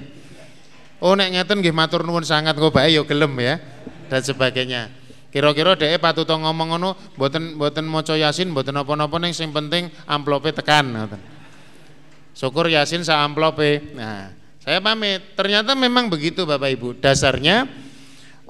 Oh 0.97 1.13
nek 1.13 1.29
ngeten 1.29 1.61
nggih 1.61 1.75
matur 1.75 2.01
nuwun 2.01 2.25
sangat 2.25 2.57
kok 2.57 2.73
bae 2.73 2.89
ya 2.89 3.05
gelem 3.05 3.35
ya 3.37 3.61
dan 4.09 4.21
sebagainya. 4.23 4.89
Kira-kira 5.27 5.77
dhek 5.77 6.01
patut 6.01 6.25
ngomong 6.25 6.73
ngono 6.73 6.95
mboten 7.19 7.59
mboten 7.59 7.85
maca 7.85 8.15
Yasin 8.17 8.49
mboten 8.49 8.73
napa-napa 8.73 9.19
ning 9.21 9.35
sing 9.35 9.53
penting 9.53 9.91
amplope 10.07 10.49
tekan 10.55 10.89
ngoten. 10.89 11.21
Syukur 12.33 12.69
Yasin 12.69 13.01
sa 13.05 13.21
amplope. 13.25 13.93
Nah, 13.97 14.33
saya 14.67 14.83
pamit. 14.83 15.23
Ternyata 15.39 15.79
memang 15.79 16.11
begitu 16.11 16.43
Bapak 16.43 16.67
Ibu. 16.75 16.99
Dasarnya 16.99 17.71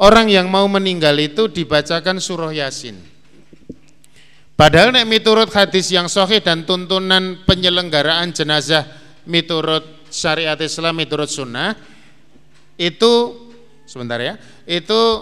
orang 0.02 0.34
yang 0.34 0.50
mau 0.50 0.66
meninggal 0.66 1.14
itu 1.22 1.46
dibacakan 1.46 2.18
surah 2.18 2.50
Yasin. 2.58 2.98
Padahal 4.58 4.90
nek 4.90 5.06
miturut 5.06 5.54
hadis 5.54 5.94
yang 5.94 6.10
sahih 6.10 6.42
dan 6.42 6.66
tuntunan 6.66 7.46
penyelenggaraan 7.46 8.34
jenazah 8.34 8.90
miturut 9.30 9.86
syariat 10.10 10.58
Islam 10.58 10.98
miturut 10.98 11.30
sunnah 11.30 11.78
itu 12.82 13.38
sebentar 13.86 14.18
ya 14.18 14.42
itu 14.66 15.22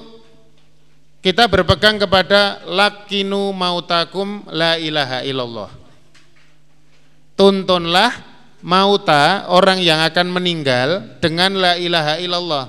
kita 1.19 1.51
berpegang 1.51 1.99
kepada 1.99 2.63
lakinu 2.63 3.51
mautakum 3.51 4.47
la 4.47 4.79
ilaha 4.79 5.27
illallah. 5.27 5.67
Tuntunlah 7.35 8.34
mauta 8.65 9.45
orang 9.53 9.77
yang 9.77 10.01
akan 10.01 10.33
meninggal 10.33 11.21
dengan 11.21 11.53
la 11.53 11.77
ilaha 11.77 12.17
illallah. 12.17 12.65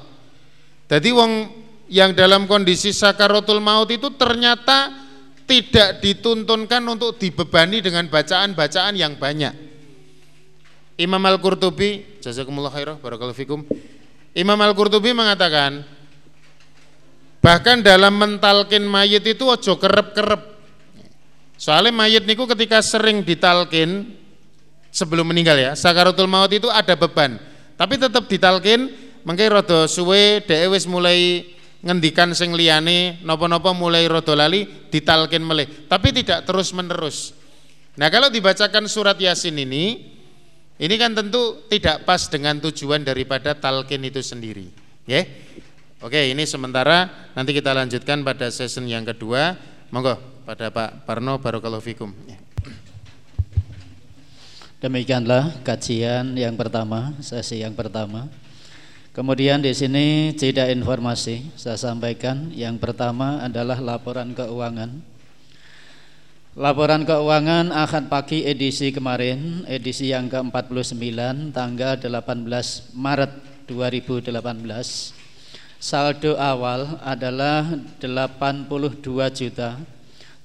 Jadi 0.92 1.08
wong 1.08 1.32
yang 1.88 2.12
dalam 2.12 2.44
kondisi 2.44 2.92
sakaratul 2.92 3.64
maut 3.64 3.88
itu 3.88 4.12
ternyata 4.12 4.92
tidak 5.48 6.04
dituntunkan 6.04 6.84
untuk 6.84 7.16
dibebani 7.16 7.80
dengan 7.80 8.04
bacaan-bacaan 8.12 8.92
yang 8.92 9.16
banyak. 9.16 9.56
Imam 11.00 11.22
Al-Qurtubi, 11.22 12.20
jazakumullah 12.20 12.72
khairah, 12.72 12.96
barakallahu 13.00 13.36
fikum. 13.36 13.64
Imam 14.36 14.58
Al-Qurtubi 14.60 15.16
mengatakan, 15.16 15.96
Bahkan 17.40 17.86
dalam 17.86 18.18
mentalkin 18.18 18.82
mayit 18.82 19.22
itu 19.22 19.46
ojo 19.46 19.78
kerep-kerep. 19.78 20.42
Soalnya 21.54 21.94
mayit 21.94 22.26
niku 22.26 22.42
ketika 22.50 22.82
sering 22.82 23.22
ditalkin 23.22 24.18
sebelum 24.96 25.28
meninggal 25.28 25.60
ya, 25.60 25.76
sakaratul 25.76 26.24
maut 26.24 26.48
itu 26.48 26.72
ada 26.72 26.96
beban. 26.96 27.36
Tapi 27.76 28.00
tetap 28.00 28.24
ditalkin, 28.24 28.88
mengke 29.28 29.44
rada 29.52 29.84
suwe 29.84 30.40
dhek 30.40 30.72
wis 30.72 30.88
mulai 30.88 31.44
ngendikan 31.84 32.32
sing 32.32 32.56
liyane 32.56 33.20
napa-napa 33.20 33.76
mulai 33.76 34.08
rada 34.08 34.32
lali 34.32 34.64
ditalkin 34.88 35.44
melih, 35.44 35.68
tapi 35.84 36.16
tidak 36.16 36.48
terus-menerus. 36.48 37.36
Nah, 38.00 38.08
kalau 38.08 38.32
dibacakan 38.32 38.88
surat 38.88 39.20
Yasin 39.20 39.60
ini 39.60 40.16
ini 40.80 40.94
kan 40.96 41.12
tentu 41.12 41.68
tidak 41.68 42.08
pas 42.08 42.24
dengan 42.32 42.56
tujuan 42.64 43.04
daripada 43.04 43.52
talkin 43.52 44.00
itu 44.08 44.24
sendiri, 44.24 44.72
ya. 45.04 45.20
Oke, 46.00 46.32
ini 46.32 46.44
sementara 46.44 47.28
nanti 47.32 47.56
kita 47.56 47.72
lanjutkan 47.72 48.20
pada 48.20 48.52
session 48.52 48.84
yang 48.84 49.04
kedua. 49.04 49.56
Monggo 49.88 50.20
pada 50.44 50.68
Pak 50.68 51.08
Parno 51.08 51.40
Barokallahu 51.40 51.80
fikum. 51.80 52.12
Ya. 52.28 52.45
Demikianlah 54.86 55.66
kajian 55.66 56.38
yang 56.38 56.54
pertama, 56.54 57.10
sesi 57.18 57.58
yang 57.58 57.74
pertama. 57.74 58.30
Kemudian 59.10 59.58
di 59.58 59.74
sini 59.74 60.30
jeda 60.38 60.70
informasi 60.70 61.42
saya 61.58 61.74
sampaikan. 61.74 62.54
Yang 62.54 62.78
pertama 62.78 63.42
adalah 63.42 63.82
laporan 63.82 64.30
keuangan. 64.30 64.94
Laporan 66.54 67.02
keuangan 67.02 67.74
akan 67.74 68.06
pagi 68.06 68.46
edisi 68.46 68.94
kemarin, 68.94 69.66
edisi 69.66 70.14
yang 70.14 70.30
ke-49 70.30 71.50
tanggal 71.50 71.98
18 71.98 72.46
Maret 72.94 73.32
2018 73.66 74.38
saldo 75.82 76.38
awal 76.38 77.02
adalah 77.02 77.74
82 77.98 78.70
juta 79.34 79.82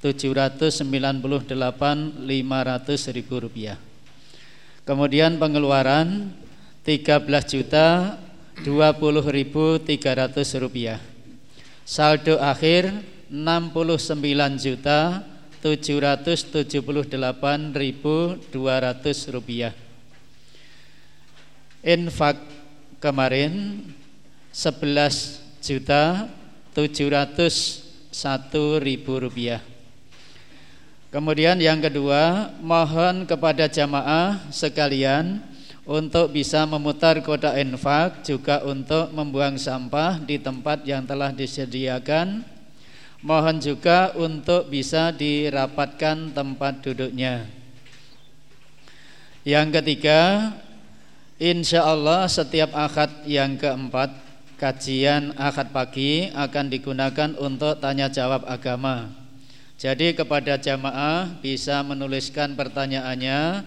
798 0.02 2.26
500 2.26 3.14
ribu 3.14 3.38
rupiah. 3.38 3.91
Kemudian 4.92 5.40
pengeluaran 5.40 6.36
13 6.84 7.24
juta 7.48 8.20
20 8.60 8.68
ribu 9.32 9.80
300 9.80 10.36
rupiah. 10.60 11.00
Saldo 11.88 12.36
akhir 12.36 12.92
69 13.32 14.20
juta 14.60 15.24
778 15.64 17.08
ribu 17.72 18.36
200 18.52 19.32
rupiah. 19.32 19.72
Infak 21.88 22.44
kemarin 23.00 23.80
11 24.52 25.64
juta 25.64 26.28
701 26.76 28.12
ribu 28.84 29.24
rupiah. 29.24 29.71
Kemudian 31.12 31.60
yang 31.60 31.84
kedua, 31.84 32.56
mohon 32.64 33.28
kepada 33.28 33.68
jamaah 33.68 34.48
sekalian 34.48 35.44
untuk 35.84 36.32
bisa 36.32 36.64
memutar 36.64 37.20
kotak 37.20 37.60
infak 37.60 38.24
juga 38.24 38.64
untuk 38.64 39.12
membuang 39.12 39.60
sampah 39.60 40.24
di 40.24 40.40
tempat 40.40 40.88
yang 40.88 41.04
telah 41.04 41.36
disediakan. 41.36 42.48
Mohon 43.20 43.60
juga 43.60 44.16
untuk 44.16 44.72
bisa 44.72 45.12
dirapatkan 45.12 46.32
tempat 46.32 46.80
duduknya. 46.80 47.44
Yang 49.44 49.68
ketiga, 49.78 50.56
insya 51.38 51.92
Allah 51.92 52.26
setiap 52.32 52.72
akad 52.72 53.28
yang 53.28 53.60
keempat 53.60 54.16
kajian 54.56 55.36
akad 55.36 55.76
pagi 55.76 56.32
akan 56.34 56.66
digunakan 56.72 57.30
untuk 57.36 57.78
tanya 57.84 58.08
jawab 58.08 58.48
agama. 58.48 59.21
Jadi 59.82 60.14
kepada 60.14 60.62
jamaah 60.62 61.42
bisa 61.42 61.82
menuliskan 61.82 62.54
pertanyaannya 62.54 63.66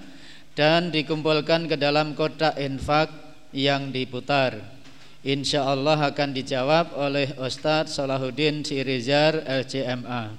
dan 0.55 0.95
dikumpulkan 0.95 1.67
ke 1.67 1.75
dalam 1.75 2.15
kotak 2.15 2.55
infak 2.55 3.11
yang 3.51 3.91
diputar. 3.91 4.63
Insya 5.27 5.67
Allah 5.67 5.99
akan 5.99 6.31
dijawab 6.31 6.95
oleh 6.95 7.35
Ustadz 7.35 7.99
Salahuddin 7.99 8.63
Sirizar 8.63 9.43
LCMA. 9.43 10.39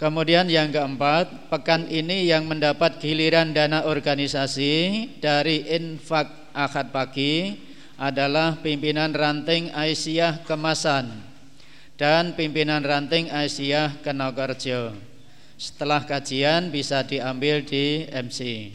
Kemudian 0.00 0.48
yang 0.48 0.72
keempat, 0.72 1.52
pekan 1.52 1.84
ini 1.92 2.24
yang 2.32 2.48
mendapat 2.48 2.96
giliran 2.96 3.52
dana 3.52 3.84
organisasi 3.84 5.04
dari 5.20 5.68
infak 5.68 6.48
akad 6.56 6.96
pagi 6.96 7.60
adalah 8.00 8.56
pimpinan 8.56 9.12
ranting 9.12 9.68
Aisyah 9.76 10.48
Kemasan 10.48 11.31
dan 12.02 12.34
pimpinan 12.34 12.82
ranting 12.82 13.30
Aisyah 13.30 14.02
Kenogarjo. 14.02 14.90
Setelah 15.54 16.02
kajian 16.02 16.74
bisa 16.74 17.06
diambil 17.06 17.62
di 17.62 18.10
MC. 18.10 18.74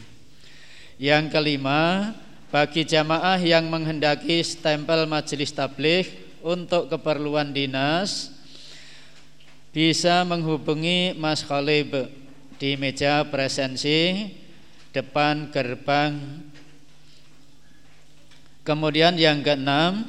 Yang 0.96 1.36
kelima, 1.36 2.16
bagi 2.48 2.88
jamaah 2.88 3.36
yang 3.36 3.68
menghendaki 3.68 4.40
stempel 4.40 5.04
majelis 5.04 5.52
tabligh 5.52 6.08
untuk 6.40 6.88
keperluan 6.88 7.52
dinas 7.52 8.32
bisa 9.76 10.24
menghubungi 10.24 11.12
Mas 11.12 11.44
Khalib 11.44 12.08
di 12.56 12.80
meja 12.80 13.28
presensi 13.28 14.32
depan 14.96 15.52
gerbang 15.52 16.16
Kemudian 18.68 19.16
yang 19.16 19.40
keenam, 19.40 20.04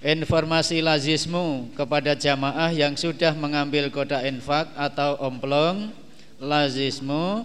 informasi 0.00 0.80
lazismu 0.80 1.68
kepada 1.76 2.16
jamaah 2.16 2.72
yang 2.72 2.96
sudah 2.96 3.36
mengambil 3.36 3.92
koda 3.92 4.24
infak 4.24 4.72
atau 4.72 5.20
omplong 5.20 5.92
lazismu 6.40 7.44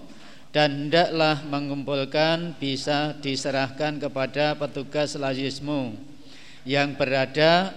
dan 0.55 0.87
hendaklah 0.87 1.43
mengumpulkan 1.51 2.55
bisa 2.55 3.11
diserahkan 3.19 3.99
kepada 3.99 4.55
petugas 4.55 5.19
lazismu 5.19 5.99
yang 6.63 6.95
berada 6.95 7.75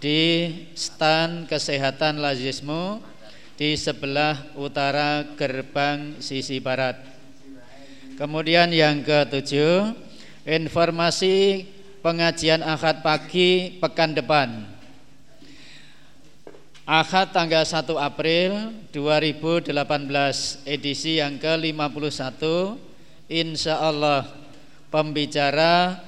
di 0.00 0.52
stan 0.72 1.44
kesehatan 1.44 2.16
lazismu 2.16 3.04
di 3.60 3.76
sebelah 3.76 4.40
utara 4.56 5.36
gerbang 5.36 6.16
sisi 6.18 6.64
barat. 6.64 6.96
Kemudian 8.16 8.72
yang 8.72 9.04
ketujuh, 9.04 9.92
informasi 10.48 11.66
pengajian 12.04 12.60
akad 12.60 13.00
pagi 13.00 13.80
pekan 13.80 14.12
depan. 14.12 14.68
Akad 16.84 17.32
tanggal 17.32 17.64
1 17.64 17.80
April 17.96 18.76
2018 18.92 19.72
edisi 20.68 21.16
yang 21.16 21.40
ke-51 21.40 22.44
Insya 23.32 23.80
Allah 23.80 24.28
pembicara 24.92 26.04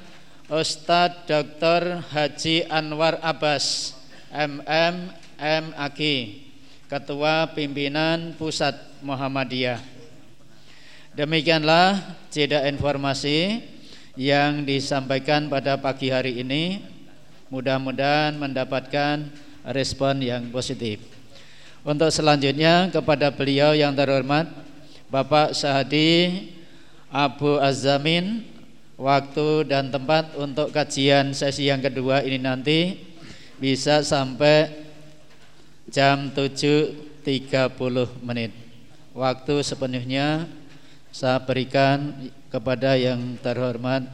Ustadz 0.53 1.24
Dr. 1.24 2.05
Haji 2.12 2.68
Anwar 2.68 3.16
Abbas 3.24 3.97
MM 4.36 5.16
MAG 5.40 6.01
Ketua 6.92 7.57
Pimpinan 7.57 8.36
Pusat 8.36 9.01
Muhammadiyah. 9.01 9.80
Demikianlah 11.16 12.20
jeda 12.28 12.68
informasi 12.68 13.64
yang 14.17 14.64
disampaikan 14.64 15.47
pada 15.53 15.77
pagi 15.77 16.09
hari 16.09 16.41
ini 16.41 16.81
mudah-mudahan 17.53 18.35
mendapatkan 18.41 19.29
respon 19.69 20.25
yang 20.25 20.49
positif. 20.49 20.99
Untuk 21.87 22.11
selanjutnya 22.11 22.91
kepada 22.91 23.31
beliau 23.31 23.77
yang 23.77 23.95
terhormat 23.95 24.51
Bapak 25.07 25.55
Sahadi 25.55 26.43
Abu 27.12 27.62
Azamin 27.62 28.43
waktu 28.99 29.69
dan 29.71 29.93
tempat 29.93 30.35
untuk 30.35 30.75
kajian 30.75 31.31
sesi 31.31 31.71
yang 31.71 31.79
kedua 31.79 32.27
ini 32.27 32.43
nanti 32.43 32.99
bisa 33.61 34.03
sampai 34.03 34.73
jam 35.87 36.35
7.30 36.35 37.23
menit. 38.25 38.51
Waktu 39.14 39.62
sepenuhnya 39.62 40.51
saya 41.14 41.41
berikan 41.41 42.29
kepada 42.51 42.94
yang 42.94 43.38
terhormat 43.42 44.07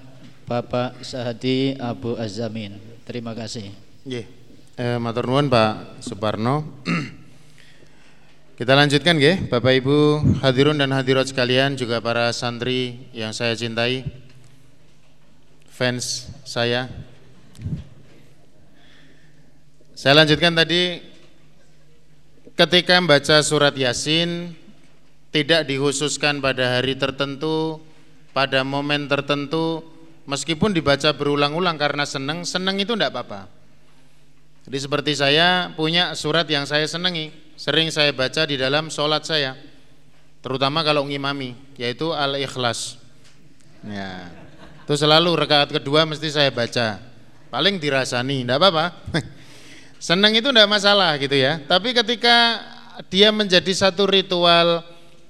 Bapak 0.49 1.01
Sahadi 1.05 1.77
Abu 1.79 2.19
Azamin. 2.19 2.77
Terima 3.07 3.33
kasih. 3.33 3.73
Yeah. 4.05 4.27
Eh, 4.73 4.97
matur 4.97 5.29
nuwun 5.29 5.53
Pak 5.53 6.01
Suparno. 6.01 6.65
Kita 8.59 8.73
lanjutkan 8.79 9.19
ya, 9.19 9.37
Bapak 9.49 9.75
Ibu 9.85 9.97
hadirun 10.41 10.79
dan 10.79 10.95
hadirat 10.95 11.29
sekalian 11.29 11.75
juga 11.75 11.99
para 11.99 12.31
santri 12.31 13.11
yang 13.11 13.35
saya 13.35 13.53
cintai, 13.59 14.07
fans 15.67 16.31
saya. 16.47 16.89
Saya 19.99 20.25
lanjutkan 20.25 20.57
tadi 20.57 21.03
ketika 22.57 22.97
membaca 22.97 23.41
surat 23.43 23.75
Yasin 23.75 24.55
tidak 25.33 25.69
dikhususkan 25.69 26.39
pada 26.39 26.79
hari 26.79 26.95
tertentu, 26.95 27.81
pada 28.33 28.65
momen 28.65 29.07
tertentu, 29.09 29.85
meskipun 30.25 30.73
dibaca 30.73 31.13
berulang-ulang 31.13 31.77
karena 31.77 32.09
senang, 32.09 32.45
senang 32.49 32.81
itu 32.81 32.97
tidak 32.97 33.13
apa-apa. 33.13 33.49
Jadi 34.63 34.79
seperti 34.79 35.13
saya 35.19 35.71
punya 35.75 36.15
surat 36.15 36.47
yang 36.49 36.65
saya 36.65 36.87
senangi, 36.89 37.35
sering 37.59 37.93
saya 37.93 38.15
baca 38.15 38.47
di 38.47 38.57
dalam 38.57 38.89
sholat 38.89 39.27
saya, 39.27 39.59
terutama 40.41 40.87
kalau 40.87 41.05
ngimami, 41.05 41.59
yaitu 41.77 42.15
Al-Ikhlas. 42.15 42.99
Ya, 43.83 44.31
itu 44.87 44.95
selalu 44.95 45.35
rekaat 45.35 45.75
kedua 45.75 46.07
mesti 46.07 46.31
saya 46.31 46.55
baca, 46.55 47.03
paling 47.51 47.83
dirasani, 47.83 48.47
tidak 48.47 48.63
apa-apa. 48.63 48.87
Senang 50.03 50.35
itu 50.35 50.51
tidak 50.51 50.71
masalah 50.71 51.15
gitu 51.19 51.35
ya, 51.35 51.59
tapi 51.67 51.91
ketika 51.91 52.63
dia 53.11 53.35
menjadi 53.35 53.71
satu 53.75 54.07
ritual 54.07 54.83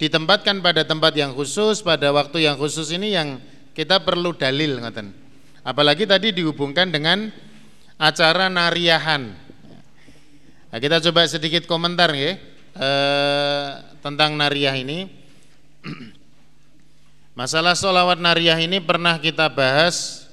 ditempatkan 0.03 0.59
pada 0.59 0.83
tempat 0.83 1.15
yang 1.15 1.31
khusus, 1.31 1.79
pada 1.79 2.11
waktu 2.11 2.51
yang 2.51 2.59
khusus 2.59 2.91
ini 2.91 3.15
yang 3.15 3.39
kita 3.71 4.03
perlu 4.03 4.35
dalil 4.35 4.83
ngoten. 4.83 5.15
Apalagi 5.63 6.11
tadi 6.11 6.35
dihubungkan 6.35 6.91
dengan 6.91 7.31
acara 7.95 8.51
nariahan. 8.51 9.31
Nah, 10.75 10.79
kita 10.83 10.99
coba 11.07 11.23
sedikit 11.31 11.71
komentar 11.71 12.11
ya 12.19 12.35
eh, 12.75 13.69
tentang 14.03 14.35
nariah 14.35 14.75
ini. 14.75 15.07
Masalah 17.39 17.79
solawat 17.79 18.19
nariah 18.19 18.59
ini 18.59 18.83
pernah 18.83 19.23
kita 19.23 19.47
bahas 19.55 20.27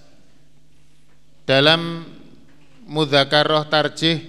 dalam 1.45 2.09
Mudhakaroh 2.89 3.69
Tarjih 3.69 4.25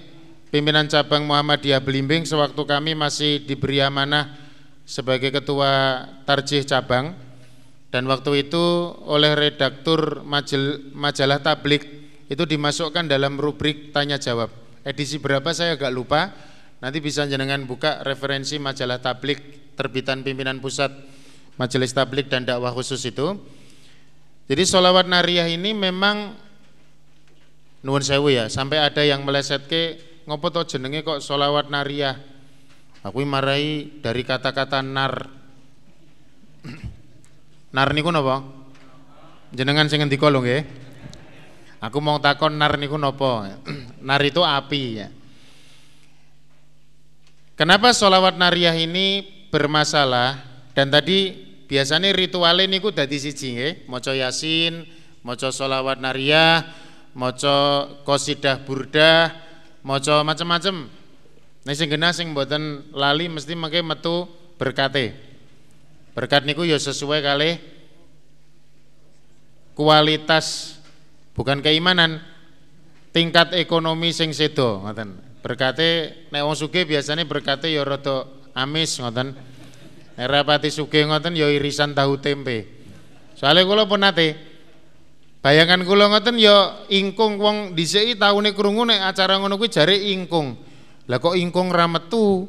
pimpinan 0.53 0.85
cabang 0.85 1.25
Muhammadiyah 1.25 1.81
Belimbing 1.81 2.29
sewaktu 2.29 2.61
kami 2.61 2.93
masih 2.93 3.41
diberi 3.41 3.81
amanah 3.81 4.50
sebagai 4.91 5.31
ketua 5.31 6.03
Tarjih 6.27 6.67
cabang 6.67 7.15
dan 7.95 8.03
waktu 8.11 8.43
itu 8.51 8.91
oleh 9.07 9.39
redaktur 9.39 10.19
majalah 10.91 11.39
Tablik 11.39 11.87
itu 12.27 12.43
dimasukkan 12.43 13.07
dalam 13.07 13.39
rubrik 13.39 13.95
tanya 13.95 14.19
jawab. 14.19 14.51
Edisi 14.83 15.19
berapa 15.19 15.51
saya 15.55 15.79
agak 15.79 15.91
lupa. 15.91 16.31
Nanti 16.81 16.97
bisa 16.97 17.27
jenengan 17.29 17.61
buka 17.69 18.01
referensi 18.01 18.57
majalah 18.57 18.97
tablik 18.97 19.37
terbitan 19.77 20.25
pimpinan 20.25 20.57
pusat 20.57 20.89
Majelis 21.61 21.93
Tablik 21.93 22.25
dan 22.25 22.41
dakwah 22.41 22.73
khusus 22.73 23.05
itu. 23.05 23.37
Jadi 24.49 24.63
solawat 24.65 25.05
nariyah 25.05 25.45
ini 25.45 25.77
memang 25.77 26.33
nuwun 27.85 28.01
sewu 28.01 28.33
ya, 28.33 28.49
sampai 28.49 28.81
ada 28.81 29.05
yang 29.05 29.21
meleset 29.21 29.69
ke 29.69 30.01
ngopo 30.25 30.49
to 30.49 30.73
jenenge 30.73 31.05
kok 31.05 31.21
solawat 31.21 31.69
nariyah. 31.69 32.17
Aku 33.01 33.25
marai 33.25 33.89
dari 34.01 34.21
kata-kata 34.21 34.85
nar. 34.85 35.25
nar 37.73 37.89
niku 37.97 38.13
napa? 38.13 38.45
Jenengan 39.51 39.89
sing 39.89 40.05
ngendika 40.05 40.29
lho 40.29 40.39
nggih. 40.45 40.63
Aku 41.81 41.97
mau 41.97 42.21
takon 42.21 42.61
nar 42.61 42.77
niku 42.77 42.95
nopo? 43.01 43.41
nar 44.07 44.21
itu 44.21 44.45
api 44.45 44.83
ya. 45.01 45.09
Kenapa 47.57 47.89
sholawat 47.89 48.37
nariyah 48.37 48.77
ini 48.77 49.25
bermasalah? 49.49 50.37
Dan 50.77 50.93
tadi 50.93 51.33
biasanya 51.65 52.13
ritual 52.13 52.61
ini 52.61 52.77
ku 52.77 52.93
dadi 52.93 53.17
siji 53.17 53.57
nggih, 53.57 53.73
maca 53.89 54.13
yasin, 54.13 54.85
maca 55.25 55.49
sholawat 55.49 55.97
nariyah, 55.97 56.69
maca 57.17 57.89
qasidah 58.05 58.61
burdah, 58.61 59.33
maca 59.81 60.21
macam-macam. 60.21 61.00
Nek 61.61 61.77
sing 61.77 61.93
genah 61.93 62.09
sing 62.09 62.33
mboten 62.33 62.89
lali 62.89 63.29
mesti 63.29 63.53
mengke 63.53 63.85
metu 63.85 64.25
berkate. 64.57 65.13
Berkat 66.17 66.43
niku 66.43 66.65
ya 66.65 66.81
sesuai 66.81 67.21
kali 67.21 67.61
kualitas 69.77 70.77
bukan 71.37 71.61
keimanan. 71.61 72.17
Tingkat 73.13 73.53
ekonomi 73.53 74.09
sing 74.09 74.33
sedo 74.33 74.81
ngoten. 74.81 75.21
Berkate 75.45 76.15
nek 76.33 76.41
wong 76.41 76.57
sugih 76.57 76.87
biasane 76.87 77.29
berkate 77.29 77.69
ya 77.69 77.85
rada 77.85 78.25
amis 78.57 78.97
ngoten. 78.97 79.37
Nek 80.17 80.27
rapati 80.27 80.73
sugih 80.73 81.13
ngoten 81.13 81.37
ya 81.37 81.45
irisan 81.45 81.93
tahu 81.93 82.17
tempe. 82.17 82.65
Soalnya 83.37 83.69
kula 83.69 83.85
pun 83.85 84.01
nate 84.01 84.33
bayangan 85.45 85.85
kula 85.85 86.09
ngoten 86.09 86.41
ya 86.41 86.89
ingkung 86.89 87.37
wong 87.37 87.77
dhisiki 87.77 88.17
taune 88.17 88.49
krungu 88.57 88.81
nek 88.81 89.13
acara 89.13 89.37
ngono 89.37 89.61
kuwi 89.61 89.69
jare 89.69 89.93
ingkung 89.93 90.70
lah 91.09 91.17
kok 91.17 91.37
ingkung 91.37 91.73
ra 91.73 91.85
metu 91.89 92.45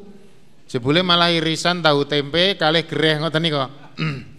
jebule 0.69 1.01
malah 1.01 1.33
irisan 1.33 1.81
tahu 1.81 2.05
tempe 2.05 2.57
kalih 2.57 2.85
gereh 2.85 3.21
ngoten 3.21 3.41
nika 3.41 3.65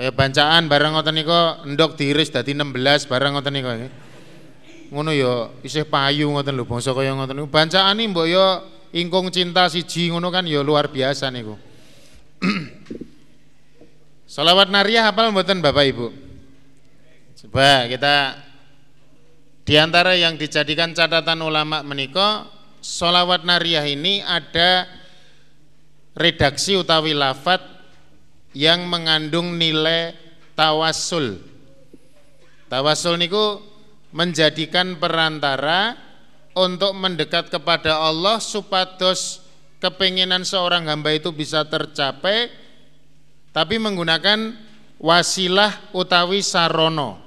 Kaya 0.00 0.16
bancaan 0.16 0.64
barang 0.64 0.96
ngoten 0.96 1.12
nika 1.12 1.60
ndok 1.68 1.92
diiris 2.00 2.32
dadi 2.32 2.56
16 2.56 3.04
barang 3.04 3.36
ngoten 3.36 3.52
nika. 3.52 3.70
Ngono 4.88 5.12
ya 5.12 5.52
isih 5.60 5.84
payu 5.84 6.32
ngoten 6.32 6.56
lho 6.56 6.64
bangsa 6.64 6.96
kaya 6.96 7.12
ngoten 7.12 7.36
niku. 7.36 7.52
Bancaan 7.52 8.00
mbok 8.00 8.24
ya 8.24 8.64
ingkung 8.96 9.28
cinta 9.28 9.68
siji 9.68 10.08
ngono 10.08 10.32
kan 10.32 10.48
ya 10.48 10.64
luar 10.64 10.88
biasa 10.88 11.28
niku. 11.28 11.52
Salawat 14.40 14.72
nariyah 14.72 15.12
hafal 15.12 15.36
mboten 15.36 15.60
Bapak 15.60 15.84
Ibu? 15.92 16.06
Coba 17.44 17.84
kita 17.84 18.40
di 19.68 19.76
antara 19.76 20.16
yang 20.16 20.40
dijadikan 20.40 20.96
catatan 20.96 21.44
ulama 21.44 21.84
menika 21.84 22.48
solawat 22.80 23.44
nariyah 23.44 23.86
ini 23.86 24.24
ada 24.24 24.88
redaksi 26.16 26.76
utawi 26.76 27.14
lafat 27.14 27.60
yang 28.56 28.88
mengandung 28.90 29.54
nilai 29.56 30.16
tawasul. 30.58 31.38
Tawasul 32.66 33.20
niku 33.20 33.62
menjadikan 34.10 34.98
perantara 34.98 35.94
untuk 36.54 36.98
mendekat 36.98 37.46
kepada 37.46 38.02
Allah 38.02 38.42
supados 38.42 39.46
kepinginan 39.78 40.42
seorang 40.42 40.90
hamba 40.90 41.14
itu 41.14 41.30
bisa 41.30 41.62
tercapai 41.62 42.50
tapi 43.54 43.78
menggunakan 43.78 44.54
wasilah 44.98 45.94
utawi 45.94 46.42
sarono. 46.42 47.18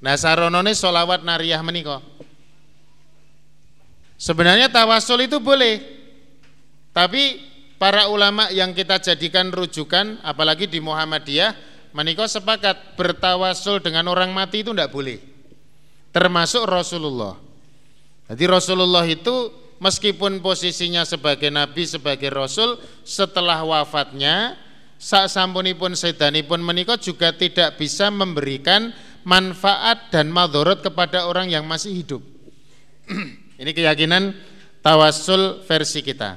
Nah 0.00 0.14
sarono 0.14 0.62
ini 0.62 0.72
solawat 0.72 1.26
nariyah 1.26 1.62
meniko. 1.66 2.13
Sebenarnya 4.14 4.70
tawasul 4.70 5.26
itu 5.26 5.42
boleh, 5.42 5.82
tapi 6.94 7.42
para 7.76 8.06
ulama 8.08 8.48
yang 8.54 8.70
kita 8.72 9.02
jadikan 9.02 9.50
rujukan 9.50 10.22
apalagi 10.22 10.70
di 10.70 10.78
Muhammadiyah 10.78 11.52
menikah 11.94 12.30
sepakat 12.30 12.94
bertawasul 12.94 13.82
dengan 13.82 14.06
orang 14.10 14.30
mati 14.30 14.62
itu 14.62 14.70
tidak 14.70 14.94
boleh. 14.94 15.18
Termasuk 16.14 16.62
Rasulullah. 16.66 17.34
Jadi 18.30 18.44
Rasulullah 18.46 19.02
itu 19.04 19.50
meskipun 19.82 20.40
posisinya 20.40 21.02
sebagai 21.04 21.52
nabi 21.52 21.84
sebagai 21.84 22.30
rasul 22.32 22.80
setelah 23.04 23.60
wafatnya 23.60 24.56
saat 24.96 25.28
sampunipun 25.28 25.92
sedanipun 25.92 26.62
menikah 26.62 26.96
juga 26.96 27.34
tidak 27.34 27.76
bisa 27.76 28.08
memberikan 28.08 28.94
manfaat 29.26 30.08
dan 30.08 30.32
madorot 30.32 30.80
kepada 30.80 31.28
orang 31.28 31.52
yang 31.52 31.68
masih 31.68 32.00
hidup 32.00 32.22
ini 33.64 33.72
keyakinan 33.72 34.36
tawasul 34.84 35.64
versi 35.64 36.04
kita. 36.04 36.36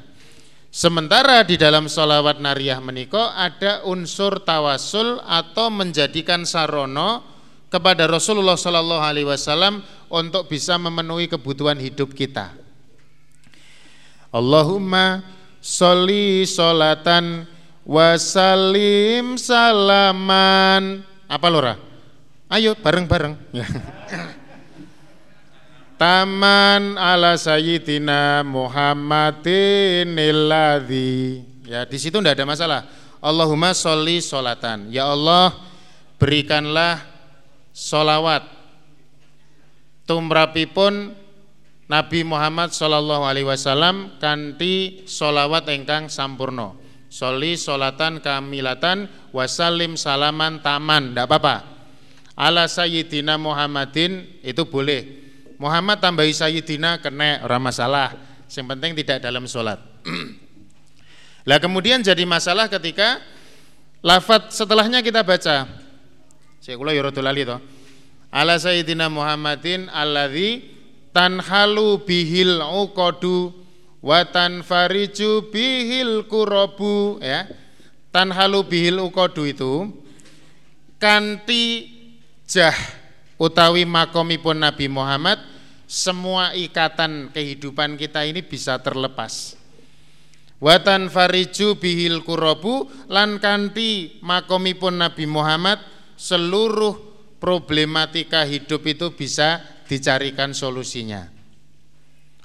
Sementara 0.71 1.43
di 1.43 1.59
dalam 1.59 1.91
sholawat 1.91 2.39
nariyah 2.39 2.79
meniko 2.79 3.19
ada 3.19 3.83
unsur 3.83 4.39
tawasul 4.39 5.19
atau 5.27 5.67
menjadikan 5.67 6.47
sarono 6.47 7.23
kepada 7.67 8.07
Rasulullah 8.07 8.55
Shallallahu 8.55 9.03
Alaihi 9.03 9.27
Wasallam 9.27 9.83
untuk 10.07 10.47
bisa 10.47 10.79
memenuhi 10.79 11.27
kebutuhan 11.27 11.75
hidup 11.75 12.15
kita. 12.15 12.55
Allahumma 14.31 15.23
soli 15.59 16.47
solatan 16.47 17.43
wasalim 17.83 19.35
salaman. 19.35 21.03
Apa 21.27 21.47
lora 21.51 21.75
ayo 22.47 22.75
bareng-bareng 22.79 23.35
Taman 25.97 26.93
ala 26.93 27.33
sayyidina 27.33 28.45
Muhammadin 28.45 30.13
illadhi. 30.13 31.41
Ya, 31.65 31.89
di 31.89 31.97
situ 31.97 32.21
tidak 32.21 32.37
ada 32.37 32.45
masalah. 32.45 32.81
Allahumma 33.17 33.73
sholli 33.73 34.21
solatan. 34.21 34.93
Ya 34.93 35.09
Allah, 35.09 35.57
berikanlah 36.21 37.01
solawat 37.73 38.45
tumrapipun 40.05 41.17
Nabi 41.87 42.19
Muhammad 42.21 42.77
Shallallahu 42.77 43.23
Alaihi 43.25 43.47
Wasallam 43.49 44.21
kanti 44.21 45.03
solawat 45.09 45.65
engkang 45.73 46.13
sampurno. 46.13 46.77
Soli 47.07 47.55
solatan 47.55 48.19
kamilatan 48.19 49.09
wasalim 49.33 49.97
salaman 49.97 50.59
taman. 50.61 51.15
Tidak 51.15 51.25
apa-apa. 51.25 51.55
Ala 52.37 52.69
sayyidina 52.69 53.39
Muhammadin 53.41 54.43
itu 54.45 54.61
boleh 54.67 55.26
Muhammad 55.57 55.97
tambahi 55.97 56.33
Sayyidina 56.33 57.01
kena 57.01 57.41
orang 57.41 57.61
masalah. 57.61 58.13
Yang 58.47 58.67
penting 58.77 58.91
tidak 59.03 59.17
dalam 59.25 59.43
sholat. 59.49 59.81
Lah 61.49 61.57
kemudian 61.57 61.99
jadi 62.05 62.23
masalah 62.23 62.69
ketika 62.69 63.19
lafat 64.05 64.53
setelahnya 64.53 65.01
kita 65.01 65.25
baca. 65.25 65.67
Saya 66.61 66.75
kula 66.77 66.93
ya 66.93 67.03
lali 67.03 67.43
to. 67.47 67.57
Ala 68.27 68.59
Sayyidina 68.59 69.07
Muhammadin 69.07 69.87
alladzi 69.87 70.67
tanhalu 71.15 72.03
bihil 72.03 72.59
uqadu 72.59 73.55
wa 74.03 74.19
tanfariju 74.27 75.47
bihil 75.49 76.27
kurabu 76.27 77.17
ya. 77.23 77.47
Tanhalu 78.11 78.67
bihil 78.67 78.99
uqadu 78.99 79.47
itu 79.47 79.73
kanti 80.99 81.87
jah 82.43 82.75
utawi 83.37 83.85
makomipun 83.85 84.61
Nabi 84.61 84.89
Muhammad 84.89 85.39
semua 85.87 86.51
ikatan 86.57 87.31
kehidupan 87.31 87.95
kita 87.95 88.27
ini 88.27 88.43
bisa 88.43 88.81
terlepas. 88.83 89.55
Watan 90.57 91.13
fariju 91.13 91.77
bihil 91.77 92.25
kurobu 92.25 92.89
lan 93.07 93.37
kanti 93.37 94.17
makomipun 94.25 94.97
Nabi 94.99 95.29
Muhammad 95.29 95.77
seluruh 96.17 96.97
problematika 97.37 98.41
hidup 98.41 98.81
itu 98.89 99.13
bisa 99.13 99.61
dicarikan 99.85 100.57
solusinya 100.57 101.36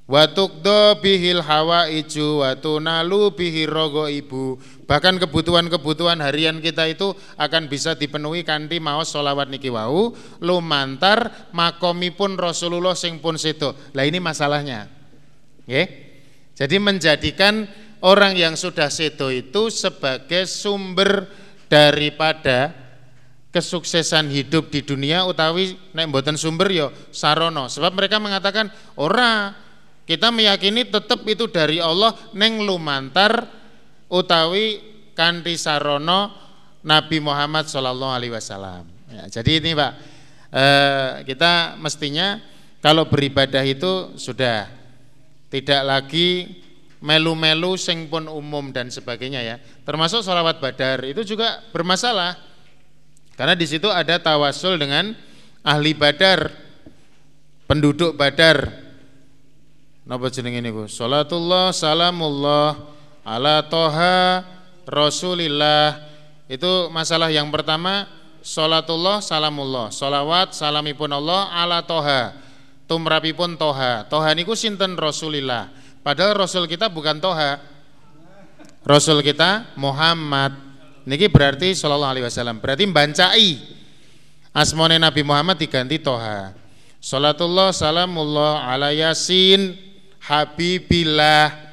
Watukdo 0.03 0.99
bihil 0.99 1.41
hawa 1.47 1.87
iju 1.87 2.43
watunalu 2.43 3.33
bihil 3.39 3.71
rogo 3.71 4.11
ibu 4.11 4.59
Bahkan 4.93 5.17
kebutuhan-kebutuhan 5.23 6.21
harian 6.21 6.61
kita 6.61 6.85
itu 6.91 7.17
akan 7.41 7.65
bisa 7.71 7.97
dipenuhi 7.97 8.45
kanthi 8.45 8.77
maos 8.77 9.09
solawat 9.09 9.49
niki 9.49 9.73
wau 9.73 10.13
lumantar 10.43 11.49
makomipun 11.55 12.37
Rasulullah 12.37 12.93
sing 12.93 13.17
pun 13.17 13.41
sedo. 13.41 13.73
Lah 13.97 14.05
ini 14.05 14.21
masalahnya. 14.21 14.93
Nggih. 15.65 15.89
Jadi 16.53 16.77
menjadikan 16.77 17.65
orang 18.05 18.37
yang 18.37 18.53
sudah 18.53 18.93
sedo 18.93 19.33
itu 19.33 19.73
sebagai 19.73 20.45
sumber 20.45 21.25
daripada 21.73 22.77
kesuksesan 23.49 24.29
hidup 24.29 24.69
di 24.69 24.85
dunia 24.85 25.25
utawi 25.25 25.73
nek 25.97 26.13
mboten 26.13 26.37
sumber 26.37 26.69
yo 26.69 26.93
ya 26.93 27.17
sarono. 27.17 27.73
Sebab 27.73 27.97
mereka 27.97 28.21
mengatakan 28.21 28.69
ora 29.01 29.57
kita 30.13 30.29
meyakini 30.29 30.85
tetap 30.85 31.25
itu 31.25 31.49
dari 31.49 31.81
Allah 31.81 32.13
neng 32.37 32.61
lumantar 32.61 33.49
utawi 34.13 34.77
kanthi 35.17 35.57
sarono 35.57 36.29
Nabi 36.85 37.17
Muhammad 37.25 37.65
Shallallahu 37.65 38.13
Alaihi 38.13 38.35
Wasallam. 38.37 38.85
Ya, 39.09 39.25
jadi 39.41 39.65
ini 39.65 39.73
pak 39.73 39.93
eh, 40.53 41.11
kita 41.33 41.81
mestinya 41.81 42.37
kalau 42.85 43.09
beribadah 43.09 43.65
itu 43.65 44.13
sudah 44.21 44.69
tidak 45.49 45.81
lagi 45.81 46.61
melu-melu 47.01 47.81
sing 47.81 48.13
pun 48.13 48.29
umum 48.29 48.69
dan 48.69 48.93
sebagainya 48.93 49.41
ya. 49.41 49.57
Termasuk 49.89 50.21
sholawat 50.21 50.61
badar 50.61 51.09
itu 51.09 51.25
juga 51.25 51.65
bermasalah 51.73 52.37
karena 53.33 53.57
di 53.57 53.65
situ 53.65 53.89
ada 53.89 54.21
tawasul 54.21 54.77
dengan 54.77 55.17
ahli 55.65 55.97
badar, 55.97 56.53
penduduk 57.65 58.13
badar. 58.13 58.82
Napa 60.03 60.27
jenenge 60.29 60.59
niku? 60.59 60.91
Salatullah 60.91 61.71
salamullah 61.71 62.79
ala 63.23 63.63
toha 63.67 64.43
rasulillah. 64.87 66.11
Itu 66.51 66.91
masalah 66.91 67.31
yang 67.31 67.49
pertama 67.49 68.11
Salatullah 68.43 69.23
salamullah. 69.23 69.95
Salawat 69.95 70.51
salamipun 70.53 71.07
Allah 71.15 71.47
ala 71.55 71.79
toha. 71.87 72.35
Tumrapipun 72.91 73.55
toha. 73.55 74.03
Toha 74.11 74.35
niku 74.35 74.59
sinten 74.59 74.99
rasulillah? 74.99 75.71
Padahal 76.03 76.35
rasul 76.35 76.67
kita 76.67 76.91
bukan 76.91 77.23
toha. 77.23 77.63
Rasul 78.83 79.23
kita 79.23 79.79
Muhammad. 79.79 80.59
Niki 81.07 81.31
berarti 81.31 81.71
sallallahu 81.79 82.13
alaihi 82.19 82.27
wasallam. 82.27 82.59
Berarti 82.59 82.83
bancai 82.91 83.51
Asmone 84.53 84.99
Nabi 84.99 85.23
Muhammad 85.23 85.57
diganti 85.57 86.03
toha. 86.03 86.53
Salatullah 86.99 87.71
salamullah 87.71 88.67
ala 88.67 88.91
yasin 88.91 89.79
Habibillah 90.23 91.73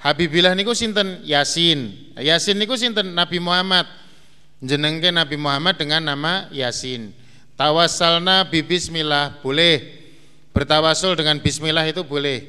Habibillah 0.00 0.56
niku 0.56 0.72
sinten 0.72 1.20
Yasin. 1.28 1.92
Yasin 2.16 2.56
niku 2.56 2.72
sinten 2.72 3.12
Nabi 3.12 3.36
Muhammad. 3.36 3.84
Jenengke 4.64 5.12
Nabi 5.12 5.36
Muhammad 5.36 5.76
dengan 5.76 6.00
nama 6.00 6.48
Yasin. 6.48 7.12
Tawassalna 7.60 8.48
bi 8.48 8.64
bismillah 8.64 9.44
boleh. 9.44 10.00
Bertawasul 10.56 11.20
dengan 11.20 11.36
bismillah 11.44 11.84
itu 11.84 12.00
boleh. 12.00 12.48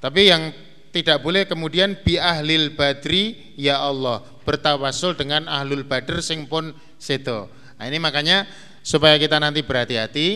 Tapi 0.00 0.32
yang 0.32 0.48
tidak 0.96 1.20
boleh 1.20 1.44
kemudian 1.44 1.92
bi 2.00 2.16
ahlil 2.16 2.72
badri 2.72 3.52
ya 3.60 3.84
Allah 3.84 4.24
bertawasul 4.48 5.12
dengan 5.12 5.44
ahlul 5.44 5.84
badr 5.84 6.24
sing 6.24 6.48
pun 6.48 6.72
sedo. 6.96 7.52
Nah 7.76 7.84
ini 7.84 8.00
makanya 8.00 8.48
supaya 8.80 9.20
kita 9.20 9.36
nanti 9.36 9.60
berhati-hati 9.60 10.26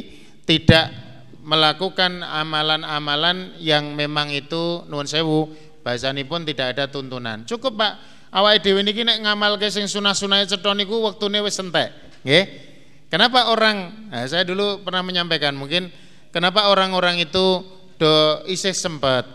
tidak 0.45 0.93
melakukan 1.41 2.21
amalan-amalan 2.21 3.57
yang 3.59 3.97
memang 3.97 4.29
itu 4.31 4.85
nuwun 4.87 5.09
sewu 5.09 5.49
pun 6.29 6.41
tidak 6.45 6.77
ada 6.77 6.85
tuntunan. 6.87 7.43
Cukup 7.49 7.81
Pak, 7.81 7.93
awal 8.31 8.61
dhewe 8.61 8.85
niki 8.85 9.03
nek 9.03 9.25
ngamalke 9.25 9.67
sing 9.73 9.89
sunah-sunah 9.89 10.45
cetha 10.47 10.73
niku 10.77 11.01
wektune 11.03 11.41
wis 11.41 11.59
entek. 11.59 11.91
Nggih. 12.23 12.45
Kenapa 13.11 13.51
orang, 13.51 14.07
nah 14.07 14.23
saya 14.31 14.47
dulu 14.47 14.87
pernah 14.87 15.03
menyampaikan 15.03 15.59
mungkin 15.59 15.91
kenapa 16.31 16.71
orang-orang 16.71 17.19
itu 17.19 17.67
do 17.99 18.15
isih 18.47 18.71
sempat 18.71 19.27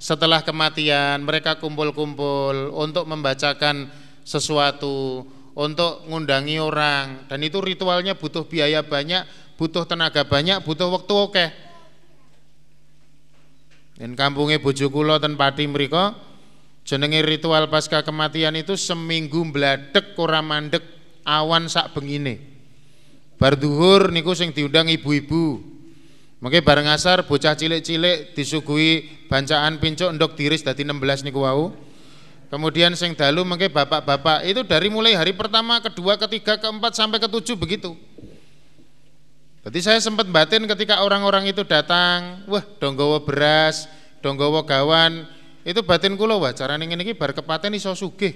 setelah 0.00 0.40
kematian 0.40 1.20
mereka 1.28 1.60
kumpul-kumpul 1.60 2.72
untuk 2.72 3.04
membacakan 3.04 3.92
sesuatu, 4.24 5.28
untuk 5.52 6.08
ngundangi 6.08 6.56
orang 6.56 7.28
dan 7.28 7.44
itu 7.44 7.60
ritualnya 7.60 8.16
butuh 8.16 8.48
biaya 8.48 8.80
banyak, 8.80 9.28
butuh 9.58 9.84
tenaga 9.84 10.22
banyak, 10.22 10.62
butuh 10.62 10.86
waktu 10.86 11.12
oke. 11.12 11.46
Dan 13.98 14.14
kampungnya 14.14 14.62
bojo 14.62 14.86
kula 14.94 15.18
ten 15.18 15.34
Pati 15.34 15.66
mriku 15.66 16.14
jenenge 16.86 17.20
ritual 17.26 17.66
pasca 17.66 18.06
kematian 18.06 18.54
itu 18.54 18.78
seminggu 18.78 19.42
mbladek 19.50 20.14
ora 20.14 20.38
mandek 20.38 20.80
awan 21.26 21.66
sak 21.66 21.92
bengine. 21.92 22.38
Bar 23.36 23.58
duhur 23.58 24.14
niku 24.14 24.32
sing 24.38 24.54
diundang 24.54 24.86
ibu-ibu. 24.86 25.60
Mungkin 26.38 26.62
bareng 26.62 26.86
asar 26.86 27.26
bocah 27.26 27.58
cilik-cilik 27.58 28.38
disuguhi 28.38 29.26
bancaan 29.26 29.82
pincuk 29.82 30.14
endok 30.14 30.38
tiris 30.38 30.62
dadi 30.62 30.86
16 30.86 31.26
niku 31.26 31.42
wau. 31.42 31.74
Kemudian 32.48 32.94
sing 32.96 33.12
dalu 33.12 33.44
mungkin 33.44 33.68
bapak-bapak 33.68 34.46
itu 34.48 34.64
dari 34.64 34.88
mulai 34.88 35.12
hari 35.12 35.36
pertama, 35.36 35.84
kedua, 35.84 36.16
ketiga, 36.16 36.56
keempat 36.56 36.96
sampai 36.96 37.20
ketujuh 37.20 37.58
begitu. 37.60 37.92
Jadi 39.66 39.78
saya 39.82 39.98
sempat 39.98 40.30
batin 40.30 40.64
ketika 40.70 41.02
orang-orang 41.02 41.50
itu 41.50 41.66
datang, 41.66 42.46
wah 42.46 42.62
donggowo 42.78 43.26
beras, 43.26 43.90
donggowo 44.22 44.62
gawan, 44.62 45.26
itu 45.66 45.82
batin 45.82 46.14
kula 46.14 46.38
wah 46.38 46.54
carane 46.54 46.86
ngene 46.86 47.02
iki 47.02 47.12
bar 47.18 47.34
kepaten 47.34 47.74
iso 47.74 47.92
sugih. 47.92 48.32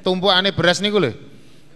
Tumpukane 0.00 0.50
beras 0.56 0.80
niku 0.80 0.98
lho. 1.00 1.12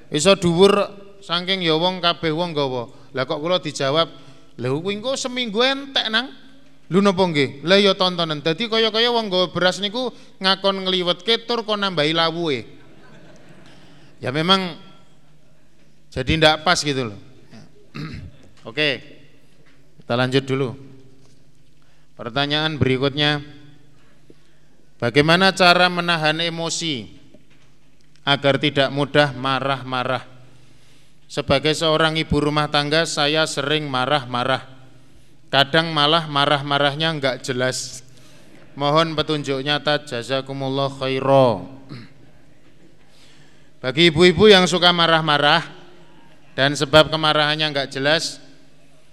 Iso 0.08 0.34
dhuwur 0.34 0.72
saking 1.20 1.62
ya 1.62 1.76
wong 1.76 2.00
kabeh 2.00 2.32
wong 2.32 2.56
gawa. 2.56 2.88
Lah 3.12 3.24
kok 3.28 3.40
kula 3.40 3.60
dijawab, 3.60 4.08
"Lha 4.58 4.68
kuwi 4.68 4.98
engko 4.98 5.14
seminggu 5.14 5.60
entek 5.62 6.08
nang." 6.08 6.32
Lho 6.88 7.04
napa 7.04 7.20
nggih? 7.20 7.62
Lah 7.68 7.76
ya 7.76 7.92
tontonan. 7.92 8.40
Dadi 8.40 8.64
kaya-kaya 8.66 9.12
wong 9.12 9.28
gawa 9.28 9.52
beras 9.52 9.78
niku 9.78 10.08
ngakon 10.40 10.88
ngliwetke 10.88 11.44
tur 11.44 11.62
kok 11.62 11.76
nambahi 11.76 12.16
lawuhe. 12.16 12.64
Ya 14.18 14.32
memang 14.32 14.74
jadi 16.08 16.40
ndak 16.40 16.64
pas 16.64 16.80
gitu 16.80 17.12
loh. 17.12 17.18
Oke, 18.68 19.00
kita 19.96 20.12
lanjut 20.12 20.44
dulu. 20.44 20.76
Pertanyaan 22.20 22.76
berikutnya, 22.76 23.40
Bagaimana 24.98 25.54
cara 25.54 25.86
menahan 25.86 26.42
emosi 26.42 27.06
agar 28.26 28.58
tidak 28.58 28.90
mudah 28.90 29.30
marah-marah? 29.30 30.26
Sebagai 31.30 31.70
seorang 31.70 32.18
ibu 32.18 32.34
rumah 32.42 32.66
tangga, 32.66 33.06
saya 33.06 33.46
sering 33.46 33.86
marah-marah. 33.86 34.66
Kadang 35.54 35.94
malah 35.94 36.26
marah-marahnya 36.26 37.14
enggak 37.14 37.46
jelas. 37.46 38.02
Mohon 38.74 39.14
petunjuknya 39.14 39.78
nyata 39.78 40.02
jazakumullah 40.02 40.90
khaira. 40.90 41.62
Bagi 43.78 44.10
ibu-ibu 44.10 44.50
yang 44.50 44.66
suka 44.66 44.90
marah-marah 44.90 45.62
dan 46.58 46.74
sebab 46.74 47.06
kemarahannya 47.06 47.70
enggak 47.70 47.94
jelas, 47.94 48.42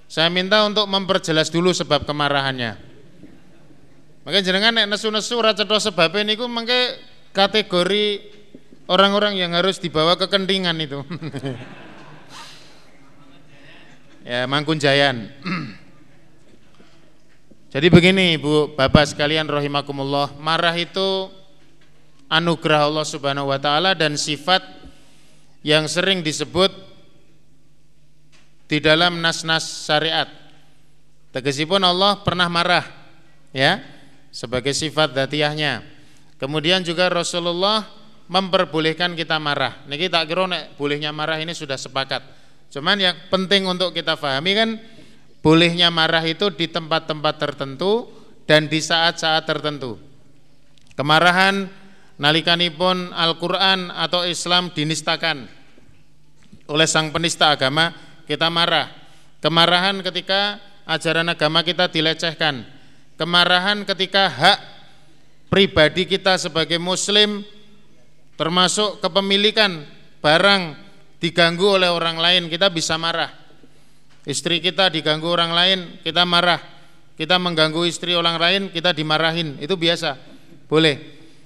saya 0.06 0.30
minta 0.30 0.62
untuk 0.66 0.86
memperjelas 0.86 1.50
dulu 1.50 1.74
sebab 1.74 2.06
kemarahannya. 2.06 2.78
Maka 4.26 4.42
jenengan 4.42 4.74
nek 4.74 4.90
nesu-nesu 4.90 5.38
ora 5.38 5.54
cetha 5.54 5.78
sebabe 5.78 6.26
niku 6.26 6.50
mengke 6.50 6.98
kategori 7.30 8.26
orang-orang 8.90 9.38
yang 9.38 9.54
harus 9.54 9.78
dibawa 9.78 10.18
ke 10.18 10.26
kentingan 10.26 10.74
itu. 10.82 11.06
ya, 14.30 14.50
Mangkun 14.50 14.82
Jayan. 14.82 15.30
Jadi 17.76 17.92
begini 17.92 18.40
Bu, 18.40 18.72
Bapak 18.74 19.14
sekalian 19.14 19.52
rahimakumullah, 19.52 20.32
marah 20.40 20.74
itu 20.80 21.28
anugerah 22.32 22.88
Allah 22.88 23.06
Subhanahu 23.06 23.52
wa 23.52 23.60
taala 23.60 23.92
dan 23.94 24.18
sifat 24.18 24.64
yang 25.62 25.86
sering 25.86 26.26
disebut 26.26 26.72
di 28.66 28.78
dalam 28.82 29.22
nas-nas 29.22 29.86
syariat. 29.86 30.30
Tegasipun 31.36 31.84
Allah 31.84 32.24
pernah 32.24 32.48
marah, 32.48 32.86
ya 33.52 33.84
sebagai 34.32 34.72
sifat 34.72 35.16
datiahnya. 35.16 35.84
Kemudian 36.36 36.84
juga 36.84 37.08
Rasulullah 37.08 37.88
memperbolehkan 38.28 39.14
kita 39.16 39.40
marah. 39.40 39.86
Niki 39.88 40.12
tak 40.12 40.28
kira 40.28 40.50
nek 40.50 40.76
bolehnya 40.76 41.16
marah 41.16 41.40
ini 41.40 41.56
sudah 41.56 41.80
sepakat. 41.80 42.24
Cuman 42.74 43.00
yang 43.00 43.16
penting 43.32 43.64
untuk 43.70 43.96
kita 43.96 44.20
pahami 44.20 44.52
kan 44.52 44.70
bolehnya 45.40 45.94
marah 45.94 46.24
itu 46.26 46.50
di 46.52 46.68
tempat-tempat 46.68 47.36
tertentu 47.38 48.10
dan 48.50 48.68
di 48.68 48.82
saat-saat 48.82 49.46
tertentu. 49.46 49.96
Kemarahan 50.98 51.70
nalikanipun 52.20 53.12
Al-Qur'an 53.12 53.92
atau 53.92 54.24
Islam 54.24 54.72
dinistakan 54.72 55.48
oleh 56.66 56.88
sang 56.90 57.14
penista 57.14 57.54
agama, 57.54 57.94
kita 58.26 58.50
marah. 58.50 58.92
Kemarahan 59.42 60.02
ketika 60.02 60.58
ajaran 60.86 61.30
agama 61.30 61.62
kita 61.62 61.90
dilecehkan. 61.90 62.66
Kemarahan 63.16 63.88
ketika 63.88 64.28
hak 64.28 64.60
pribadi 65.48 66.04
kita 66.04 66.36
sebagai 66.36 66.82
muslim 66.82 67.46
termasuk 68.36 69.00
kepemilikan 69.00 69.88
barang 70.20 70.76
diganggu 71.24 71.80
oleh 71.80 71.88
orang 71.88 72.20
lain 72.20 72.44
kita 72.52 72.68
bisa 72.70 73.00
marah. 73.00 73.32
Istri 74.26 74.60
kita 74.60 74.90
diganggu 74.90 75.30
orang 75.30 75.54
lain 75.54 75.80
kita 76.02 76.26
marah. 76.26 76.60
Kita 77.16 77.40
mengganggu 77.40 77.88
istri 77.88 78.12
orang 78.12 78.36
lain 78.36 78.62
kita 78.74 78.92
dimarahin. 78.92 79.56
Itu 79.64 79.80
biasa. 79.80 80.20
Boleh 80.68 81.00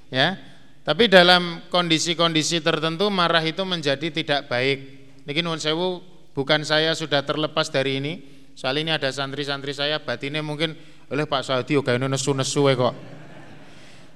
ya. 0.09 0.33
Tapi 0.81 1.05
dalam 1.05 1.69
kondisi-kondisi 1.69 2.65
tertentu 2.65 3.13
marah 3.13 3.45
itu 3.45 3.61
menjadi 3.61 4.09
tidak 4.09 4.49
baik. 4.49 4.79
Ini 5.29 5.45
nun 5.45 5.61
sewu 5.61 6.01
bukan 6.33 6.61
saya 6.65 6.93
sudah 6.93 7.25
terlepas 7.25 7.69
dari 7.69 8.01
ini 8.01 8.13
soal 8.53 8.75
ini 8.81 8.91
ada 8.91 9.07
santri-santri 9.07 9.71
saya 9.71 10.03
batinnya 10.03 10.43
mungkin 10.43 10.75
oleh 11.09 11.25
Pak 11.25 11.41
Saudi 11.41 11.79
oke 11.79 11.89
ini 11.89 12.05
nesu-nesu 12.05 12.69
kok. 12.75 12.95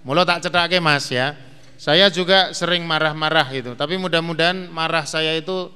Mula 0.04 0.28
tak 0.28 0.44
cetake 0.46 0.84
Mas 0.84 1.08
ya. 1.10 1.34
Saya 1.80 2.08
juga 2.08 2.54
sering 2.56 2.86
marah-marah 2.88 3.50
gitu, 3.52 3.76
tapi 3.76 4.00
mudah-mudahan 4.00 4.72
marah 4.72 5.04
saya 5.04 5.36
itu 5.36 5.68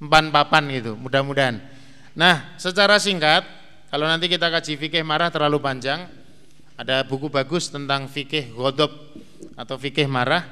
empan 0.00 0.32
papan 0.32 0.64
gitu, 0.72 0.96
mudah-mudahan. 0.96 1.60
Nah, 2.16 2.56
secara 2.56 2.96
singkat, 2.96 3.44
kalau 3.92 4.08
nanti 4.08 4.32
kita 4.32 4.48
kaji 4.48 4.80
fikih 4.80 5.04
marah 5.04 5.28
terlalu 5.28 5.60
panjang, 5.60 6.08
ada 6.78 7.04
buku 7.04 7.28
bagus 7.28 7.68
tentang 7.68 8.08
fikih 8.08 8.56
godop 8.56 8.88
atau 9.60 9.76
fikih 9.76 10.08
marah. 10.08 10.48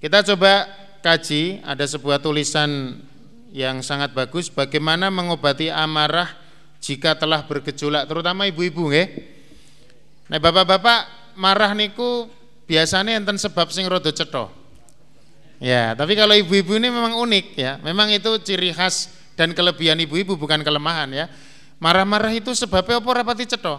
Kita 0.00 0.24
coba 0.32 0.64
kaji, 1.04 1.60
ada 1.60 1.84
sebuah 1.84 2.16
tulisan 2.16 2.96
yang 3.52 3.84
sangat 3.84 4.16
bagus 4.16 4.48
bagaimana 4.48 5.12
mengobati 5.12 5.68
amarah 5.68 6.32
jika 6.80 7.14
telah 7.14 7.44
bergejolak 7.44 8.08
terutama 8.08 8.48
ibu-ibu 8.48 8.88
nggih. 8.88 9.08
Nah, 10.32 10.40
bapak-bapak 10.40 11.00
marah 11.36 11.76
niku 11.76 12.26
biasanya 12.64 13.20
enten 13.20 13.36
sebab 13.36 13.68
sing 13.68 13.84
rada 13.84 14.08
cetha. 14.08 14.48
Ya, 15.62 15.94
tapi 15.94 16.18
kalau 16.18 16.34
ibu-ibu 16.34 16.74
ini 16.80 16.90
memang 16.90 17.14
unik 17.14 17.46
ya. 17.54 17.78
Memang 17.84 18.10
itu 18.10 18.34
ciri 18.42 18.74
khas 18.74 19.12
dan 19.38 19.54
kelebihan 19.54 20.00
ibu-ibu 20.00 20.34
bukan 20.34 20.64
kelemahan 20.64 21.12
ya. 21.12 21.30
Marah-marah 21.78 22.32
itu 22.34 22.50
sebabnya 22.56 22.98
apa 22.98 23.10
rapati 23.12 23.46
cetha? 23.46 23.78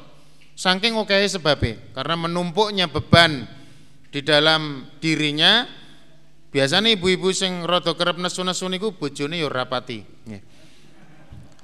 Saking 0.53 0.93
oke 1.01 1.17
sebabnya 1.25 1.81
karena 1.97 2.13
menumpuknya 2.13 2.85
beban 2.85 3.49
di 4.13 4.21
dalam 4.21 4.85
dirinya 5.01 5.65
biasanya 6.53 6.93
ibu-ibu 6.93 7.33
sing 7.33 7.65
rada 7.65 7.97
kerep 7.97 8.21
nesu-nesu 8.21 8.69
niku 8.69 8.93
bojone 8.93 9.41
ya 9.41 9.49
rapati. 9.49 10.05
Ya. 10.29 10.39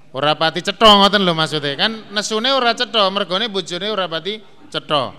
Ora 0.09 0.33
pati 0.33 0.65
cetha 0.65 0.89
ngoten 0.89 1.21
lho 1.21 1.37
maksudnya. 1.37 1.77
Kan 1.77 2.09
nesune 2.09 2.49
ora 2.49 2.73
cetha, 2.73 3.05
mergone 3.13 3.45
bojone 3.45 3.87
ora 3.93 4.09
pati 4.09 4.41
cetha. 4.73 5.13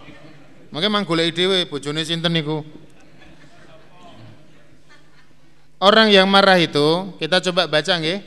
Mengke 0.75 0.89
mang 0.91 1.07
goleki 1.07 1.31
dhewe 1.31 1.71
bojone 1.71 2.03
sinten 2.03 2.35
niku. 2.35 2.67
Orang 5.81 6.13
yang 6.13 6.29
marah 6.29 6.59
itu 6.59 7.15
kita 7.23 7.39
coba 7.49 7.71
baca 7.71 7.95
nggih. 7.97 8.21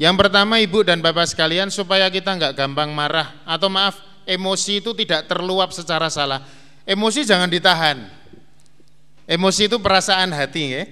Yang 0.00 0.14
pertama 0.16 0.56
ibu 0.56 0.80
dan 0.80 1.04
bapak 1.04 1.28
sekalian 1.28 1.68
supaya 1.68 2.08
kita 2.08 2.32
nggak 2.32 2.56
gampang 2.56 2.88
marah 2.96 3.44
atau 3.44 3.68
maaf 3.68 4.00
emosi 4.24 4.80
itu 4.80 4.96
tidak 4.96 5.28
terluap 5.28 5.70
secara 5.76 6.08
salah. 6.08 6.40
Emosi 6.88 7.22
jangan 7.22 7.46
ditahan. 7.46 8.21
Emosi 9.32 9.64
itu 9.64 9.80
perasaan 9.80 10.28
hati 10.36 10.64
ya. 10.68 10.84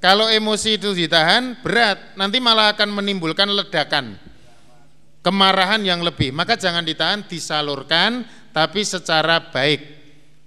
Kalau 0.00 0.32
emosi 0.32 0.80
itu 0.80 0.96
ditahan 0.96 1.60
berat 1.60 2.16
nanti 2.16 2.40
malah 2.40 2.72
akan 2.72 2.88
menimbulkan 2.88 3.46
ledakan 3.52 4.16
kemarahan 5.22 5.78
yang 5.86 6.02
lebih, 6.02 6.34
maka 6.34 6.58
jangan 6.58 6.82
ditahan, 6.82 7.22
disalurkan 7.28 8.26
tapi 8.50 8.82
secara 8.82 9.38
baik. 9.52 9.80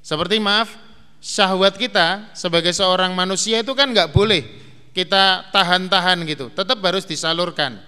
Seperti 0.03 0.37
maaf, 0.43 0.75
syahwat 1.23 1.79
kita 1.79 2.35
sebagai 2.35 2.75
seorang 2.75 3.15
manusia 3.15 3.63
itu 3.63 3.71
kan 3.71 3.89
nggak 3.89 4.11
boleh 4.11 4.43
kita 4.91 5.49
tahan-tahan 5.55 6.27
gitu, 6.27 6.51
tetap 6.51 6.81
harus 6.83 7.07
disalurkan. 7.07 7.79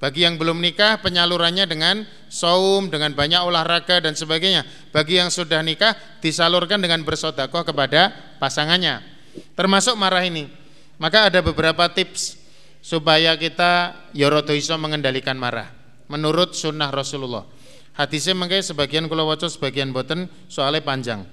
Bagi 0.00 0.24
yang 0.24 0.40
belum 0.40 0.64
nikah, 0.64 1.04
penyalurannya 1.04 1.68
dengan 1.68 2.08
saum, 2.32 2.88
dengan 2.88 3.12
banyak 3.12 3.44
olahraga 3.44 4.00
dan 4.00 4.16
sebagainya. 4.16 4.64
Bagi 4.96 5.20
yang 5.20 5.28
sudah 5.28 5.60
nikah, 5.60 5.92
disalurkan 6.24 6.80
dengan 6.80 7.04
bersodakoh 7.04 7.68
kepada 7.68 8.08
pasangannya. 8.40 9.04
Termasuk 9.52 10.00
marah 10.00 10.24
ini. 10.24 10.48
Maka 10.96 11.28
ada 11.28 11.44
beberapa 11.44 11.84
tips 11.92 12.40
supaya 12.80 13.36
kita 13.36 13.92
yorodo 14.16 14.56
iso 14.56 14.72
mengendalikan 14.80 15.36
marah 15.36 15.68
menurut 16.08 16.56
sunnah 16.56 16.90
Rasulullah. 16.90 17.46
Hadisnya 17.94 18.32
mengkai 18.32 18.64
sebagian 18.64 19.06
kula 19.06 19.22
waca 19.22 19.46
sebagian 19.46 19.92
boten 19.94 20.26
soalnya 20.48 20.80
panjang. 20.80 21.28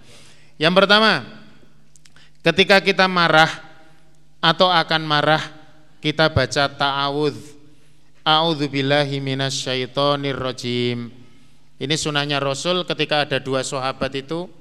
Yang 0.60 0.74
pertama, 0.84 1.24
ketika 2.44 2.84
kita 2.84 3.08
marah 3.08 3.50
atau 4.44 4.70
akan 4.70 5.02
marah, 5.08 5.42
kita 6.04 6.30
baca 6.30 6.70
ta'awudz. 6.70 7.57
A'udzubillahi 8.28 9.24
minasyaitonir 9.24 10.36
rajim. 10.36 11.08
Ini 11.80 11.96
sunahnya 11.96 12.44
Rasul 12.44 12.84
ketika 12.84 13.24
ada 13.24 13.40
dua 13.40 13.64
sahabat 13.64 14.12
itu 14.20 14.52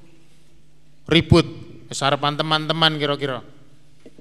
ribut, 1.11 1.43
sarapan 1.91 2.39
teman-teman 2.39 2.95
kira-kira. 2.95 3.43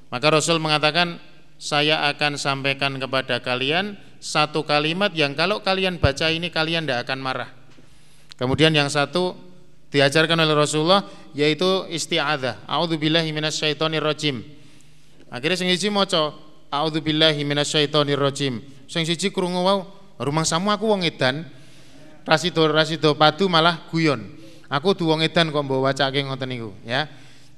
Maka 0.09 0.27
Rasul 0.33 0.57
mengatakan, 0.57 1.21
saya 1.61 2.09
akan 2.09 2.41
sampaikan 2.41 2.97
kepada 2.97 3.37
kalian 3.37 4.01
satu 4.17 4.65
kalimat 4.65 5.13
yang 5.13 5.37
kalau 5.37 5.61
kalian 5.61 6.01
baca 6.01 6.33
ini 6.33 6.49
kalian 6.49 6.89
tidak 6.89 7.05
akan 7.05 7.19
marah. 7.21 7.49
Kemudian 8.41 8.73
yang 8.73 8.89
satu 8.89 9.37
diajarkan 9.93 10.41
oleh 10.41 10.57
Rasulullah 10.57 11.05
yaitu 11.37 11.85
isti'adzah. 11.93 12.65
A'udzubillahi 12.65 13.29
minasyaitonirrajim. 13.29 14.41
Akhirnya 15.29 15.57
sing 15.61 15.69
siji 15.69 15.93
maca 15.93 16.33
a'udzubillahi 16.73 17.45
minasyaitonirrajim. 17.45 18.74
Sing 18.85 19.03
siji 19.05 19.33
krungu 19.33 19.61
wau 19.65 19.89
rumah 20.21 20.45
samu 20.47 20.69
aku 20.73 20.89
wong 20.89 21.05
edan. 21.05 21.45
Rasido 22.25 22.65
rasido 22.65 23.13
padu 23.13 23.45
malah 23.45 23.85
guyon. 23.89 24.25
Aku 24.65 24.97
du 24.97 25.09
wong 25.13 25.21
edan 25.21 25.53
kok 25.53 25.61
mbok 25.61 25.85
wacake 25.85 26.25
ngoten 26.25 26.49
niku 26.49 26.73
ya. 26.81 27.05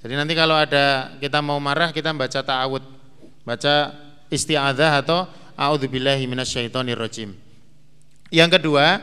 Jadi 0.04 0.14
nanti 0.14 0.36
kalau 0.36 0.60
ada 0.60 1.16
kita 1.24 1.40
mau 1.40 1.58
marah 1.58 1.96
kita 1.96 2.12
baca 2.12 2.44
ta'awud. 2.44 2.84
Baca 3.48 3.96
isti'adzah 4.28 5.00
atau 5.00 5.24
A'udzubillahi 5.58 6.30
minasyaitonirrajim. 6.30 7.34
Yang 8.30 8.50
kedua, 8.60 9.02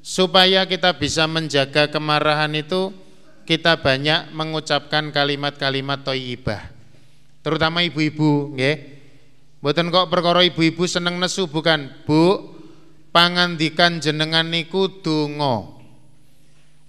supaya 0.00 0.64
kita 0.64 0.96
bisa 0.96 1.28
menjaga 1.28 1.92
kemarahan 1.92 2.54
itu 2.56 2.94
kita 3.44 3.76
banyak 3.76 4.32
mengucapkan 4.32 5.12
kalimat-kalimat 5.12 6.00
thayyibah. 6.00 6.72
Terutama 7.44 7.84
ibu-ibu, 7.84 8.56
nggih. 8.56 8.93
Mboten 9.64 9.88
kok 9.88 10.12
perkara 10.12 10.44
ibu-ibu 10.44 10.84
seneng 10.84 11.16
nesu 11.16 11.48
bukan, 11.48 11.88
Bu. 12.04 12.52
Pangandikan 13.16 13.96
jenengan 13.96 14.44
niku 14.44 15.00
donga. 15.00 15.72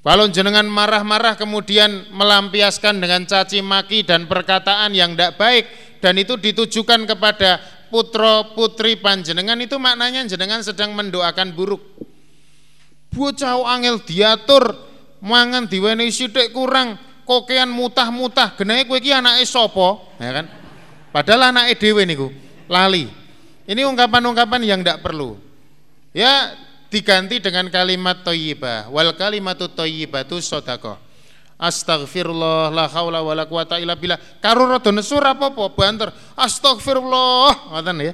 Kalau 0.04 0.28
jenengan 0.28 0.68
marah-marah 0.68 1.40
kemudian 1.40 2.12
melampiaskan 2.12 3.00
dengan 3.00 3.24
caci 3.24 3.64
maki 3.64 4.04
dan 4.04 4.28
perkataan 4.28 4.92
yang 4.92 5.16
tidak 5.16 5.40
baik 5.40 5.64
dan 6.04 6.20
itu 6.20 6.36
ditujukan 6.36 7.08
kepada 7.08 7.64
putra 7.88 8.44
putri 8.52 9.00
panjenengan 9.00 9.56
itu 9.64 9.80
maknanya 9.80 10.28
jenengan 10.28 10.60
sedang 10.60 10.92
mendoakan 11.00 11.56
buruk. 11.56 11.80
Bocah 13.16 13.56
angel 13.72 14.04
diatur 14.04 14.76
mangan 15.24 15.72
diwenehi 15.72 16.12
sithik 16.12 16.52
kurang 16.52 17.00
kokean 17.24 17.72
mutah-mutah 17.72 18.60
genehe 18.60 18.84
kowe 18.84 19.00
iki 19.00 19.16
anake 19.16 19.48
sapa 19.48 19.98
ya 20.20 20.32
kan 20.44 20.46
padahal 21.16 21.56
anake 21.56 21.80
dhewe 21.82 22.04
niku 22.06 22.30
lali 22.66 23.10
ini 23.66 23.82
ungkapan-ungkapan 23.86 24.62
yang 24.66 24.80
tidak 24.82 25.02
perlu 25.06 25.38
ya 26.14 26.54
diganti 26.90 27.42
dengan 27.42 27.68
kalimat 27.70 28.22
thayyibah 28.22 28.90
wal 28.94 29.12
kalimatu 29.18 29.70
thayyibatu 29.72 30.38
sedekah 30.40 31.06
Astagfirullah 31.56 32.68
la 32.68 32.86
haula 32.92 33.24
wala 33.24 33.48
quwata 33.48 33.80
illa 33.80 33.96
billah. 33.96 34.20
Karo 34.44 34.68
rada 34.68 34.92
nesu 34.92 35.16
ora 35.16 35.32
apa-apa, 35.32 35.72
banter. 35.72 36.12
Astagfirullah. 36.36 37.72
Ngoten 37.72 37.96
ya. 38.04 38.14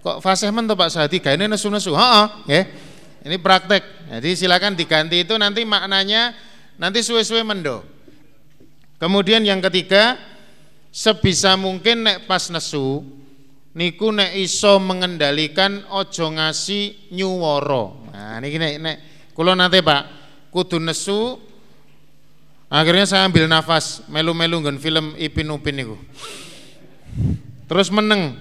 Kok 0.00 0.24
fasih 0.24 0.48
men 0.48 0.64
to 0.64 0.72
Pak 0.72 0.88
Sahadi 0.88 1.20
gaene 1.20 1.44
nesu-nesu. 1.44 1.92
Heeh, 1.92 2.24
nggih. 2.48 2.64
Ini 3.28 3.36
praktek. 3.36 3.84
Jadi 4.08 4.30
silakan 4.32 4.72
diganti 4.72 5.28
itu 5.28 5.36
nanti 5.36 5.68
maknanya 5.68 6.32
nanti 6.80 7.04
suwe-suwe 7.04 7.44
mendo. 7.44 7.84
Kemudian 8.96 9.44
yang 9.44 9.60
ketiga, 9.60 10.16
sebisa 10.88 11.52
mungkin 11.60 12.08
nek 12.08 12.24
pas 12.24 12.48
nesu 12.48 13.04
niku 13.76 14.14
nek 14.14 14.36
iso 14.38 14.80
mengendalikan 14.80 15.84
ojo 15.92 16.32
ngasih 16.32 17.12
nyuworo. 17.12 18.12
Nah 18.14 18.40
niki 18.40 18.56
nek 18.56 18.72
nek 18.80 18.96
kula 19.36 19.52
nate 19.52 19.84
Pak, 19.84 20.02
kudu 20.54 20.80
nesu 20.80 21.36
akhirnya 22.68 23.04
saya 23.08 23.24
ambil 23.28 23.48
nafas 23.48 24.04
melu-melu 24.08 24.60
nggon 24.64 24.78
film 24.80 25.16
Ipin 25.16 25.48
Upin 25.52 25.76
niku. 25.76 25.96
Terus 27.68 27.92
meneng. 27.92 28.40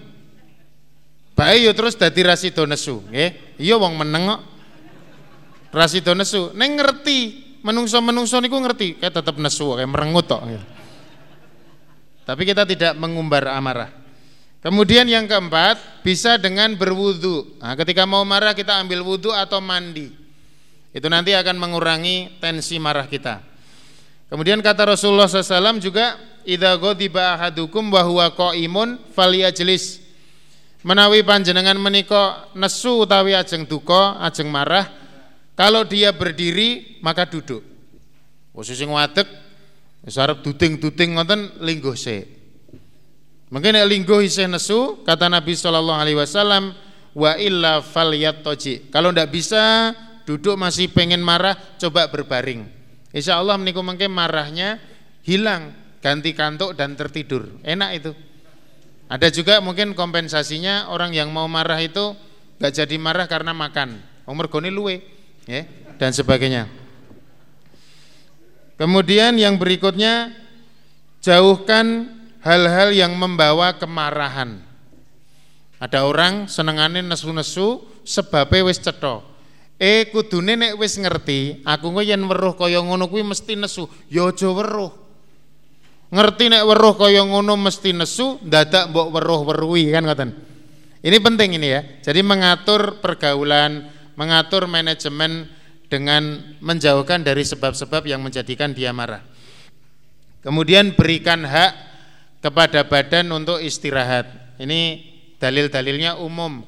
Bae 1.38 1.62
yo 1.62 1.72
terus 1.78 1.94
dadi 1.94 2.26
rasido 2.26 2.66
nesu, 2.66 3.06
nggih. 3.14 3.62
Iya 3.62 3.78
wong 3.78 3.94
meneng 3.94 4.24
kok. 4.26 4.42
Rasido 5.70 6.18
nesu, 6.18 6.50
neng 6.58 6.80
ngerti, 6.80 7.20
menungso-menungso 7.62 8.42
niku 8.42 8.58
ngerti, 8.58 8.98
kayak 8.98 9.22
tetap 9.22 9.38
nesu, 9.38 9.78
kayak 9.78 9.86
merengut 9.86 10.26
tok. 10.26 10.42
Tapi 12.26 12.42
kita 12.42 12.66
tidak 12.66 12.98
mengumbar 12.98 13.54
amarah. 13.54 13.92
Kemudian 14.68 15.08
yang 15.08 15.32
keempat, 15.32 16.04
bisa 16.04 16.36
dengan 16.36 16.76
berwudu. 16.76 17.56
Nah, 17.64 17.80
ketika 17.80 18.04
mau 18.04 18.28
marah 18.28 18.52
kita 18.52 18.76
ambil 18.84 19.00
wudu 19.00 19.32
atau 19.32 19.64
mandi. 19.64 20.12
Itu 20.92 21.08
nanti 21.08 21.32
akan 21.32 21.56
mengurangi 21.56 22.36
tensi 22.44 22.76
marah 22.76 23.08
kita. 23.08 23.40
Kemudian 24.28 24.60
kata 24.60 24.92
Rasulullah 24.92 25.32
SAW 25.32 25.80
juga, 25.80 26.20
Idza 26.44 26.76
ghadiba 26.76 27.40
ahadukum 27.40 27.88
wa 27.96 28.04
huwa 28.04 28.28
qa'imun 28.28 29.00
falyajlis. 29.16 30.04
Menawi 30.84 31.24
panjenengan 31.24 31.80
menika 31.80 32.52
nesu 32.52 33.08
utawi 33.08 33.40
ajeng 33.40 33.64
duka, 33.64 34.20
ajeng 34.20 34.52
marah, 34.52 34.92
kalau 35.56 35.88
dia 35.88 36.12
berdiri 36.12 37.00
maka 37.00 37.24
duduk. 37.24 37.64
Posisi 38.52 38.84
ngadeg 38.84 39.32
wis 40.04 40.20
arep 40.20 40.44
duding-duding 40.44 41.16
ngoten 41.16 41.64
lingguh 41.64 41.96
se. 41.96 42.37
Mungkin 43.48 43.80
nek 43.80 43.88
lingguh 43.88 44.20
isih 44.28 44.52
nesu, 44.52 45.00
kata 45.08 45.32
Nabi 45.32 45.56
sallallahu 45.56 46.00
alaihi 46.04 46.20
wasallam, 46.20 46.76
wa 47.16 47.32
illa 47.40 47.80
falyattaji. 47.80 48.92
Kalau 48.92 49.16
ndak 49.16 49.32
bisa 49.32 49.96
duduk 50.28 50.60
masih 50.60 50.92
pengen 50.92 51.24
marah, 51.24 51.56
coba 51.80 52.12
berbaring. 52.12 52.68
Insya 53.16 53.40
Allah 53.40 53.56
meniku 53.56 53.80
mungkin 53.80 54.12
marahnya 54.12 54.84
hilang, 55.24 55.72
ganti 56.04 56.36
kantuk 56.36 56.76
dan 56.76 57.00
tertidur. 57.00 57.48
Enak 57.64 57.90
itu. 57.96 58.12
Ada 59.08 59.32
juga 59.32 59.64
mungkin 59.64 59.96
kompensasinya 59.96 60.92
orang 60.92 61.16
yang 61.16 61.32
mau 61.32 61.48
marah 61.48 61.80
itu 61.80 62.12
gak 62.60 62.76
jadi 62.76 63.00
marah 63.00 63.32
karena 63.32 63.56
makan. 63.56 64.04
Umur 64.28 64.52
goni 64.52 64.68
luwe 64.68 65.00
ya, 65.48 65.64
dan 65.96 66.12
sebagainya. 66.12 66.68
Kemudian 68.76 69.40
yang 69.40 69.56
berikutnya 69.56 70.36
jauhkan 71.24 72.17
hal-hal 72.48 72.96
yang 72.96 73.12
membawa 73.20 73.76
kemarahan. 73.76 74.64
Ada 75.84 76.08
orang 76.08 76.48
senengane 76.48 77.04
nesu-nesu 77.04 77.84
sebabnya 78.08 78.64
wis 78.66 78.80
cetha. 78.80 79.20
Eh 79.78 80.10
kudune 80.10 80.58
nek 80.58 80.74
wis 80.82 80.98
ngerti, 80.98 81.62
aku 81.62 81.94
engko 81.94 82.02
yen 82.02 82.26
weruh 82.26 82.58
kaya 82.58 82.82
ngono 82.82 83.06
kuwi 83.12 83.22
mesti 83.22 83.54
nesu, 83.54 83.86
ya 84.10 84.26
aja 84.26 84.50
weruh. 84.50 84.90
Ngerti 86.10 86.50
nek 86.50 86.66
weruh 86.66 86.96
kaya 86.98 87.22
ngono 87.22 87.54
mesti 87.62 87.94
nesu, 87.94 88.42
dadak 88.42 88.90
mbok 88.90 89.14
weruh-weruhi 89.14 89.94
kan 89.94 90.08
ngoten. 90.08 90.34
Ini 91.06 91.18
penting 91.22 91.62
ini 91.62 91.68
ya. 91.70 91.82
Jadi 92.02 92.26
mengatur 92.26 92.98
pergaulan, 93.06 93.86
mengatur 94.18 94.66
manajemen 94.66 95.46
dengan 95.94 96.42
menjauhkan 96.58 97.22
dari 97.22 97.46
sebab-sebab 97.46 98.02
yang 98.10 98.26
menjadikan 98.26 98.74
dia 98.74 98.90
marah. 98.90 99.22
Kemudian 100.42 100.98
berikan 100.98 101.46
hak 101.46 101.72
kepada 102.42 102.86
badan 102.86 103.30
untuk 103.34 103.62
istirahat. 103.62 104.58
Ini 104.58 105.02
dalil-dalilnya 105.38 106.18
umum. 106.18 106.66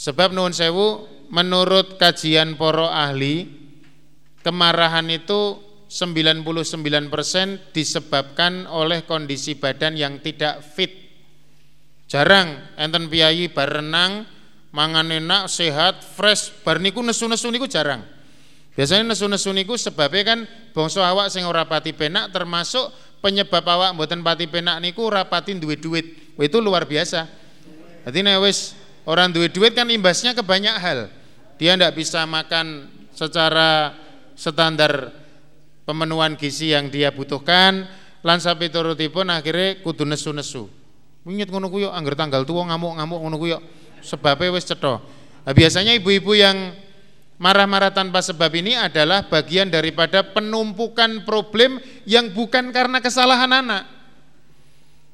Sebab 0.00 0.32
nuhun 0.32 0.56
sewu 0.56 1.04
menurut 1.28 2.00
kajian 2.00 2.56
poro 2.56 2.88
ahli 2.88 3.44
kemarahan 4.40 5.06
itu 5.12 5.60
99% 5.90 7.74
disebabkan 7.74 8.64
oleh 8.70 9.04
kondisi 9.04 9.58
badan 9.58 9.98
yang 9.98 10.22
tidak 10.22 10.62
fit. 10.62 11.10
Jarang 12.06 12.74
enten 12.78 13.10
piyayi 13.10 13.50
berenang 13.50 14.26
mangan 14.70 15.10
enak, 15.10 15.50
sehat, 15.50 16.02
fresh, 16.02 16.62
bar 16.62 16.78
niku 16.78 17.02
nesu-nesu 17.02 17.50
niku 17.50 17.66
jarang. 17.66 18.06
Biasanya 18.74 19.12
nesu-nesu 19.12 19.50
niku 19.50 19.74
sebabnya 19.74 20.22
kan 20.22 20.38
bangsa 20.70 21.02
awak 21.02 21.28
sing 21.28 21.42
ora 21.42 21.66
pati 21.66 21.90
penak 21.90 22.30
termasuk 22.30 22.94
penyebab 23.20 23.64
awak 23.64 23.96
mboten 23.96 24.20
pati 24.24 24.48
penak 24.48 24.80
niku 24.80 25.08
ora 25.08 25.28
pati 25.28 25.56
duwe 25.56 25.76
duit. 25.76 26.36
Wah, 26.36 26.44
itu 26.48 26.58
luar 26.58 26.88
biasa. 26.88 27.28
Jadi 28.08 28.20
wis 28.40 28.74
orang 29.04 29.30
duwe 29.30 29.52
duit 29.52 29.76
kan 29.76 29.86
imbasnya 29.88 30.32
ke 30.32 30.40
banyak 30.40 30.76
hal. 30.76 31.12
Dia 31.60 31.76
ndak 31.76 31.92
bisa 31.92 32.24
makan 32.24 32.88
secara 33.12 33.92
standar 34.32 35.12
pemenuhan 35.84 36.40
gizi 36.40 36.72
yang 36.72 36.88
dia 36.88 37.12
butuhkan 37.12 37.84
lan 38.24 38.38
sampai 38.40 38.72
turutipun 38.72 39.28
akhirnya 39.28 39.84
kudu 39.84 40.08
nesu-nesu. 40.08 40.68
Winyet 41.28 41.52
ngono 41.52 41.68
ku 41.68 41.84
angger 41.84 42.16
tanggal 42.16 42.48
tuwa 42.48 42.72
ngamuk-ngamuk 42.72 43.20
ngono 43.20 43.36
ku 43.36 43.46
yo 43.52 43.58
sebabnya 44.00 44.56
wis 44.56 44.64
cetha. 44.64 45.04
Nah, 45.44 45.52
biasanya 45.52 45.92
ibu-ibu 45.96 46.32
yang 46.32 46.72
marah-marah 47.40 47.92
tanpa 47.92 48.20
sebab 48.20 48.52
ini 48.56 48.76
adalah 48.76 49.28
bagian 49.28 49.68
daripada 49.72 50.20
penumpukan 50.20 51.24
problem 51.24 51.80
yang 52.08 52.32
bukan 52.32 52.70
karena 52.70 53.00
kesalahan 53.02 53.50
anak. 53.50 53.84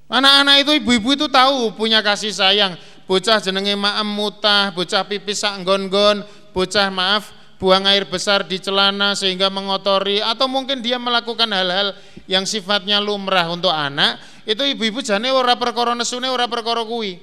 Anak-anak 0.06 0.56
itu 0.62 0.72
ibu-ibu 0.78 1.18
itu 1.18 1.26
tahu 1.26 1.74
punya 1.74 1.98
kasih 1.98 2.30
sayang. 2.30 2.78
Bocah 3.06 3.42
jenenge 3.42 3.74
maem 3.74 4.06
mutah, 4.06 4.70
bocah 4.74 5.06
pipis 5.06 5.42
sak 5.42 5.62
nggon-nggon, 5.62 6.22
bocah 6.54 6.90
maaf 6.90 7.34
buang 7.56 7.88
air 7.88 8.04
besar 8.04 8.44
di 8.44 8.60
celana 8.60 9.16
sehingga 9.16 9.48
mengotori 9.48 10.20
atau 10.20 10.44
mungkin 10.44 10.84
dia 10.84 11.00
melakukan 11.00 11.48
hal-hal 11.48 11.96
yang 12.28 12.44
sifatnya 12.44 13.00
lumrah 13.00 13.48
untuk 13.48 13.72
anak, 13.72 14.20
itu 14.44 14.60
ibu-ibu 14.60 15.00
jane 15.00 15.32
ora 15.32 15.56
perkara 15.56 15.96
nesune 15.96 16.28
ora 16.28 16.44
perkara 16.46 16.84
kuwi. 16.84 17.16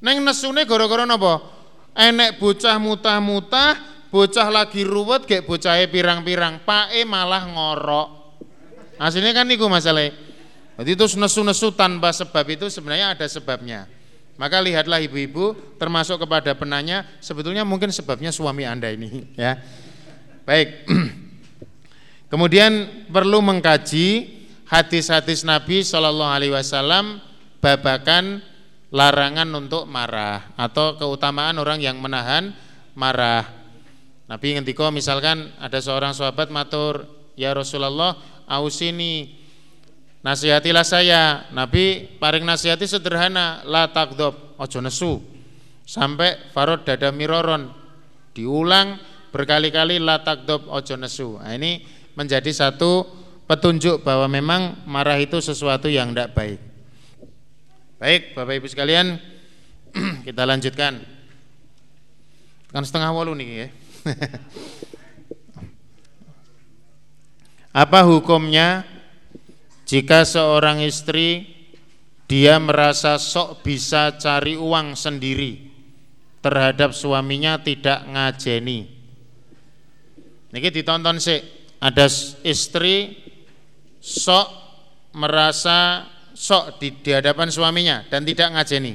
Neng 0.00 0.24
nesune 0.24 0.64
gara-gara 0.68 1.08
napa? 1.08 1.40
Enek 1.96 2.38
bocah 2.38 2.76
mutah-mutah, 2.78 3.70
bocah 4.12 4.48
lagi 4.52 4.84
ruwet 4.84 5.26
kayak 5.26 5.48
bocahe 5.48 5.88
pirang-pirang, 5.88 6.62
pake 6.62 7.02
malah 7.08 7.44
ngorok. 7.48 8.19
Hasilnya 9.00 9.32
kan 9.32 9.48
niku 9.48 9.64
masalah. 9.64 10.12
Jadi 10.76 10.90
itu 10.92 11.04
nesu-nesu 11.16 11.72
tanpa 11.72 12.12
sebab 12.12 12.44
itu 12.52 12.68
sebenarnya 12.68 13.16
ada 13.16 13.24
sebabnya. 13.24 13.88
Maka 14.36 14.60
lihatlah 14.60 15.00
ibu-ibu 15.00 15.56
termasuk 15.80 16.20
kepada 16.20 16.52
penanya 16.52 17.08
sebetulnya 17.20 17.64
mungkin 17.64 17.88
sebabnya 17.92 18.28
suami 18.28 18.68
Anda 18.68 18.92
ini 18.92 19.36
ya. 19.36 19.56
Baik. 20.44 20.84
Kemudian 22.32 23.04
perlu 23.08 23.40
mengkaji 23.40 24.40
hadis-hadis 24.68 25.44
Nabi 25.44 25.80
Shallallahu 25.84 26.32
alaihi 26.32 26.52
wasallam 26.52 27.20
babakan 27.60 28.40
larangan 28.88 29.48
untuk 29.56 29.84
marah 29.84 30.52
atau 30.56 30.96
keutamaan 30.96 31.56
orang 31.56 31.80
yang 31.80 32.00
menahan 32.00 32.52
marah. 32.96 33.44
Nabi 34.30 34.56
ngendika 34.56 34.88
misalkan 34.94 35.50
ada 35.58 35.82
seorang 35.82 36.14
sahabat 36.14 36.54
matur, 36.54 37.04
ya 37.34 37.50
Rasulullah 37.50 38.14
ausini. 38.50 39.38
Nasihatilah 40.26 40.82
saya. 40.82 41.46
Nabi 41.54 42.10
paring 42.18 42.42
nasihati 42.42 42.90
sederhana. 42.90 43.62
La 43.62 43.86
takdob 43.94 44.58
ojo 44.58 44.78
nesu. 44.82 45.22
Sampai 45.86 46.50
farod 46.50 46.82
dada 46.82 47.14
miroron. 47.14 47.70
Diulang 48.34 48.98
berkali-kali 49.30 50.02
la 50.02 50.20
takdob 50.26 50.66
ojo 50.66 50.94
nesu. 50.98 51.38
Nah, 51.38 51.54
ini 51.54 51.86
menjadi 52.18 52.50
satu 52.50 53.06
petunjuk 53.46 54.02
bahwa 54.02 54.26
memang 54.26 54.82
marah 54.86 55.18
itu 55.18 55.38
sesuatu 55.38 55.86
yang 55.86 56.10
tidak 56.10 56.34
baik. 56.34 56.60
Baik 58.00 58.22
Bapak 58.32 58.54
Ibu 58.58 58.66
sekalian 58.70 59.18
kita 60.26 60.42
lanjutkan. 60.46 61.02
Kan 62.70 62.86
setengah 62.86 63.10
walu 63.10 63.34
nih 63.34 63.48
ya 63.50 63.66
Apa 67.70 68.02
hukumnya 68.02 68.82
jika 69.86 70.26
seorang 70.26 70.82
istri 70.82 71.46
dia 72.26 72.58
merasa 72.58 73.18
sok 73.18 73.62
bisa 73.62 74.14
cari 74.18 74.58
uang 74.58 74.94
sendiri 74.94 75.70
terhadap 76.42 76.94
suaminya 76.94 77.58
tidak 77.62 78.06
ngajeni. 78.06 78.86
Niki 80.50 80.68
ditonton 80.74 81.22
sih, 81.22 81.38
ada 81.78 82.10
istri 82.42 83.14
sok 84.02 84.46
merasa 85.14 86.06
sok 86.34 86.82
di, 86.82 86.94
di 87.02 87.10
hadapan 87.14 87.50
suaminya 87.50 88.02
dan 88.10 88.26
tidak 88.26 88.50
ngajeni. 88.54 88.94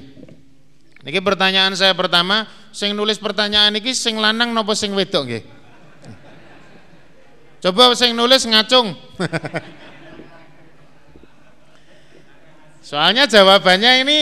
Niki 1.05 1.19
pertanyaan 1.23 1.75
saya 1.79 1.95
pertama, 1.95 2.43
sing 2.75 2.91
nulis 2.91 3.19
pertanyaan 3.19 3.71
niki 3.71 3.95
sing 3.95 4.19
lanang 4.19 4.51
nopo 4.51 4.75
sing 4.75 4.91
wedok 4.91 5.23
nggih? 5.27 5.43
Coba 7.65 7.97
sing 7.97 8.13
nulis 8.13 8.45
ngacung. 8.45 8.93
Soalnya 12.85 13.25
jawabannya 13.25 14.05
ini 14.05 14.19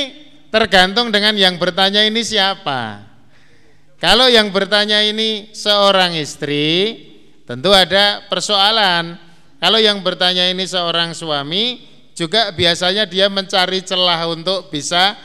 tergantung 0.47 1.11
dengan 1.11 1.35
yang 1.35 1.59
bertanya 1.59 2.07
ini 2.07 2.23
siapa. 2.23 3.03
Kalau 3.99 4.31
yang 4.31 4.47
bertanya 4.47 5.03
ini 5.03 5.51
seorang 5.51 6.15
istri, 6.15 6.95
tentu 7.43 7.75
ada 7.75 8.23
persoalan. 8.31 9.19
Kalau 9.59 9.75
yang 9.75 9.99
bertanya 9.99 10.47
ini 10.47 10.63
seorang 10.63 11.11
suami, 11.11 11.83
juga 12.15 12.55
biasanya 12.55 13.03
dia 13.03 13.27
mencari 13.27 13.83
celah 13.83 14.23
untuk 14.31 14.71
bisa 14.71 15.19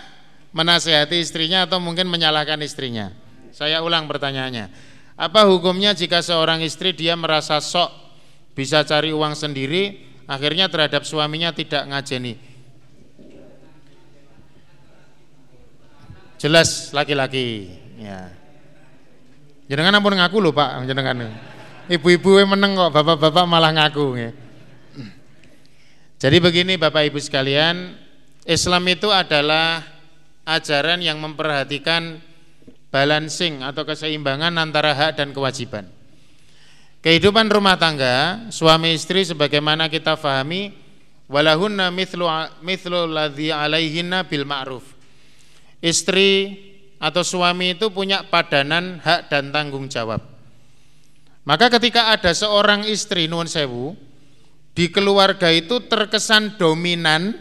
menasehati 0.51 1.23
istrinya 1.23 1.71
atau 1.71 1.79
mungkin 1.79 2.11
menyalahkan 2.11 2.59
istrinya. 2.67 3.15
Saya 3.55 3.79
ulang 3.79 4.11
pertanyaannya. 4.11 4.75
Apa 5.15 5.47
hukumnya 5.47 5.95
jika 5.95 6.19
seorang 6.19 6.67
istri 6.67 6.91
dia 6.91 7.15
merasa 7.15 7.63
sok 7.63 8.08
bisa 8.59 8.83
cari 8.83 9.15
uang 9.15 9.39
sendiri, 9.39 10.03
akhirnya 10.27 10.67
terhadap 10.67 11.07
suaminya 11.07 11.55
tidak 11.55 11.87
ngajeni. 11.87 12.35
Jelas 16.43 16.91
laki-laki, 16.91 17.71
ya. 18.03 18.35
Jenengan 19.71 20.03
ampun 20.03 20.19
ngaku 20.19 20.43
lho 20.43 20.51
Pak, 20.51 20.91
jenengan. 20.91 21.31
Ibu-ibu 21.87 22.43
meneng 22.51 22.75
kok, 22.75 22.91
bapak-bapak 22.99 23.47
malah 23.47 23.71
ngaku. 23.71 24.07
Ya. 24.19 24.31
Jadi 26.19 26.43
begini 26.43 26.75
Bapak 26.75 27.15
Ibu 27.15 27.23
sekalian, 27.23 27.95
Islam 28.43 28.83
itu 28.91 29.07
adalah 29.15 29.87
ajaran 30.43 30.99
yang 30.99 31.23
memperhatikan 31.23 32.19
balancing 32.91 33.63
atau 33.63 33.87
keseimbangan 33.87 34.51
antara 34.59 34.99
hak 34.99 35.23
dan 35.23 35.31
kewajiban. 35.31 35.87
Kehidupan 36.99 37.47
rumah 37.47 37.79
tangga 37.79 38.51
suami 38.51 38.91
istri 38.91 39.23
sebagaimana 39.23 39.87
kita 39.87 40.19
fahami 40.19 40.75
walahunna 41.31 41.95
mithlu 41.95 42.27
mithlu 42.59 43.07
ladzi 43.07 43.55
alaihinna 43.55 44.27
bil 44.27 44.43
ma'ruf. 44.43 44.83
Istri 45.79 46.59
atau 46.99 47.23
suami 47.23 47.79
itu 47.79 47.95
punya 47.95 48.27
padanan 48.27 48.99
hak 48.99 49.31
dan 49.31 49.55
tanggung 49.55 49.87
jawab. 49.87 50.19
Maka 51.47 51.71
ketika 51.79 52.11
ada 52.11 52.35
seorang 52.35 52.83
istri 52.85 53.31
nuwun 53.31 53.47
sewu 53.47 53.95
di 54.75 54.91
keluarga 54.91 55.49
itu 55.55 55.79
terkesan 55.87 56.59
dominan 56.59 57.39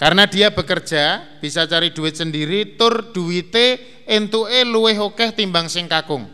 karena 0.00 0.26
dia 0.26 0.50
bekerja 0.50 1.22
bisa 1.38 1.68
cari 1.70 1.94
duit 1.94 2.18
sendiri 2.18 2.74
tur 2.74 3.14
duwite 3.14 3.78
entuke 4.08 4.64
luweh 4.66 4.96
akeh 4.96 5.36
timbang 5.36 5.70
sing 5.70 5.86
kakung. 5.86 6.33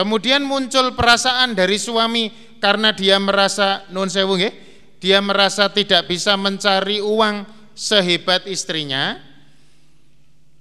Kemudian 0.00 0.40
muncul 0.48 0.96
perasaan 0.96 1.52
dari 1.52 1.76
suami 1.76 2.56
karena 2.56 2.96
dia 2.96 3.20
merasa 3.20 3.84
non 3.92 4.08
sewu 4.08 4.40
nggih, 4.40 4.54
dia 4.96 5.20
merasa 5.20 5.68
tidak 5.68 6.08
bisa 6.08 6.40
mencari 6.40 7.04
uang 7.04 7.44
sehebat 7.76 8.48
istrinya. 8.48 9.20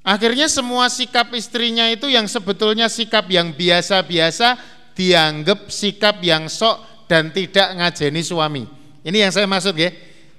Akhirnya 0.03 0.51
semua 0.51 0.91
sikap 0.91 1.31
istrinya 1.31 1.87
itu 1.87 2.11
yang 2.11 2.27
sebetulnya 2.27 2.91
sikap 2.91 3.31
yang 3.31 3.55
biasa-biasa 3.55 4.59
dianggap 4.91 5.71
sikap 5.71 6.19
yang 6.19 6.51
sok 6.51 7.07
dan 7.07 7.31
tidak 7.31 7.79
ngajeni 7.79 8.19
suami. 8.19 8.67
Ini 9.07 9.23
yang 9.23 9.31
saya 9.31 9.47
maksud 9.47 9.71
ya. 9.79 9.87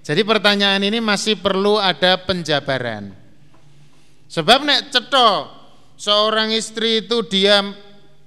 Jadi 0.05 0.29
pertanyaan 0.29 0.85
ini 0.85 1.01
masih 1.01 1.41
perlu 1.41 1.81
ada 1.81 2.21
penjabaran. 2.21 3.17
Sebab 4.29 4.61
nek 4.61 4.93
cetok 4.93 5.57
seorang 5.97 6.53
istri 6.53 7.01
itu 7.01 7.25
dia 7.25 7.65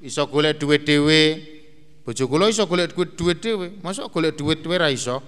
iso 0.04 0.28
golek 0.28 0.60
duit 0.60 0.84
dhewe. 0.84 1.40
Bojo 2.04 2.28
kula 2.28 2.52
iso 2.52 2.68
golek 2.68 2.92
duit 2.94 3.40
dhewe. 3.40 3.80
Mosok 3.80 4.12
golek 4.12 4.36
duit 4.36 4.60
dhewe 4.60 4.76
ra 4.76 4.92
iso. 4.92 5.24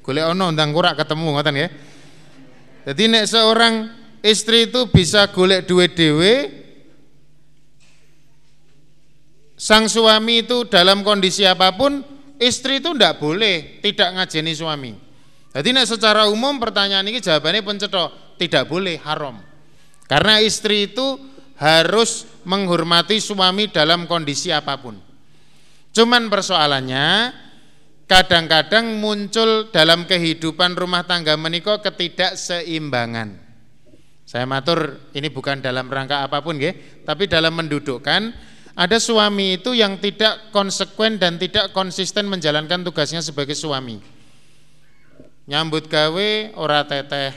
Golek 0.00 0.24
ana 0.24 0.48
ndang 0.48 0.72
ora 0.72 0.96
ketemu 0.96 1.36
ngoten 1.36 1.56
ya. 1.60 1.68
Jadi 2.86 3.02
nek 3.10 3.26
seorang 3.26 3.74
istri 4.22 4.70
itu 4.70 4.86
bisa 4.88 5.26
golek 5.34 5.66
duit 5.66 5.98
dhewe, 5.98 6.50
sang 9.58 9.90
suami 9.90 10.46
itu 10.46 10.66
dalam 10.70 11.02
kondisi 11.02 11.42
apa 11.42 11.74
pun, 11.74 12.06
istri 12.38 12.78
itu 12.78 12.94
tidak 12.94 13.18
boleh 13.18 13.82
tidak 13.82 14.14
ngajeni 14.14 14.52
suami. 14.54 14.92
Jadi 15.50 15.68
nek 15.74 15.86
secara 15.90 16.30
umum 16.30 16.62
pertanyaan 16.62 17.06
ini 17.10 17.18
jawabannya 17.18 17.66
pencetok, 17.66 18.38
tidak 18.38 18.70
boleh 18.70 19.02
haram. 19.02 19.42
Karena 20.06 20.38
istri 20.38 20.86
itu 20.86 21.18
harus 21.56 22.28
menghormati 22.44 23.16
suami 23.20 23.72
dalam 23.72 24.04
kondisi 24.04 24.52
apa 24.52 24.76
pun. 24.76 24.96
Cuman 25.96 26.28
persoalannya 26.28 27.32
kadang-kadang 28.04 29.00
muncul 29.00 29.72
dalam 29.72 30.04
kehidupan 30.04 30.76
rumah 30.76 31.08
tangga 31.08 31.34
meniko 31.34 31.80
ketidakseimbangan. 31.80 33.48
Saya 34.26 34.42
matur 34.42 35.06
ini 35.14 35.30
bukan 35.30 35.62
dalam 35.62 35.86
rangka 35.86 36.26
apa 36.26 36.42
pun 36.42 36.58
ya, 36.58 36.74
tapi 37.06 37.30
dalam 37.30 37.54
mendudukkan 37.54 38.34
ada 38.76 38.98
suami 39.00 39.56
itu 39.56 39.72
yang 39.72 39.96
tidak 40.02 40.52
konsekuen 40.52 41.16
dan 41.16 41.40
tidak 41.40 41.72
konsisten 41.72 42.28
menjalankan 42.28 42.84
tugasnya 42.84 43.24
sebagai 43.24 43.56
suami. 43.56 44.02
Nyambut 45.46 45.86
gawe 45.86 46.58
ora 46.58 46.82
teteh, 46.84 47.32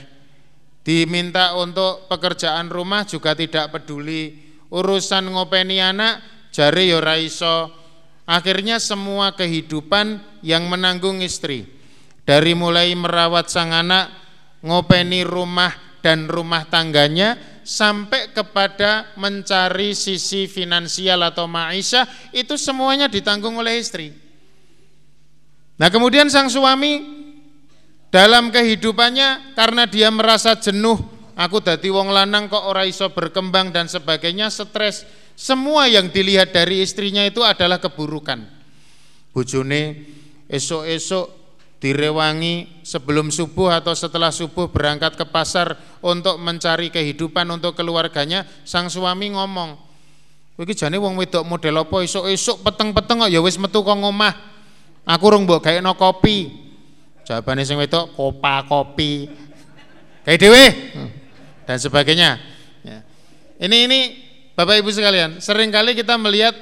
diminta 0.80 1.56
untuk 1.56 2.08
pekerjaan 2.08 2.72
rumah 2.72 3.04
juga 3.04 3.36
tidak 3.36 3.72
peduli. 3.74 4.50
Urusan 4.70 5.34
ngopeni 5.34 5.82
anak 5.82 6.22
jari 6.54 6.94
ya 6.94 7.02
raiso 7.02 7.74
akhirnya 8.22 8.78
semua 8.78 9.34
kehidupan 9.34 10.22
yang 10.46 10.70
menanggung 10.70 11.18
istri. 11.18 11.66
Dari 12.22 12.54
mulai 12.54 12.94
merawat 12.94 13.50
sang 13.50 13.74
anak 13.74 14.06
ngopeni 14.62 15.26
rumah 15.26 15.74
dan 15.98 16.30
rumah 16.30 16.62
tangganya 16.70 17.60
sampai 17.66 18.30
kepada 18.30 19.12
mencari 19.18 19.92
sisi 19.92 20.46
finansial 20.46 21.20
atau 21.26 21.50
maisha 21.50 22.06
itu 22.30 22.54
semuanya 22.54 23.10
ditanggung 23.10 23.58
oleh 23.58 23.82
istri. 23.82 24.14
Nah 25.80 25.88
kemudian 25.90 26.30
sang 26.30 26.46
suami 26.46 27.19
dalam 28.10 28.50
kehidupannya 28.50 29.54
karena 29.54 29.86
dia 29.86 30.10
merasa 30.10 30.58
jenuh, 30.58 30.98
aku 31.38 31.62
dadi 31.62 31.94
wong 31.94 32.10
lanang 32.10 32.50
kok 32.50 32.66
ora 32.66 32.82
iso 32.82 33.06
berkembang 33.14 33.70
dan 33.70 33.86
sebagainya, 33.86 34.50
stres. 34.50 35.06
Semua 35.38 35.86
yang 35.86 36.10
dilihat 36.10 36.50
dari 36.50 36.82
istrinya 36.82 37.22
itu 37.22 37.40
adalah 37.46 37.78
keburukan. 37.78 38.44
Bojone 39.30 40.04
esok-esok 40.50 41.26
direwangi 41.80 42.84
sebelum 42.84 43.30
subuh 43.32 43.72
atau 43.72 43.94
setelah 43.96 44.34
subuh 44.34 44.68
berangkat 44.68 45.16
ke 45.16 45.24
pasar 45.24 45.78
untuk 46.02 46.36
mencari 46.36 46.90
kehidupan 46.90 47.46
untuk 47.48 47.78
keluarganya, 47.78 48.44
sang 48.66 48.90
suami 48.90 49.32
ngomong, 49.32 49.78
"Iki 50.58 50.76
jane 50.76 50.98
wong 50.98 51.14
wedok 51.14 51.46
model 51.46 51.86
apa 51.86 52.04
esok-esok 52.04 52.66
peteng-peteng 52.66 53.24
kok 53.24 53.30
ya 53.32 53.40
wis 53.40 53.56
metu 53.56 53.80
kok 53.80 53.96
ngomah. 53.96 54.34
Aku 55.06 55.30
rung 55.30 55.46
mbok 55.46 55.62
gaekno 55.62 55.94
kopi." 55.94 56.69
Jawabannya 57.30 57.62
sing 57.62 57.78
wedok 57.78 58.10
kopa 58.18 58.66
kopi. 58.66 59.30
Kayak 60.26 60.38
dewe 60.42 60.64
dan 61.62 61.78
sebagainya. 61.78 62.42
Ini 63.62 63.76
ini 63.86 64.00
Bapak 64.58 64.82
Ibu 64.82 64.90
sekalian, 64.90 65.38
sering 65.38 65.70
kali 65.70 65.94
kita 65.94 66.18
melihat 66.18 66.52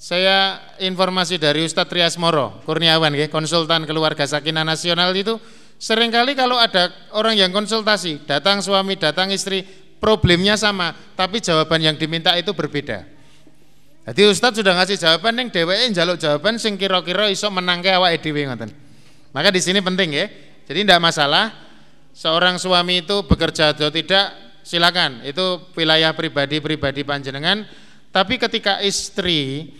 saya 0.00 0.58
informasi 0.82 1.38
dari 1.38 1.62
Ustadz 1.62 1.92
Trias 1.92 2.18
Moro 2.18 2.58
Kurniawan 2.66 3.14
ya, 3.14 3.30
konsultan 3.30 3.86
keluarga 3.86 4.26
sakinah 4.26 4.66
nasional 4.66 5.14
itu 5.14 5.38
sering 5.78 6.10
kali 6.10 6.34
kalau 6.34 6.58
ada 6.58 6.90
orang 7.14 7.38
yang 7.38 7.50
konsultasi, 7.54 8.26
datang 8.26 8.58
suami, 8.64 8.98
datang 8.98 9.30
istri, 9.30 9.62
problemnya 10.02 10.58
sama, 10.58 10.94
tapi 11.14 11.38
jawaban 11.38 11.84
yang 11.84 11.94
diminta 12.00 12.34
itu 12.34 12.50
berbeda. 12.50 13.06
Jadi 14.08 14.22
Ustadz 14.26 14.58
sudah 14.58 14.74
ngasih 14.78 14.98
jawaban 14.98 15.38
yang 15.38 15.48
DWE 15.52 15.86
jaluk 15.94 16.18
jawaban 16.18 16.58
sing 16.58 16.74
kira-kira 16.74 17.30
iso 17.30 17.46
menangke 17.54 17.92
awak 17.94 18.18
dhewe 18.18 18.46
ngoten. 18.50 18.91
Maka 19.32 19.48
di 19.48 19.60
sini 19.60 19.80
penting 19.80 20.12
ya. 20.12 20.26
Jadi 20.68 20.86
tidak 20.86 21.00
masalah 21.02 21.52
seorang 22.12 22.60
suami 22.60 23.02
itu 23.02 23.24
bekerja 23.24 23.72
atau 23.72 23.88
tidak 23.88 24.32
silakan 24.62 25.26
itu 25.26 25.58
wilayah 25.74 26.14
pribadi-pribadi 26.14 27.02
panjenengan 27.02 27.66
tapi 28.12 28.36
ketika 28.36 28.84
istri 28.84 29.72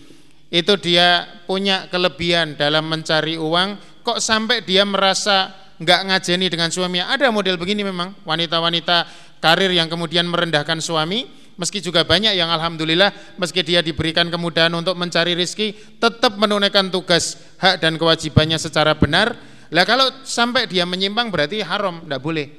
itu 0.49 0.73
dia 0.81 1.25
punya 1.45 1.85
kelebihan 1.85 2.57
dalam 2.57 2.89
mencari 2.89 3.37
uang, 3.37 4.01
kok 4.01 4.17
sampai 4.17 4.65
dia 4.65 4.81
merasa 4.89 5.53
nggak 5.77 6.01
ngajeni 6.09 6.49
dengan 6.49 6.73
suaminya. 6.73 7.13
Ada 7.13 7.29
model 7.29 7.61
begini 7.61 7.85
memang, 7.85 8.17
wanita-wanita 8.25 9.05
karir 9.37 9.69
yang 9.69 9.85
kemudian 9.85 10.25
merendahkan 10.25 10.81
suami, 10.81 11.29
meski 11.63 11.79
juga 11.79 12.03
banyak 12.03 12.35
yang 12.35 12.51
alhamdulillah 12.51 13.39
meski 13.39 13.63
dia 13.63 13.79
diberikan 13.79 14.27
kemudahan 14.27 14.75
untuk 14.75 14.99
mencari 14.99 15.31
rizki, 15.31 15.71
tetap 15.95 16.35
menunaikan 16.35 16.91
tugas 16.91 17.39
hak 17.63 17.79
dan 17.79 17.95
kewajibannya 17.95 18.59
secara 18.59 18.91
benar. 18.99 19.39
Lah 19.71 19.87
kalau 19.87 20.11
sampai 20.27 20.67
dia 20.67 20.83
menyimpang 20.83 21.31
berarti 21.31 21.63
haram, 21.63 22.03
tidak 22.03 22.19
boleh. 22.19 22.51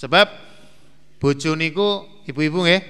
Sebab 0.00 0.26
bojo 1.20 1.52
niku 1.52 2.08
ibu-ibu 2.24 2.64
nggih, 2.64 2.82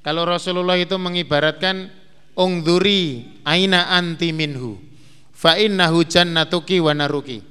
kalau 0.00 0.24
Rasulullah 0.24 0.80
itu 0.80 0.96
mengibaratkan 0.96 1.92
ungduri 2.32 3.28
aina 3.44 3.92
anti 3.92 4.32
minhu 4.32 4.80
fa 5.36 5.60
innahu 5.60 6.00
jannatuki 6.08 6.80
wa 6.80 6.96
naruki 6.96 7.44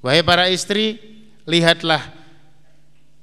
wahai 0.00 0.24
para 0.24 0.48
istri 0.48 0.96
lihatlah 1.44 2.00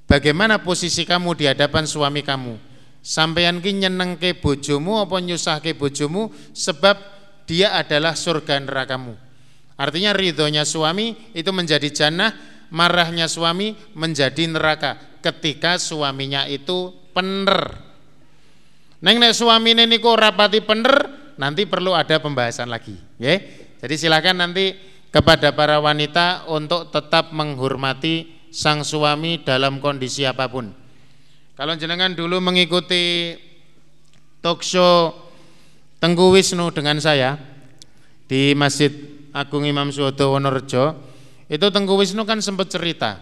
bagaimana 0.05 0.61
posisi 0.61 1.01
kamu 1.09 1.33
di 1.33 1.45
hadapan 1.49 1.89
suami 1.89 2.21
kamu 2.21 2.68
sampeyan 2.99 3.63
ki 3.63 3.85
nyenengke 3.85 4.37
bojomu 4.37 5.03
apa 5.03 5.17
nyusahke 5.23 5.75
bojomu 5.75 6.31
sebab 6.51 6.99
dia 7.49 7.73
adalah 7.75 8.13
surga 8.13 8.61
nerakamu 8.61 9.15
artinya 9.79 10.11
ridhonya 10.13 10.67
suami 10.67 11.33
itu 11.33 11.49
menjadi 11.49 11.89
jannah 11.89 12.31
marahnya 12.69 13.25
suami 13.25 13.73
menjadi 13.95 14.45
neraka 14.49 15.19
ketika 15.23 15.79
suaminya 15.81 16.45
itu 16.45 16.93
pener 17.15 17.89
Neng 18.99 19.15
nek 19.15 19.31
suamine 19.31 19.87
niku 19.87 20.11
rapati 20.11 20.59
pener, 20.59 20.91
nanti 21.39 21.63
perlu 21.63 21.95
ada 21.95 22.19
pembahasan 22.19 22.67
lagi, 22.67 22.99
ya. 23.15 23.39
Jadi 23.79 23.95
silakan 23.95 24.43
nanti 24.43 24.75
kepada 25.07 25.55
para 25.55 25.79
wanita 25.79 26.51
untuk 26.51 26.91
tetap 26.91 27.31
menghormati 27.31 28.27
sang 28.51 28.83
suami 28.83 29.39
dalam 29.39 29.79
kondisi 29.79 30.27
apa 30.27 30.51
pun. 30.51 30.75
Kalau 31.59 31.75
jenengan 31.75 32.15
dulu 32.15 32.39
mengikuti 32.39 33.35
talk 34.39 34.63
show 34.63 35.11
Tengku 35.99 36.31
Wisnu 36.31 36.71
dengan 36.71 36.95
saya 37.03 37.35
di 38.31 38.55
Masjid 38.55 38.87
Agung 39.35 39.67
Imam 39.67 39.91
Suwodo 39.91 40.39
Wonorejo, 40.39 40.95
itu 41.51 41.67
Tengku 41.67 41.99
Wisnu 41.99 42.23
kan 42.23 42.39
sempat 42.39 42.71
cerita 42.71 43.19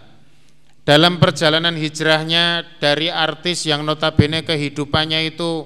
dalam 0.85 1.17
perjalanan 1.17 1.73
hijrahnya 1.81 2.77
dari 2.77 3.09
artis 3.09 3.65
yang 3.65 3.81
notabene 3.81 4.45
kehidupannya 4.45 5.33
itu 5.33 5.65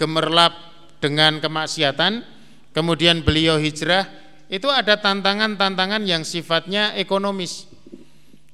gemerlap 0.00 0.56
dengan 1.04 1.36
kemaksiatan, 1.36 2.24
kemudian 2.72 3.20
beliau 3.20 3.60
hijrah, 3.60 4.08
itu 4.48 4.72
ada 4.72 4.96
tantangan-tantangan 5.04 6.00
yang 6.08 6.24
sifatnya 6.24 6.96
ekonomis. 6.96 7.68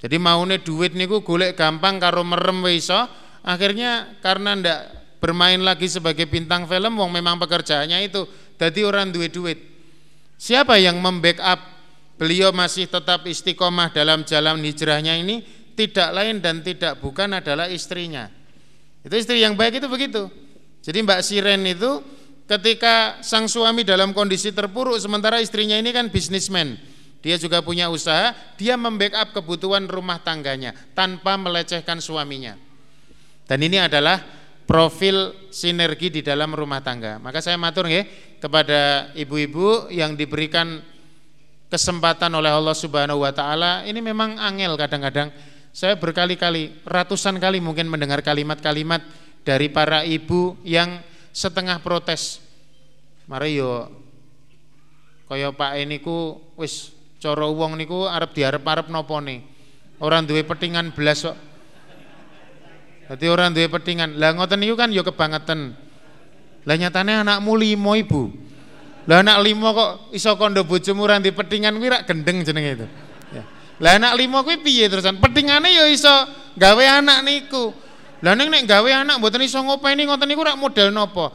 Jadi 0.04 0.20
maunya 0.20 0.60
duit 0.60 0.92
niku 0.92 1.24
golek 1.24 1.56
gampang 1.56 1.96
karo 1.96 2.20
merem 2.20 2.60
iso, 2.68 3.08
akhirnya 3.40 4.20
karena 4.20 4.52
ndak 4.52 4.80
bermain 5.16 5.56
lagi 5.64 5.88
sebagai 5.88 6.28
bintang 6.28 6.68
film 6.68 7.00
wong 7.00 7.08
memang 7.08 7.40
pekerjaannya 7.40 8.12
itu 8.12 8.28
jadi 8.60 8.84
orang 8.84 9.08
duit 9.08 9.32
duit. 9.32 9.56
Siapa 10.36 10.76
yang 10.76 11.00
membackup 11.00 11.56
beliau 12.20 12.52
masih 12.52 12.84
tetap 12.84 13.24
istiqomah 13.24 13.96
dalam 13.96 14.28
jalan 14.28 14.60
hijrahnya 14.60 15.16
ini 15.16 15.40
tidak 15.72 16.12
lain 16.12 16.44
dan 16.44 16.60
tidak 16.60 17.00
bukan 17.00 17.40
adalah 17.40 17.72
istrinya. 17.72 18.28
Itu 19.00 19.16
istri 19.16 19.40
yang 19.40 19.56
baik 19.56 19.80
itu 19.80 19.88
begitu. 19.88 20.28
Jadi 20.84 21.00
Mbak 21.00 21.20
Siren 21.24 21.64
itu 21.64 22.04
ketika 22.44 23.24
sang 23.24 23.48
suami 23.48 23.88
dalam 23.88 24.12
kondisi 24.12 24.52
terpuruk 24.52 25.00
sementara 25.00 25.40
istrinya 25.40 25.80
ini 25.80 25.96
kan 25.96 26.12
bisnismen. 26.12 26.76
Dia 27.24 27.40
juga 27.40 27.64
punya 27.64 27.88
usaha, 27.88 28.36
dia 28.60 28.76
membackup 28.76 29.32
kebutuhan 29.32 29.88
rumah 29.88 30.20
tangganya 30.20 30.76
tanpa 30.92 31.40
melecehkan 31.40 31.96
suaminya. 32.04 32.52
Dan 33.48 33.64
ini 33.64 33.80
adalah 33.80 34.20
profil 34.68 35.48
sinergi 35.48 36.12
di 36.12 36.20
dalam 36.20 36.52
rumah 36.52 36.84
tangga. 36.84 37.16
Maka 37.16 37.40
saya 37.40 37.56
matur 37.56 37.88
nggih 37.88 38.36
kepada 38.44 39.08
ibu-ibu 39.16 39.88
yang 39.88 40.12
diberikan 40.12 40.84
kesempatan 41.74 42.30
oleh 42.38 42.54
Allah 42.54 42.76
Subhanahu 42.76 43.26
wa 43.26 43.34
taala 43.34 43.82
ini 43.82 43.98
memang 43.98 44.38
angel 44.38 44.78
kadang-kadang 44.78 45.34
saya 45.74 45.98
berkali-kali 45.98 46.86
ratusan 46.86 47.42
kali 47.42 47.58
mungkin 47.58 47.90
mendengar 47.90 48.22
kalimat-kalimat 48.22 49.02
dari 49.42 49.66
para 49.74 50.06
ibu 50.06 50.54
yang 50.62 51.02
setengah 51.34 51.82
protes 51.82 52.38
mari 53.26 53.58
yo 53.58 53.90
kaya 55.26 55.50
Pak 55.50 55.82
niku 55.90 56.38
wis 56.54 56.93
cara 57.24 57.48
wong 57.48 57.80
niku 57.80 58.04
arep 58.04 58.36
diarep-arep 58.36 58.92
napa 58.92 59.16
nih 59.24 59.40
orang 60.04 60.28
duwe 60.28 60.44
petingan 60.44 60.92
belas 60.92 61.24
kok 61.24 61.36
Dadi 63.04 63.26
orang 63.28 63.52
duwe 63.52 63.68
petingan. 63.68 64.16
Lah 64.16 64.32
ngoten 64.32 64.64
niku 64.64 64.74
kan 64.80 64.88
yo 64.88 65.04
kebangetan. 65.04 65.76
Lah 66.64 66.76
nyatane 66.80 67.20
anakmu 67.20 67.52
limo 67.52 67.92
ibu. 67.92 68.32
Lah 69.04 69.20
anak 69.20 69.44
limo 69.44 69.68
kok 69.76 69.90
iso 70.16 70.32
kondo 70.40 70.64
bojomu 70.64 71.04
ora 71.04 71.20
ndek 71.20 71.36
petingan 71.36 71.76
kuwi 71.76 71.92
rak 71.92 72.08
gendeng 72.08 72.40
jenenge 72.40 72.80
itu. 72.80 72.86
Ya. 73.36 73.44
Lah 73.84 74.00
anak 74.00 74.16
limo 74.16 74.40
kuwi 74.40 74.64
piye 74.64 74.88
terusan? 74.88 75.20
Petingane 75.20 75.68
ya 75.68 75.84
iso 75.92 76.12
gawe 76.56 77.04
anak 77.04 77.20
niku. 77.28 77.76
Lah 78.24 78.32
ning 78.32 78.48
nek 78.48 78.64
gawe 78.64 79.04
anak 79.04 79.20
mboten 79.20 79.44
iso 79.44 79.60
ngopeni 79.60 80.08
ngoten 80.08 80.24
niku 80.24 80.40
rak 80.40 80.56
model 80.56 80.88
napa? 80.88 81.28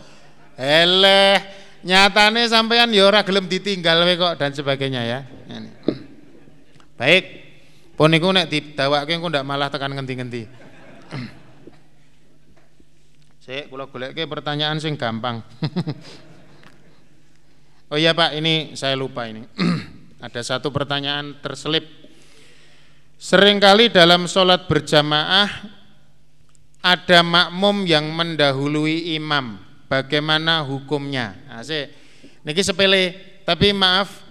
Eleh, 0.58 1.38
nyatane 1.86 2.50
sampean 2.50 2.90
ya 2.90 3.06
ora 3.06 3.22
gelem 3.22 3.46
ditinggal 3.46 4.02
we 4.10 4.18
kok 4.18 4.42
dan 4.42 4.50
sebagainya 4.58 5.02
ya. 5.06 5.20
Baik. 7.00 7.47
Pun 7.95 8.12
niku 8.12 8.28
nek 8.36 8.52
didawake 8.52 9.16
engko 9.16 9.32
ndak 9.32 9.47
malah 9.47 9.72
tekan 9.72 9.95
ngendi-ngendi. 9.95 10.43
Sik 13.43 13.72
kula 13.72 13.88
goleke 13.88 14.28
pertanyaan 14.28 14.84
sing 14.84 15.00
gampang. 15.00 15.39
Oh 17.89 17.97
iya 17.97 18.14
Pak, 18.14 18.38
ini 18.38 18.78
saya 18.78 18.93
lupa 18.93 19.26
ini. 19.26 19.41
Ada 20.26 20.45
satu 20.45 20.70
pertanyaan 20.70 21.41
terselip. 21.41 21.89
Seringkali 23.18 23.89
dalam 23.89 24.30
sholat 24.30 24.70
berjamaah 24.70 25.50
ada 26.86 27.20
makmum 27.26 27.84
yang 27.89 28.08
mendahului 28.14 29.18
imam. 29.18 29.58
Bagaimana 29.89 30.62
hukumnya? 30.62 31.34
Nah, 31.50 31.66
ini 31.66 32.62
sepele, 32.62 33.18
tapi 33.41 33.74
maaf, 33.74 34.22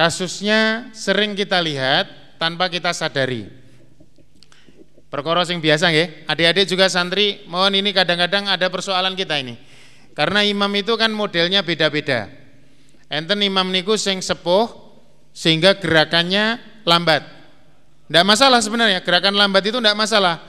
kasusnya 0.00 0.88
sering 0.96 1.36
kita 1.36 1.60
lihat 1.60 2.08
tanpa 2.40 2.72
kita 2.72 2.96
sadari. 2.96 3.44
Perkara 5.12 5.44
sing 5.44 5.60
biasa 5.60 5.92
nggih. 5.92 6.24
Adik-adik 6.24 6.64
juga 6.64 6.88
santri, 6.88 7.44
mohon 7.44 7.76
ini 7.76 7.92
kadang-kadang 7.92 8.48
ada 8.48 8.72
persoalan 8.72 9.12
kita 9.12 9.36
ini 9.36 9.60
karena 10.14 10.44
imam 10.44 10.70
itu 10.76 10.96
kan 10.96 11.10
modelnya 11.12 11.64
beda-beda. 11.64 12.28
Enten 13.10 13.42
imam 13.42 13.66
niku 13.72 13.98
sing 13.98 14.22
sepuh 14.22 14.70
sehingga 15.32 15.78
gerakannya 15.78 16.60
lambat. 16.86 17.26
Tidak 18.10 18.24
masalah 18.26 18.58
sebenarnya, 18.60 19.00
gerakan 19.06 19.38
lambat 19.38 19.62
itu 19.64 19.78
tidak 19.78 19.96
masalah. 19.98 20.42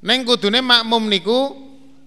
Neng 0.00 0.24
kudune 0.24 0.58
makmum 0.58 1.06
niku 1.10 1.54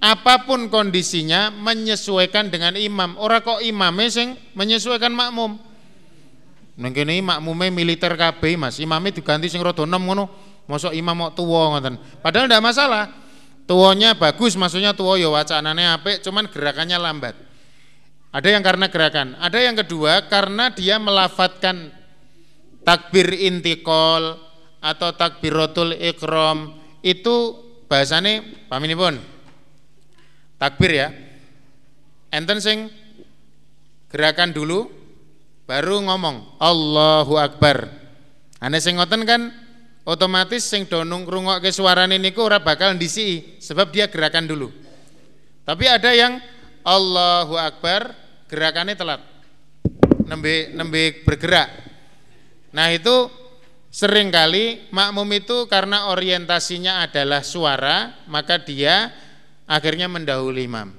apa 0.02 0.44
pun 0.50 0.68
kondisinya 0.68 1.54
menyesuaikan 1.54 2.50
dengan 2.50 2.74
imam. 2.74 3.16
Ora 3.22 3.46
kok 3.46 3.62
imamnya 3.62 4.10
sing 4.10 4.28
menyesuaikan 4.58 5.14
makmum. 5.14 5.71
Neng 6.82 6.98
kene 6.98 7.22
makmume 7.22 7.70
militer 7.70 8.18
KB 8.18 8.58
Mas, 8.58 8.82
imamnya 8.82 9.14
diganti 9.14 9.46
sing 9.46 9.62
rada 9.62 9.86
enom 9.86 10.02
ngono. 10.02 10.26
Mosok 10.66 10.98
imam 10.98 11.14
mau 11.14 11.30
tua 11.30 11.78
ngoten. 11.78 12.02
Padahal 12.26 12.50
tidak 12.50 12.64
masalah. 12.66 13.04
Tuanya 13.70 14.18
bagus, 14.18 14.58
maksudnya 14.58 14.92
tua 14.98 15.22
ya 15.22 15.30
wacanane 15.30 15.86
apik, 15.94 16.26
cuman 16.26 16.50
gerakannya 16.50 16.98
lambat. 16.98 17.38
Ada 18.34 18.48
yang 18.58 18.64
karena 18.66 18.90
gerakan, 18.90 19.38
ada 19.38 19.60
yang 19.62 19.78
kedua 19.78 20.26
karena 20.26 20.74
dia 20.74 20.98
melafatkan 20.98 21.94
takbir 22.82 23.30
intikol 23.36 24.40
atau 24.82 25.14
takbiratul 25.14 25.94
ikram 25.94 26.74
itu 27.06 27.54
bahasane 27.86 28.66
pun 28.72 29.20
takbir 30.58 30.92
ya 30.96 31.10
enten 32.34 32.58
sing 32.64 32.90
gerakan 34.10 34.56
dulu 34.56 34.90
baru 35.66 36.02
ngomong 36.04 36.58
Allahu 36.62 37.36
Akbar. 37.38 37.90
Ane 38.62 38.78
sing 38.78 38.98
ngoten 38.98 39.26
kan 39.26 39.50
otomatis 40.06 40.66
sing 40.66 40.86
do 40.86 41.02
ngrungokke 41.02 41.70
suarane 41.70 42.18
niku 42.18 42.46
ora 42.46 42.62
bakal 42.62 42.94
ndisi 42.98 43.58
sebab 43.62 43.90
dia 43.90 44.10
gerakan 44.10 44.46
dulu. 44.46 44.70
Tapi 45.66 45.86
ada 45.86 46.12
yang 46.14 46.42
Allahu 46.82 47.58
Akbar 47.58 48.14
gerakannya 48.50 48.98
telat. 48.98 49.22
Nembe 50.26 50.74
nembe 50.74 51.24
bergerak. 51.24 51.70
Nah, 52.72 52.88
itu 52.92 53.28
sering 53.92 54.32
kali 54.32 54.88
makmum 54.96 55.28
itu 55.36 55.68
karena 55.68 56.08
orientasinya 56.08 57.04
adalah 57.04 57.44
suara, 57.44 58.24
maka 58.32 58.56
dia 58.60 59.12
akhirnya 59.68 60.08
mendahului 60.08 60.64
imam. 60.68 60.90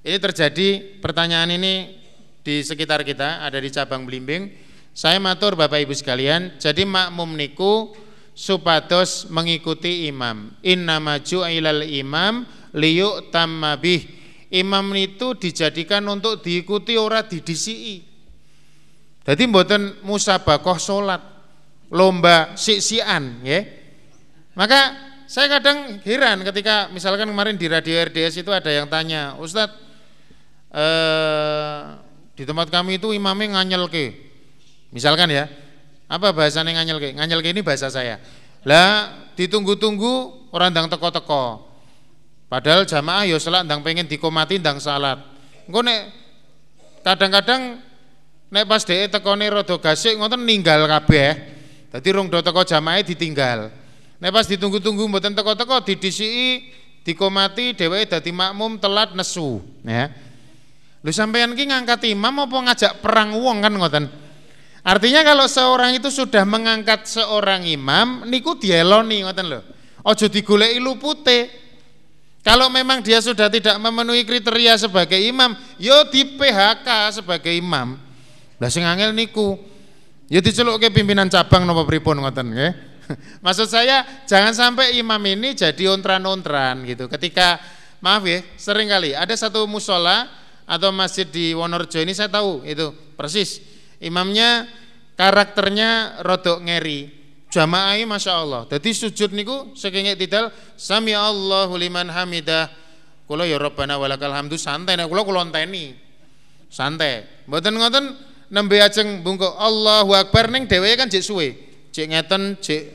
Ini 0.00 0.16
terjadi 0.16 1.00
pertanyaan 1.00 1.52
ini 1.56 1.99
di 2.40 2.64
sekitar 2.64 3.04
kita, 3.04 3.44
ada 3.44 3.60
di 3.60 3.68
cabang 3.68 4.08
Blimbing. 4.08 4.50
Saya 4.90 5.22
matur 5.22 5.54
Bapak 5.54 5.86
Ibu 5.86 5.94
sekalian, 5.94 6.58
jadi 6.58 6.82
makmum 6.82 7.38
niku 7.38 7.94
supados 8.34 9.28
mengikuti 9.28 10.08
imam. 10.08 10.56
Inna 10.64 10.98
maju 10.98 11.46
ilal 11.46 11.84
imam 11.86 12.48
liyuk 12.74 13.30
tamabih. 13.30 14.18
Imam 14.50 14.90
itu 14.98 15.38
dijadikan 15.38 16.02
untuk 16.10 16.42
diikuti 16.42 16.98
ora 16.98 17.22
didisi. 17.22 18.02
Jadi 19.22 19.42
mboten 19.46 20.02
musabakoh 20.02 20.74
salat, 20.80 21.22
lomba 21.94 22.58
siksian, 22.58 23.46
ya. 23.46 23.62
Maka 24.58 24.80
saya 25.30 25.46
kadang 25.46 26.02
heran 26.02 26.42
ketika 26.42 26.90
misalkan 26.90 27.30
kemarin 27.30 27.54
di 27.54 27.70
radio 27.70 28.02
RDS 28.10 28.42
itu 28.42 28.50
ada 28.50 28.66
yang 28.66 28.90
tanya, 28.90 29.38
Ustadz, 29.38 29.78
eh, 30.74 32.09
di 32.40 32.48
tempat 32.48 32.72
kami 32.72 32.96
itu 32.96 33.12
imamnya 33.12 33.60
nganyel 33.60 33.84
ke, 33.92 34.16
misalkan 34.96 35.28
ya, 35.28 35.44
apa 36.08 36.32
bahasanya 36.32 36.80
nganyel 36.80 36.96
ke? 36.96 37.08
Nganyel 37.20 37.44
ke 37.44 37.52
ini 37.52 37.60
bahasa 37.60 37.92
saya. 37.92 38.16
Lah 38.64 39.12
ditunggu-tunggu 39.36 40.48
orang 40.56 40.72
dang 40.72 40.88
teko-teko. 40.88 41.68
Padahal 42.48 42.88
jamaah 42.88 43.28
ya 43.28 43.36
salat 43.36 43.68
ndang 43.68 43.84
pengen 43.84 44.08
dikomati 44.08 44.56
ndang 44.56 44.80
salat. 44.80 45.20
Engko 45.68 45.84
nek 45.84 46.00
kadang-kadang 47.04 47.76
nek 48.48 48.64
pas 48.64 48.88
dhek 48.88 49.12
tekone 49.20 49.44
rada 49.52 49.76
gasik 49.76 50.16
ngoten 50.16 50.40
ninggal 50.40 50.88
kabeh. 50.88 51.36
Dadi 51.92 52.08
rong 52.08 52.32
do 52.32 52.40
teko 52.40 52.64
jamaah 52.64 53.04
ditinggal. 53.04 53.68
Nek 54.16 54.30
pas 54.32 54.48
ditunggu-tunggu 54.48 55.12
mboten 55.12 55.36
teko-teko 55.36 55.84
didisiki 55.84 56.72
dikomati 57.04 57.76
dheweke 57.76 58.16
dadi 58.16 58.32
makmum 58.32 58.80
telat 58.80 59.12
nesu, 59.12 59.60
ya. 59.84 60.08
Lu 61.00 61.10
sampean 61.12 61.56
ki 61.56 61.64
ngangkat 61.72 62.04
imam 62.12 62.44
apa 62.44 62.56
ngajak 62.70 62.92
perang 63.00 63.32
wong 63.40 63.64
kan 63.64 63.72
ngoten. 63.72 64.04
Artinya 64.80 65.20
kalau 65.24 65.44
seorang 65.44 65.96
itu 65.96 66.08
sudah 66.08 66.44
mengangkat 66.44 67.04
seorang 67.04 67.64
imam 67.68 68.24
niku 68.28 68.56
dieloni 68.56 69.24
ngoten 69.24 69.46
lho. 69.48 69.60
Aja 70.04 70.28
digoleki 70.28 70.80
lupute. 70.80 71.40
Kalau 72.40 72.72
memang 72.72 73.04
dia 73.04 73.20
sudah 73.20 73.52
tidak 73.52 73.76
memenuhi 73.76 74.24
kriteria 74.24 74.80
sebagai 74.80 75.20
imam, 75.20 75.52
yo 75.76 76.08
di 76.08 76.24
PHK 76.40 77.20
sebagai 77.20 77.52
imam. 77.52 78.00
Lah 78.56 78.68
sing 78.72 78.80
angel 78.80 79.12
niku. 79.12 79.60
Yo 80.32 80.40
dicelukke 80.40 80.88
pimpinan 80.88 81.28
cabang 81.28 81.68
napa 81.68 81.84
pripun 81.84 82.16
ngoten 82.24 82.46
nggih. 82.56 82.72
Maksud 83.44 83.68
saya 83.68 84.24
jangan 84.24 84.56
sampai 84.56 84.96
imam 84.96 85.20
ini 85.20 85.52
jadi 85.52 85.92
ontran-ontran 85.92 86.80
gitu. 86.88 87.12
Ketika 87.12 87.60
maaf 88.00 88.24
ya, 88.24 88.40
sering 88.56 88.88
kali 88.88 89.12
ada 89.12 89.36
satu 89.36 89.68
musola 89.68 90.28
atau 90.70 90.94
masjid 90.94 91.26
di 91.26 91.50
Wonorejo 91.50 91.98
ini 91.98 92.14
saya 92.14 92.30
tahu 92.30 92.62
itu 92.62 92.94
persis. 93.18 93.58
Imamnya 93.98 94.70
karakternya 95.18 96.22
rodok 96.22 96.62
ngeri. 96.62 97.18
Jamaah 97.50 97.98
Masya 98.06 98.32
Allah. 98.38 98.62
Jadi 98.70 98.94
sujud 98.94 99.34
niku 99.34 99.74
sekengek 99.74 100.14
tidal 100.14 100.54
sami 100.78 101.10
Allahu 101.10 101.74
liman 101.74 102.06
hamidah. 102.06 102.70
Kula 103.26 103.42
ya 103.42 103.58
Rabbana 103.58 103.98
walakal 103.98 104.30
hamdu. 104.30 104.54
Santai 104.54 104.94
nek 104.94 105.10
kula 105.10 105.26
kula 105.26 105.42
enteni 105.50 105.90
santai. 106.70 107.26
Mboten 107.50 107.74
ngoten 107.74 108.04
nembe 108.54 108.78
ajeng 108.78 109.26
bungkuk 109.26 109.50
Allahu 109.58 110.14
akbar. 110.14 110.54
Ning 110.54 110.70
dheweke 110.70 110.94
kan 110.94 111.10
jek 111.10 111.26
suwe. 111.26 111.58
Jek 111.90 112.14
ngeten 112.14 112.62
jek 112.62 112.94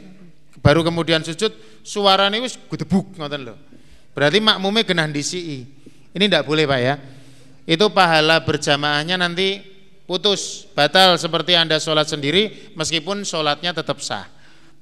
baru 0.63 0.88
kemudian 0.88 1.19
sujud 1.28 1.51
suarane 1.84 2.39
wis 2.39 2.55
gedebuk 2.71 3.19
ngoten 3.19 3.51
lho. 3.51 3.55
Berarti 4.15 4.39
makmume 4.39 4.88
genah 4.88 5.11
ndisiki. 5.11 5.67
Ini 6.15 6.32
ndak 6.32 6.47
boleh 6.47 6.63
Pak 6.63 6.80
ya 6.80 6.95
itu 7.66 7.86
pahala 7.89 8.41
berjamaahnya 8.45 9.18
nanti 9.18 9.61
putus 10.05 10.70
batal 10.78 11.18
seperti 11.18 11.57
anda 11.57 11.82
sholat 11.82 12.05
sendiri 12.05 12.74
meskipun 12.78 13.26
sholatnya 13.26 13.74
tetap 13.74 13.99
sah 13.99 14.36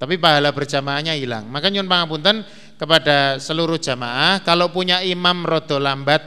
tapi 0.04 0.20
pahala 0.20 0.52
berjamaahnya 0.52 1.16
hilang. 1.16 1.48
Maka 1.48 1.72
nyun 1.72 1.88
pangapunten 1.88 2.44
kepada 2.76 3.40
seluruh 3.40 3.80
jamaah 3.80 4.44
kalau 4.44 4.68
punya 4.68 5.00
imam 5.00 5.48
rodo 5.48 5.80
lambat 5.80 6.20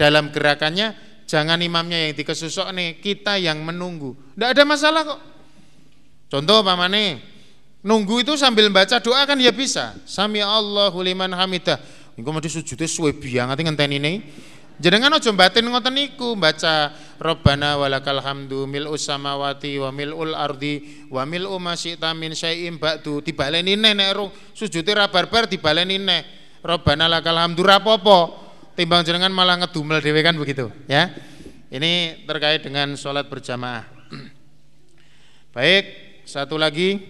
dalam 0.00 0.32
gerakannya 0.32 0.96
jangan 1.28 1.60
imamnya 1.60 2.08
yang 2.08 2.16
dikesusuk 2.16 2.72
nih, 2.72 2.96
kita 3.04 3.36
yang 3.36 3.60
menunggu. 3.60 4.16
Tidak 4.32 4.48
ada 4.48 4.62
masalah 4.64 5.02
kok. 5.04 5.20
Contoh 6.32 6.64
pamane 6.64 7.20
nunggu 7.84 8.24
itu 8.24 8.32
sambil 8.40 8.72
baca 8.72 8.96
doa 8.96 9.28
kan 9.28 9.36
ya 9.36 9.52
bisa. 9.52 9.92
Sami 10.08 10.40
Allahu 10.40 10.96
liman 11.04 11.36
hamidah. 11.36 11.76
Engko 12.16 12.32
mesti 12.32 12.48
sujude 12.48 12.88
suwe 12.88 13.12
biang 13.12 13.52
ngenteni 13.52 14.00
ini. 14.00 14.12
Jenengan 14.76 15.08
aja 15.16 15.32
batin 15.32 15.72
ngoten 15.72 15.96
niku 15.96 16.36
baca 16.36 16.92
Rabbana 17.16 17.80
walakal 17.80 18.20
hamdu 18.20 18.68
mil'us 18.68 19.08
samawati 19.08 19.80
wa 19.80 19.88
mil'ul 19.88 20.36
ardi 20.36 21.08
wa 21.08 21.24
mil'u 21.24 21.56
ma 21.56 21.72
syi'ta 21.72 22.12
min 22.12 22.36
syai'in 22.36 22.76
ba'du 22.76 23.24
dibaleni 23.24 23.72
nek 23.72 24.12
rung 24.12 24.28
sujute 24.52 24.92
ra 24.92 25.08
barbar 25.08 25.48
dibaleni 25.48 25.96
nek 25.96 26.22
Rabbana 26.60 27.08
lakal 27.08 27.40
hamdu 27.40 27.64
ra 27.64 27.80
apa 27.80 28.18
timbang 28.76 29.00
jenengan 29.00 29.32
malah 29.32 29.64
ngedumel 29.64 30.04
dhewe 30.04 30.20
kan 30.20 30.36
begitu 30.36 30.68
ya. 30.84 31.08
Ini 31.66 32.22
terkait 32.28 32.62
dengan 32.62 32.94
sholat 32.94 33.26
berjamaah. 33.26 33.88
Baik, 35.56 35.84
satu 36.28 36.60
lagi 36.60 37.00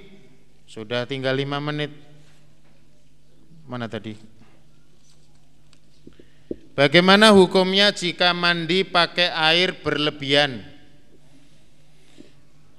sudah 0.65 1.05
tinggal 1.05 1.35
lima 1.35 1.61
menit. 1.61 1.93
Mana 3.67 3.91
tadi? 3.91 4.36
Bagaimana 6.77 7.33
hukumnya 7.33 7.89
jika 7.89 8.37
mandi 8.37 8.85
pakai 8.85 9.33
air 9.33 9.81
berlebihan? 9.81 10.61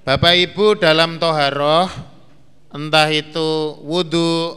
Bapak 0.06 0.38
Ibu 0.38 0.78
dalam 0.78 1.18
toharoh, 1.18 1.90
entah 2.70 3.10
itu 3.10 3.74
wudhu, 3.82 4.54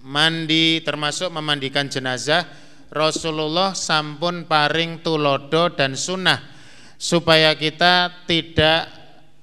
mandi, 0.00 0.80
termasuk 0.80 1.28
memandikan 1.28 1.92
jenazah, 1.92 2.48
Rasulullah 2.88 3.76
sampun 3.76 4.48
paring 4.48 5.04
tulodo 5.04 5.68
dan 5.76 5.92
sunnah 5.92 6.40
supaya 6.96 7.52
kita 7.60 8.24
tidak 8.24 8.88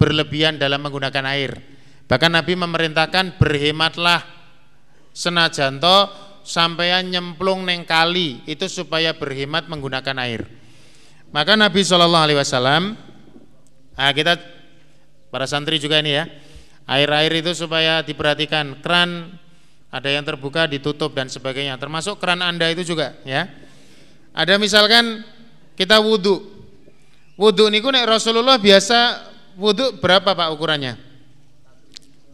berlebihan 0.01 0.57
dalam 0.57 0.81
menggunakan 0.81 1.25
air. 1.37 1.53
Bahkan 2.09 2.33
Nabi 2.33 2.57
memerintahkan 2.57 3.37
berhematlah 3.37 4.25
senajanto 5.13 6.24
sampean 6.45 7.09
nyemplung 7.09 7.65
neng 7.65 7.83
kali 7.83 8.45
itu 8.45 8.69
supaya 8.69 9.17
berhemat 9.17 9.65
menggunakan 9.65 10.15
air. 10.21 10.45
Maka 11.33 11.57
Nabi 11.57 11.81
Shallallahu 11.81 12.25
Alaihi 12.29 12.39
Wasallam, 12.39 12.95
nah 13.97 14.11
kita 14.13 14.37
para 15.33 15.49
santri 15.49 15.81
juga 15.81 15.99
ini 15.99 16.15
ya, 16.15 16.29
air-air 16.85 17.41
itu 17.41 17.51
supaya 17.57 18.05
diperhatikan 18.05 18.79
keran 18.79 19.35
ada 19.89 20.07
yang 20.07 20.23
terbuka 20.23 20.69
ditutup 20.69 21.11
dan 21.11 21.27
sebagainya, 21.27 21.75
termasuk 21.81 22.21
keran 22.21 22.39
anda 22.45 22.69
itu 22.71 22.85
juga 22.85 23.17
ya. 23.25 23.49
Ada 24.31 24.61
misalkan 24.61 25.25
kita 25.75 25.99
wudhu, 25.99 26.39
wudhu 27.35 27.67
niku 27.73 27.89
nek 27.89 28.05
Rasulullah 28.05 28.61
biasa 28.61 29.27
wudhu 29.57 29.97
berapa 29.99 30.35
pak 30.35 30.51
ukurannya? 30.53 30.99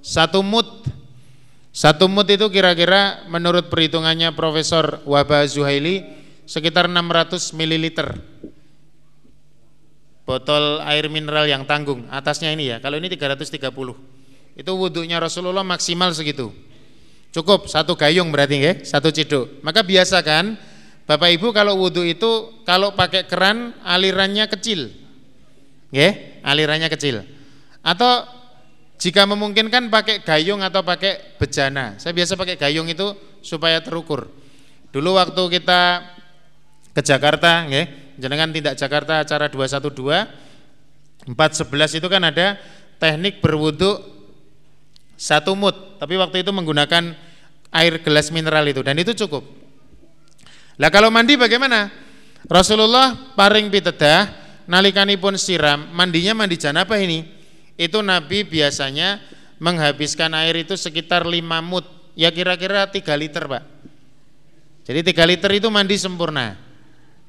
Satu 0.02 0.42
mut 0.42 0.66
satu 1.72 2.12
mut 2.12 2.28
itu 2.28 2.52
kira-kira 2.52 3.24
menurut 3.32 3.72
perhitungannya 3.72 4.36
Profesor 4.36 5.00
Waba 5.08 5.48
Zuhaili 5.48 6.04
sekitar 6.44 6.92
600 6.92 7.56
ml. 7.56 7.88
Botol 10.28 10.84
air 10.84 11.08
mineral 11.08 11.48
yang 11.48 11.64
tanggung, 11.64 12.08
atasnya 12.12 12.52
ini 12.52 12.76
ya. 12.76 12.78
Kalau 12.84 13.00
ini 13.00 13.08
330. 13.08 13.56
Itu 14.52 14.72
wudhunya 14.76 15.18
Rasulullah 15.18 15.64
maksimal 15.64 16.12
segitu. 16.12 16.52
Cukup 17.32 17.72
satu 17.72 17.96
gayung 17.96 18.36
berarti 18.36 18.60
ya, 18.60 18.74
satu 18.84 19.08
ciduk. 19.08 19.64
Maka 19.64 19.80
biasa 19.88 20.20
kan 20.20 20.60
Bapak 21.08 21.32
Ibu 21.40 21.56
kalau 21.56 21.80
wudhu 21.80 22.04
itu 22.04 22.64
kalau 22.68 22.92
pakai 22.92 23.28
keran 23.28 23.76
alirannya 23.88 24.48
kecil. 24.52 24.92
Ya, 25.92 26.16
alirannya 26.44 26.92
kecil. 26.92 27.24
Atau 27.80 28.28
jika 29.02 29.26
memungkinkan 29.26 29.90
pakai 29.90 30.22
gayung 30.22 30.62
atau 30.62 30.86
pakai 30.86 31.34
bejana. 31.42 31.98
Saya 31.98 32.14
biasa 32.14 32.38
pakai 32.38 32.54
gayung 32.54 32.86
itu 32.86 33.18
supaya 33.42 33.82
terukur. 33.82 34.30
Dulu 34.94 35.18
waktu 35.18 35.42
kita 35.58 36.06
ke 36.94 37.02
Jakarta, 37.02 37.66
nggih, 37.66 38.14
jenengan 38.22 38.54
tindak 38.54 38.78
Jakarta 38.78 39.26
acara 39.26 39.50
212 39.50 40.54
411 41.34 41.98
itu 42.02 42.08
kan 42.10 42.22
ada 42.30 42.58
teknik 42.98 43.42
berwudu 43.42 43.98
satu 45.18 45.54
mut, 45.54 45.98
tapi 46.02 46.18
waktu 46.18 46.42
itu 46.46 46.50
menggunakan 46.50 47.14
air 47.74 47.94
gelas 48.02 48.30
mineral 48.34 48.66
itu 48.66 48.82
dan 48.82 48.98
itu 48.98 49.14
cukup. 49.26 49.46
Lah 50.82 50.90
kalau 50.90 51.14
mandi 51.14 51.38
bagaimana? 51.38 51.90
Rasulullah 52.50 53.38
paring 53.38 53.70
pitedah 53.70 54.30
nalikanipun 54.66 55.38
siram, 55.38 55.94
mandinya 55.94 56.34
mandi 56.34 56.58
janabah 56.58 56.98
ini. 56.98 57.41
Itu 57.82 58.06
Nabi 58.06 58.46
biasanya 58.46 59.18
menghabiskan 59.58 60.38
air 60.38 60.54
itu 60.62 60.78
sekitar 60.78 61.26
5 61.26 61.42
mut, 61.66 62.14
ya 62.14 62.30
kira-kira 62.30 62.86
3 62.86 63.02
liter, 63.18 63.50
Pak. 63.50 63.64
Jadi 64.86 65.02
3 65.02 65.26
liter 65.26 65.50
itu 65.58 65.66
mandi 65.74 65.98
sempurna. 65.98 66.62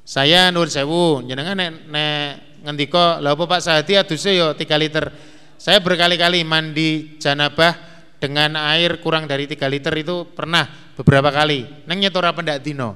Saya 0.05 0.53
nur 0.53 0.69
sewu, 0.69 1.25
jenengan 1.25 1.57
nek, 1.57 1.71
nek 1.89 2.21
ngendika, 2.61 3.17
lha 3.17 3.33
apa 3.33 3.43
Pak 3.49 3.61
Sahadi 3.65 3.97
aduse 3.97 4.37
yo 4.37 4.53
3 4.53 4.61
liter. 4.77 5.09
Saya 5.57 5.81
berkali-kali 5.81 6.45
mandi 6.45 7.17
janabah 7.17 7.73
dengan 8.21 8.53
air 8.59 9.01
kurang 9.01 9.25
dari 9.25 9.49
3 9.49 9.57
liter 9.73 9.93
itu 9.97 10.27
pernah 10.37 10.69
beberapa 10.93 11.33
kali. 11.33 11.87
Neng 11.89 11.97
nyetora 11.97 12.29
pendak 12.29 12.61
dino. 12.61 12.93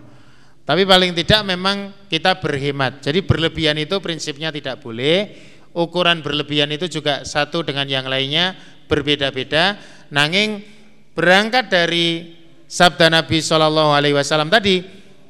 Tapi 0.68 0.84
paling 0.84 1.16
tidak 1.16 1.48
memang 1.48 1.96
kita 2.12 2.44
berhemat. 2.44 3.00
Jadi 3.00 3.24
berlebihan 3.24 3.80
itu 3.80 4.04
prinsipnya 4.04 4.52
tidak 4.52 4.84
boleh. 4.84 5.32
Ukuran 5.78 6.26
berlebihan 6.26 6.74
itu 6.74 6.90
juga 6.90 7.22
satu 7.22 7.62
dengan 7.62 7.86
yang 7.86 8.10
lainnya 8.10 8.58
berbeda-beda. 8.90 9.78
Nanging 10.10 10.66
berangkat 11.14 11.70
dari 11.70 12.34
sabda 12.66 13.14
Nabi 13.14 13.38
Shallallahu 13.38 13.94
Alaihi 13.94 14.18
Wasallam 14.18 14.50
tadi 14.50 14.82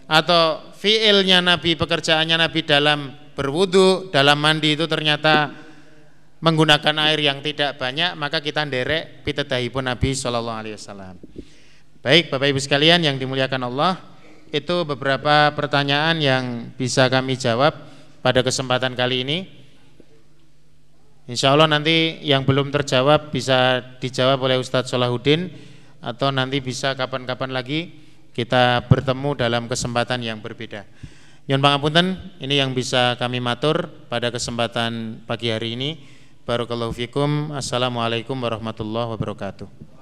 atau 0.08 0.72
fiilnya 0.72 1.44
Nabi 1.44 1.76
pekerjaannya 1.76 2.40
Nabi 2.40 2.64
dalam 2.64 3.12
berwudu 3.36 4.08
dalam 4.10 4.40
mandi 4.40 4.74
itu 4.74 4.88
ternyata 4.88 5.52
menggunakan 6.40 6.96
air 7.12 7.20
yang 7.28 7.44
tidak 7.44 7.76
banyak 7.76 8.16
maka 8.16 8.40
kita 8.40 8.64
nderek 8.64 9.26
pun 9.70 9.84
Nabi 9.84 10.16
Shallallahu 10.16 10.60
Alaihi 10.64 10.76
Wasallam. 10.80 11.20
Baik 12.00 12.32
Bapak 12.32 12.48
Ibu 12.56 12.60
sekalian 12.64 13.04
yang 13.04 13.20
dimuliakan 13.20 13.68
Allah 13.68 14.00
itu 14.54 14.88
beberapa 14.88 15.52
pertanyaan 15.52 16.16
yang 16.24 16.44
bisa 16.80 17.12
kami 17.12 17.36
jawab 17.36 17.76
pada 18.24 18.40
kesempatan 18.46 18.96
kali 18.96 19.28
ini. 19.28 19.38
Insya 21.28 21.52
Allah 21.52 21.68
nanti 21.68 22.24
yang 22.24 22.48
belum 22.48 22.72
terjawab 22.72 23.36
bisa 23.36 23.84
dijawab 24.00 24.48
oleh 24.48 24.56
Ustadz 24.56 24.96
Solahuddin 24.96 25.52
atau 26.00 26.32
nanti 26.32 26.64
bisa 26.64 26.96
kapan-kapan 26.96 27.52
lagi 27.52 27.92
kita 28.32 28.88
bertemu 28.88 29.36
dalam 29.36 29.68
kesempatan 29.68 30.24
yang 30.24 30.40
berbeda. 30.40 30.88
Yon 31.52 31.60
pangapunten, 31.60 32.16
ini 32.40 32.60
yang 32.64 32.72
bisa 32.72 33.20
kami 33.20 33.44
matur 33.44 33.92
pada 34.08 34.32
kesempatan 34.32 35.24
pagi 35.28 35.52
hari 35.52 35.76
ini. 35.76 36.00
Barakallahu 36.48 36.96
fikum. 36.96 37.52
Assalamualaikum 37.52 38.40
warahmatullahi 38.40 39.12
wabarakatuh. 39.12 39.97